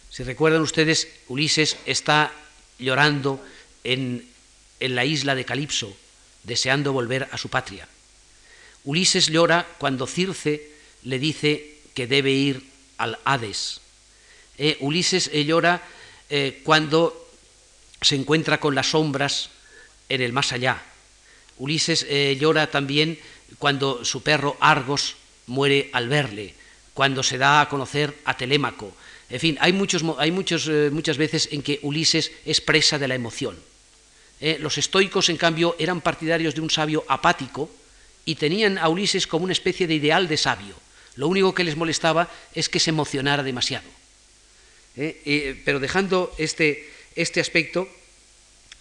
Si 0.10 0.24
recuerdan 0.24 0.62
ustedes, 0.62 1.08
Ulises 1.28 1.78
está 1.86 2.32
llorando 2.78 3.44
en, 3.84 4.28
la 4.80 5.06
isla 5.06 5.36
de 5.36 5.46
Calipso, 5.46 5.96
deseando 6.44 6.94
volver 6.94 7.28
a 7.32 7.38
su 7.38 7.50
patria. 7.50 7.88
Ulises 8.84 9.28
llora 9.28 9.68
cuando 9.78 10.08
Circe 10.08 10.72
le 11.04 11.20
dice 11.20 11.78
que 11.94 12.08
debe 12.08 12.32
ir 12.32 12.64
al 12.98 13.18
Hades. 13.24 13.82
Eh, 14.58 14.78
Ulises 14.82 15.30
eh, 15.34 15.46
llora 15.46 15.82
eh, 16.30 16.62
cuando 16.64 17.30
se 18.02 18.16
encuentra 18.16 18.60
con 18.60 18.76
las 18.76 18.92
sombras 18.92 19.50
en 20.10 20.22
el 20.22 20.34
más 20.34 20.52
allá. 20.52 20.84
Ulises 21.58 22.06
llora 22.40 22.72
también 22.72 23.20
cuando 23.58 24.04
su 24.06 24.24
perro 24.24 24.58
Argos 24.60 25.16
muere 25.48 25.90
al 25.94 26.10
verle 26.10 26.54
cuando 27.00 27.24
se 27.24 27.38
da 27.38 27.62
a 27.62 27.70
conocer 27.70 28.14
a 28.26 28.36
Telémaco. 28.36 28.92
En 29.30 29.40
fin, 29.40 29.58
hay, 29.62 29.72
muchos, 29.72 30.04
hay 30.18 30.32
muchos, 30.32 30.68
eh, 30.68 30.90
muchas 30.92 31.16
veces 31.16 31.48
en 31.54 31.62
que 31.62 31.80
Ulises 31.82 32.30
es 32.44 32.60
presa 32.60 33.00
de 33.00 33.08
la 33.08 33.16
emoción. 33.16 33.58
Eh, 34.42 34.58
los 34.60 34.78
estoicos, 34.78 35.30
en 35.30 35.38
cambio, 35.38 35.78
eran 35.80 36.02
partidarios 36.02 36.56
de 36.56 36.60
un 36.60 36.70
sabio 36.70 37.06
apático 37.08 37.72
y 38.26 38.36
tenían 38.36 38.78
a 38.78 38.90
Ulises 38.90 39.28
como 39.28 39.46
una 39.46 39.54
especie 39.54 39.88
de 39.88 39.96
ideal 39.96 40.28
de 40.28 40.36
sabio. 40.36 40.76
Lo 41.16 41.30
único 41.30 41.56
que 41.56 41.64
les 41.64 41.78
molestaba 41.78 42.30
es 42.54 42.68
que 42.68 42.82
se 42.82 42.90
emocionara 42.90 43.44
demasiado. 43.44 43.88
Eh, 44.98 45.62
pero 45.64 45.80
dejando 45.80 46.36
este, 46.38 46.92
este, 47.16 47.40
aspecto, 47.40 47.88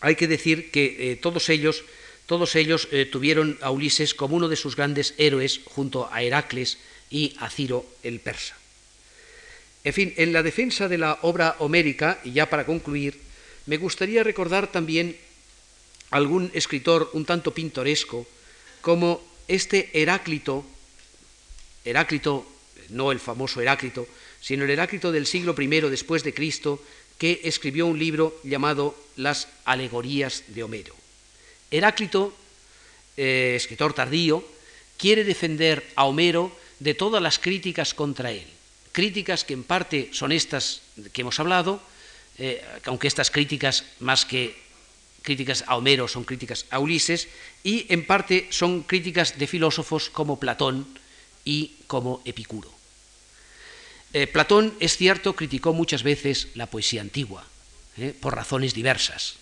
hay 0.00 0.16
que 0.16 0.28
decir 0.28 0.70
que 0.70 1.18
todos 1.20 1.48
ellos, 1.48 1.84
todos 2.26 2.54
ellos 2.56 2.88
tuvieron 3.10 3.58
a 3.60 3.70
Ulises 3.70 4.14
como 4.14 4.36
uno 4.36 4.48
de 4.48 4.56
sus 4.56 4.76
grandes 4.76 5.14
héroes 5.18 5.60
junto 5.64 6.08
a 6.12 6.22
Heracles 6.22 6.78
y 7.10 7.34
a 7.38 7.50
Ciro 7.50 7.86
el 8.02 8.20
persa. 8.20 8.56
En 9.84 9.94
fin, 9.94 10.12
en 10.16 10.32
la 10.32 10.42
defensa 10.42 10.88
de 10.88 10.98
la 10.98 11.18
obra 11.22 11.56
homérica, 11.60 12.20
y 12.24 12.32
ya 12.32 12.50
para 12.50 12.66
concluir, 12.66 13.18
me 13.66 13.76
gustaría 13.76 14.24
recordar 14.24 14.70
también 14.70 15.16
algún 16.10 16.50
escritor 16.52 17.10
un 17.12 17.24
tanto 17.24 17.54
pintoresco 17.54 18.26
como 18.80 19.22
este 19.46 19.90
Heráclito, 19.94 20.64
Heráclito, 21.84 22.46
no 22.90 23.12
el 23.12 23.20
famoso 23.20 23.60
Heráclito, 23.60 24.06
sino 24.40 24.64
el 24.64 24.70
Heráclito 24.70 25.12
del 25.12 25.26
siglo 25.26 25.54
I 25.58 25.66
después 25.88 26.22
de 26.24 26.34
Cristo, 26.34 26.82
que 27.18 27.40
escribió 27.44 27.86
un 27.86 27.98
libro 27.98 28.40
llamado 28.44 28.96
Las 29.16 29.48
Alegorías 29.64 30.44
de 30.48 30.62
Homero. 30.62 30.94
Heráclito, 31.70 32.32
eh, 33.16 33.54
escritor 33.56 33.92
tardío, 33.92 34.44
quiere 34.96 35.24
defender 35.24 35.84
a 35.96 36.04
Homero 36.04 36.52
de 36.78 36.94
todas 36.94 37.20
las 37.20 37.38
críticas 37.38 37.92
contra 37.92 38.30
él. 38.30 38.46
Críticas 38.92 39.44
que 39.44 39.54
en 39.54 39.64
parte 39.64 40.10
son 40.12 40.32
estas 40.32 40.82
que 41.12 41.22
hemos 41.22 41.38
hablado, 41.40 41.82
eh, 42.38 42.64
aunque 42.84 43.08
estas 43.08 43.30
críticas, 43.30 43.84
más 43.98 44.24
que 44.24 44.54
críticas 45.22 45.64
a 45.66 45.76
Homero, 45.76 46.06
son 46.06 46.24
críticas 46.24 46.66
a 46.70 46.78
Ulises, 46.78 47.28
y 47.64 47.84
en 47.92 48.06
parte 48.06 48.46
son 48.50 48.82
críticas 48.82 49.38
de 49.38 49.46
filósofos 49.46 50.08
como 50.08 50.38
Platón 50.38 50.86
y 51.44 51.74
como 51.86 52.22
Epicuro. 52.24 52.77
Eh, 54.12 54.26
Platón, 54.26 54.74
es 54.80 54.96
cierto, 54.96 55.34
criticó 55.34 55.72
muchas 55.72 56.02
veces 56.02 56.48
la 56.54 56.66
poesía 56.66 57.00
antigua, 57.00 57.44
eh, 57.96 58.14
por 58.18 58.34
razones 58.34 58.74
diversas, 58.74 59.36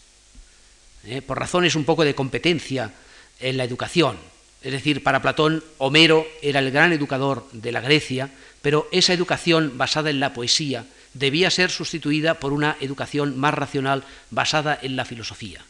por 1.26 1.38
razones 1.38 1.76
un 1.76 1.84
poco 1.84 2.04
de 2.04 2.16
competencia 2.16 2.92
en 3.38 3.56
la 3.56 3.62
educación, 3.62 4.18
es 4.66 4.72
decir, 4.72 5.04
para 5.04 5.22
Platón, 5.22 5.62
Homero 5.78 6.26
era 6.42 6.58
el 6.58 6.72
gran 6.72 6.92
educador 6.92 7.46
de 7.52 7.70
la 7.70 7.80
Grecia, 7.80 8.30
pero 8.62 8.88
esa 8.90 9.12
educación 9.12 9.78
basada 9.78 10.10
en 10.10 10.18
la 10.18 10.32
poesía 10.32 10.86
debía 11.14 11.50
ser 11.50 11.70
sustituida 11.70 12.40
por 12.40 12.52
una 12.52 12.76
educación 12.80 13.38
más 13.38 13.54
racional 13.54 14.02
basada 14.30 14.76
en 14.82 14.96
la 14.96 15.04
filosofía. 15.04 15.64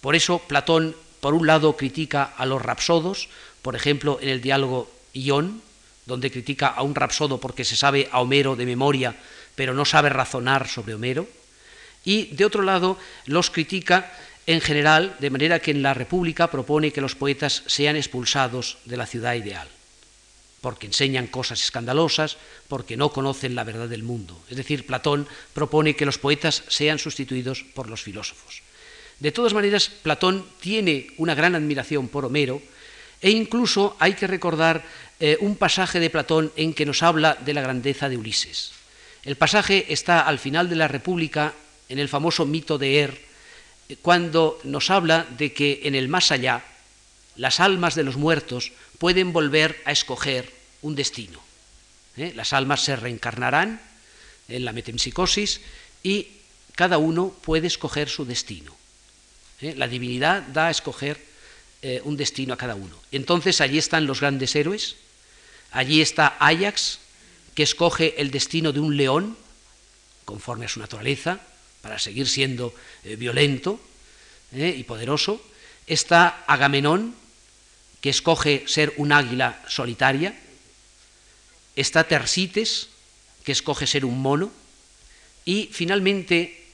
Por 0.00 0.16
eso 0.16 0.38
Platón, 0.38 0.96
por 1.20 1.34
un 1.34 1.46
lado, 1.46 1.76
critica 1.76 2.22
a 2.24 2.46
los 2.46 2.62
rapsodos, 2.62 3.28
por 3.60 3.76
ejemplo, 3.76 4.18
en 4.22 4.30
el 4.30 4.40
diálogo 4.40 4.90
Ión, 5.12 5.60
donde 6.06 6.30
critica 6.30 6.68
a 6.68 6.82
un 6.82 6.94
rapsodo 6.94 7.38
porque 7.38 7.64
se 7.64 7.76
sabe 7.76 8.08
a 8.10 8.20
Homero 8.20 8.56
de 8.56 8.64
memoria, 8.64 9.14
pero 9.54 9.74
no 9.74 9.84
sabe 9.84 10.08
razonar 10.08 10.68
sobre 10.68 10.94
Homero. 10.94 11.28
Y 12.04 12.26
de 12.36 12.44
otro 12.44 12.62
lado, 12.62 12.96
los 13.26 13.50
critica 13.50 14.12
en 14.46 14.60
general, 14.60 15.16
de 15.18 15.30
manera 15.30 15.58
que 15.58 15.72
en 15.72 15.82
la 15.82 15.92
República 15.92 16.46
propone 16.48 16.92
que 16.92 17.00
los 17.00 17.16
poetas 17.16 17.64
sean 17.66 17.96
expulsados 17.96 18.78
de 18.84 18.96
la 18.96 19.06
ciudad 19.06 19.34
ideal, 19.34 19.66
porque 20.60 20.86
enseñan 20.86 21.26
cosas 21.26 21.62
escandalosas, 21.62 22.38
porque 22.68 22.96
no 22.96 23.10
conocen 23.10 23.56
la 23.56 23.64
verdad 23.64 23.88
del 23.88 24.04
mundo. 24.04 24.40
Es 24.48 24.56
decir, 24.56 24.86
Platón 24.86 25.26
propone 25.52 25.96
que 25.96 26.06
los 26.06 26.18
poetas 26.18 26.62
sean 26.68 27.00
sustituidos 27.00 27.64
por 27.74 27.90
los 27.90 28.02
filósofos. 28.02 28.62
De 29.18 29.32
todas 29.32 29.54
maneras, 29.54 29.88
Platón 29.88 30.46
tiene 30.60 31.08
una 31.16 31.34
gran 31.34 31.56
admiración 31.56 32.06
por 32.06 32.24
Homero 32.24 32.62
e 33.20 33.30
incluso 33.30 33.96
hay 33.98 34.14
que 34.14 34.26
recordar 34.26 34.84
eh, 35.18 35.38
un 35.40 35.56
pasaje 35.56 35.98
de 35.98 36.10
Platón 36.10 36.52
en 36.56 36.74
que 36.74 36.84
nos 36.84 37.02
habla 37.02 37.38
de 37.40 37.54
la 37.54 37.62
grandeza 37.62 38.10
de 38.10 38.18
Ulises. 38.18 38.72
El 39.24 39.36
pasaje 39.36 39.86
está 39.88 40.20
al 40.20 40.38
final 40.38 40.68
de 40.68 40.76
la 40.76 40.88
República 40.88 41.54
en 41.88 41.98
el 41.98 42.08
famoso 42.10 42.44
mito 42.44 42.76
de 42.76 43.00
Er, 43.00 43.18
cuando 44.02 44.60
nos 44.64 44.90
habla 44.90 45.26
de 45.38 45.54
que 45.54 45.80
en 45.84 45.94
el 45.94 46.08
más 46.08 46.32
allá 46.32 46.64
las 47.36 47.60
almas 47.60 47.94
de 47.94 48.02
los 48.02 48.16
muertos 48.16 48.72
pueden 48.98 49.32
volver 49.32 49.80
a 49.86 49.92
escoger 49.92 50.52
un 50.82 50.94
destino. 50.94 51.40
¿eh? 52.18 52.32
Las 52.36 52.52
almas 52.52 52.82
se 52.82 52.96
reencarnarán 52.96 53.80
en 54.48 54.64
la 54.66 54.72
metempsicosis 54.72 55.62
y 56.02 56.28
cada 56.74 56.98
uno 56.98 57.34
puede 57.40 57.68
escoger 57.68 58.10
su 58.10 58.26
destino. 58.26 58.76
¿eh? 59.62 59.74
La 59.76 59.88
divinidad 59.88 60.42
da 60.42 60.66
a 60.66 60.70
escoger 60.70 61.24
un 62.02 62.16
destino 62.16 62.52
a 62.52 62.56
cada 62.56 62.74
uno. 62.74 62.98
Entonces 63.12 63.60
allí 63.60 63.78
están 63.78 64.06
los 64.06 64.18
grandes 64.18 64.56
héroes, 64.56 64.96
allí 65.70 66.00
está 66.00 66.36
Ajax, 66.38 66.98
que 67.54 67.62
escoge 67.62 68.20
el 68.20 68.30
destino 68.30 68.72
de 68.72 68.80
un 68.80 68.96
león, 68.96 69.36
conforme 70.24 70.66
a 70.66 70.68
su 70.68 70.80
naturaleza, 70.80 71.40
para 71.80 71.98
seguir 71.98 72.28
siendo 72.28 72.74
eh, 73.04 73.16
violento 73.16 73.80
eh, 74.52 74.74
y 74.76 74.84
poderoso. 74.84 75.40
Está 75.86 76.44
Agamenón, 76.46 77.14
que 78.00 78.10
escoge 78.10 78.64
ser 78.66 78.92
un 78.96 79.12
águila 79.12 79.62
solitaria. 79.68 80.36
Está 81.76 82.04
Tersites, 82.04 82.88
que 83.44 83.52
escoge 83.52 83.86
ser 83.86 84.04
un 84.04 84.20
mono. 84.20 84.50
Y 85.44 85.70
finalmente 85.72 86.66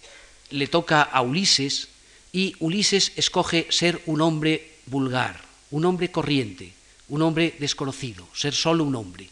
le 0.50 0.66
toca 0.66 1.02
a 1.02 1.22
Ulises, 1.22 1.88
y 2.32 2.56
Ulises 2.60 3.12
escoge 3.16 3.66
ser 3.70 4.00
un 4.06 4.20
hombre 4.22 4.76
vulgar, 4.86 5.44
un 5.70 5.84
hombre 5.84 6.10
corriente, 6.10 6.72
un 7.12 7.20
hombre 7.20 7.54
desconocido, 7.60 8.26
ser 8.32 8.56
solo 8.56 8.84
un 8.84 8.96
hombre. 8.96 9.28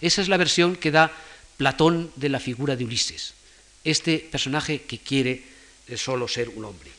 Esa 0.00 0.22
es 0.22 0.28
la 0.28 0.40
versión 0.40 0.76
que 0.76 0.90
da 0.90 1.12
Platón 1.60 2.10
de 2.16 2.32
la 2.32 2.40
figura 2.40 2.74
de 2.74 2.84
Ulises 2.88 3.34
este 3.84 4.18
personaje 4.18 4.82
que 4.82 4.98
quiere 4.98 5.44
eh, 5.86 5.96
solo 5.96 6.26
ser 6.26 6.48
un 6.48 6.64
hombre. 6.64 6.90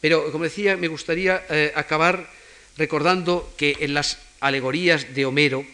Pero, 0.00 0.32
como 0.32 0.44
decía, 0.44 0.76
me 0.76 0.88
gustaría 0.88 1.44
eh, 1.50 1.72
acabar 1.76 2.32
recordando 2.76 3.52
que 3.56 3.76
en 3.80 3.92
las 3.92 4.18
alegorías 4.40 5.14
de 5.14 5.26
Homero, 5.26 5.66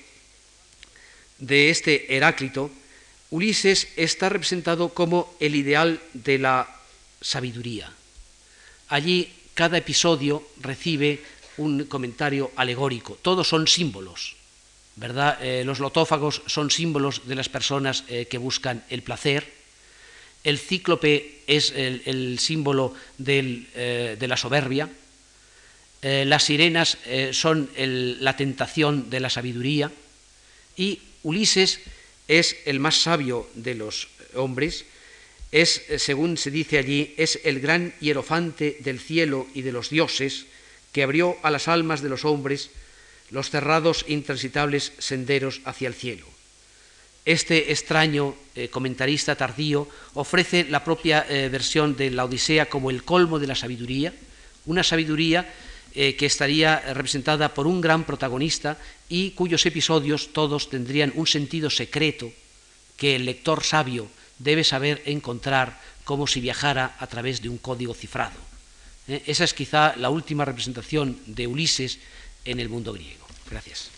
de 1.38 1.70
este 1.70 2.16
Heráclito, 2.16 2.70
Ulises 3.30 3.88
está 3.96 4.28
representado 4.28 4.90
como 4.90 5.34
el 5.40 5.54
ideal 5.54 6.00
de 6.12 6.38
la 6.38 6.68
sabiduría. 7.20 7.92
Allí 8.88 9.32
cada 9.54 9.78
episodio 9.78 10.42
recibe 10.60 11.22
un 11.58 11.84
comentario 11.84 12.50
alegórico, 12.56 13.18
todos 13.20 13.48
son 13.48 13.66
símbolos, 13.66 14.36
¿verdad? 14.96 15.38
Eh, 15.42 15.64
los 15.64 15.78
lotófagos 15.78 16.42
son 16.46 16.70
símbolos 16.70 17.26
de 17.26 17.34
las 17.34 17.48
personas 17.48 18.02
que 18.02 18.38
buscan 18.38 18.84
el 18.90 19.02
placer, 19.02 19.64
el 20.44 20.58
cíclope 20.58 21.40
es 21.46 21.72
el, 21.74 22.38
símbolo 22.38 22.94
eh, 23.26 24.16
de 24.20 24.28
la 24.28 24.36
soberbia, 24.36 24.90
eh, 26.02 26.26
las 26.26 26.44
sirenas 26.44 26.98
eh, 27.06 27.30
son 27.32 27.70
la 27.76 28.36
tentación 28.36 29.08
de 29.08 29.20
la 29.20 29.30
sabiduría. 29.30 29.90
Y 30.76 31.00
Ulises 31.22 31.80
es 32.28 32.58
el 32.66 32.78
más 32.78 32.96
sabio 32.96 33.48
de 33.54 33.74
los 33.74 34.08
hombres, 34.34 34.84
es, 35.50 35.82
según 35.96 36.36
se 36.36 36.50
dice 36.50 36.76
allí, 36.76 37.14
es 37.16 37.40
el 37.44 37.60
gran 37.60 37.94
hierofante 38.00 38.76
del 38.80 39.00
cielo 39.00 39.46
y 39.54 39.62
de 39.62 39.72
los 39.72 39.88
dioses 39.88 40.44
que 40.94 41.02
abrió 41.02 41.36
a 41.42 41.50
las 41.50 41.66
almas 41.66 42.00
de 42.00 42.08
los 42.08 42.24
hombres 42.24 42.70
los 43.30 43.50
cerrados 43.50 44.06
e 44.06 44.14
intransitables 44.14 44.94
senderos 45.02 45.60
hacia 45.66 45.88
el 45.88 45.94
cielo. 45.94 46.24
Este 47.26 47.72
extraño 47.72 48.36
eh, 48.54 48.68
comentarista 48.68 49.34
tardío 49.34 49.88
ofrece 50.14 50.64
la 50.70 50.84
propia 50.84 51.26
eh, 51.28 51.48
versión 51.50 51.96
de 51.96 52.10
la 52.14 52.24
Odisea 52.24 52.70
como 52.70 52.90
el 52.90 53.02
colmo 53.02 53.40
de 53.40 53.48
la 53.48 53.56
sabiduría, 53.58 54.14
una 54.66 54.84
sabiduría 54.84 55.50
eh, 55.94 56.14
que 56.14 56.26
estaría 56.26 56.78
representada 56.94 57.52
por 57.54 57.66
un 57.66 57.80
gran 57.80 58.04
protagonista 58.04 58.78
y 59.08 59.32
cuyos 59.32 59.66
episodios 59.66 60.32
todos 60.32 60.70
tendrían 60.70 61.12
un 61.16 61.26
sentido 61.26 61.70
secreto 61.70 62.30
que 62.96 63.16
el 63.16 63.24
lector 63.24 63.64
sabio 63.64 64.06
debe 64.38 64.62
saber 64.62 65.02
encontrar 65.06 65.80
como 66.04 66.28
si 66.28 66.40
viajara 66.40 66.94
a 67.00 67.06
través 67.08 67.42
de 67.42 67.48
un 67.48 67.58
código 67.58 67.94
cifrado. 67.94 68.53
Esa 69.06 69.44
es 69.44 69.54
quizá 69.54 69.94
la 69.96 70.10
última 70.10 70.44
representación 70.44 71.18
de 71.26 71.46
Ulises 71.46 71.98
en 72.44 72.60
el 72.60 72.68
mundo 72.68 72.92
griego. 72.92 73.26
Gracias. 73.50 73.93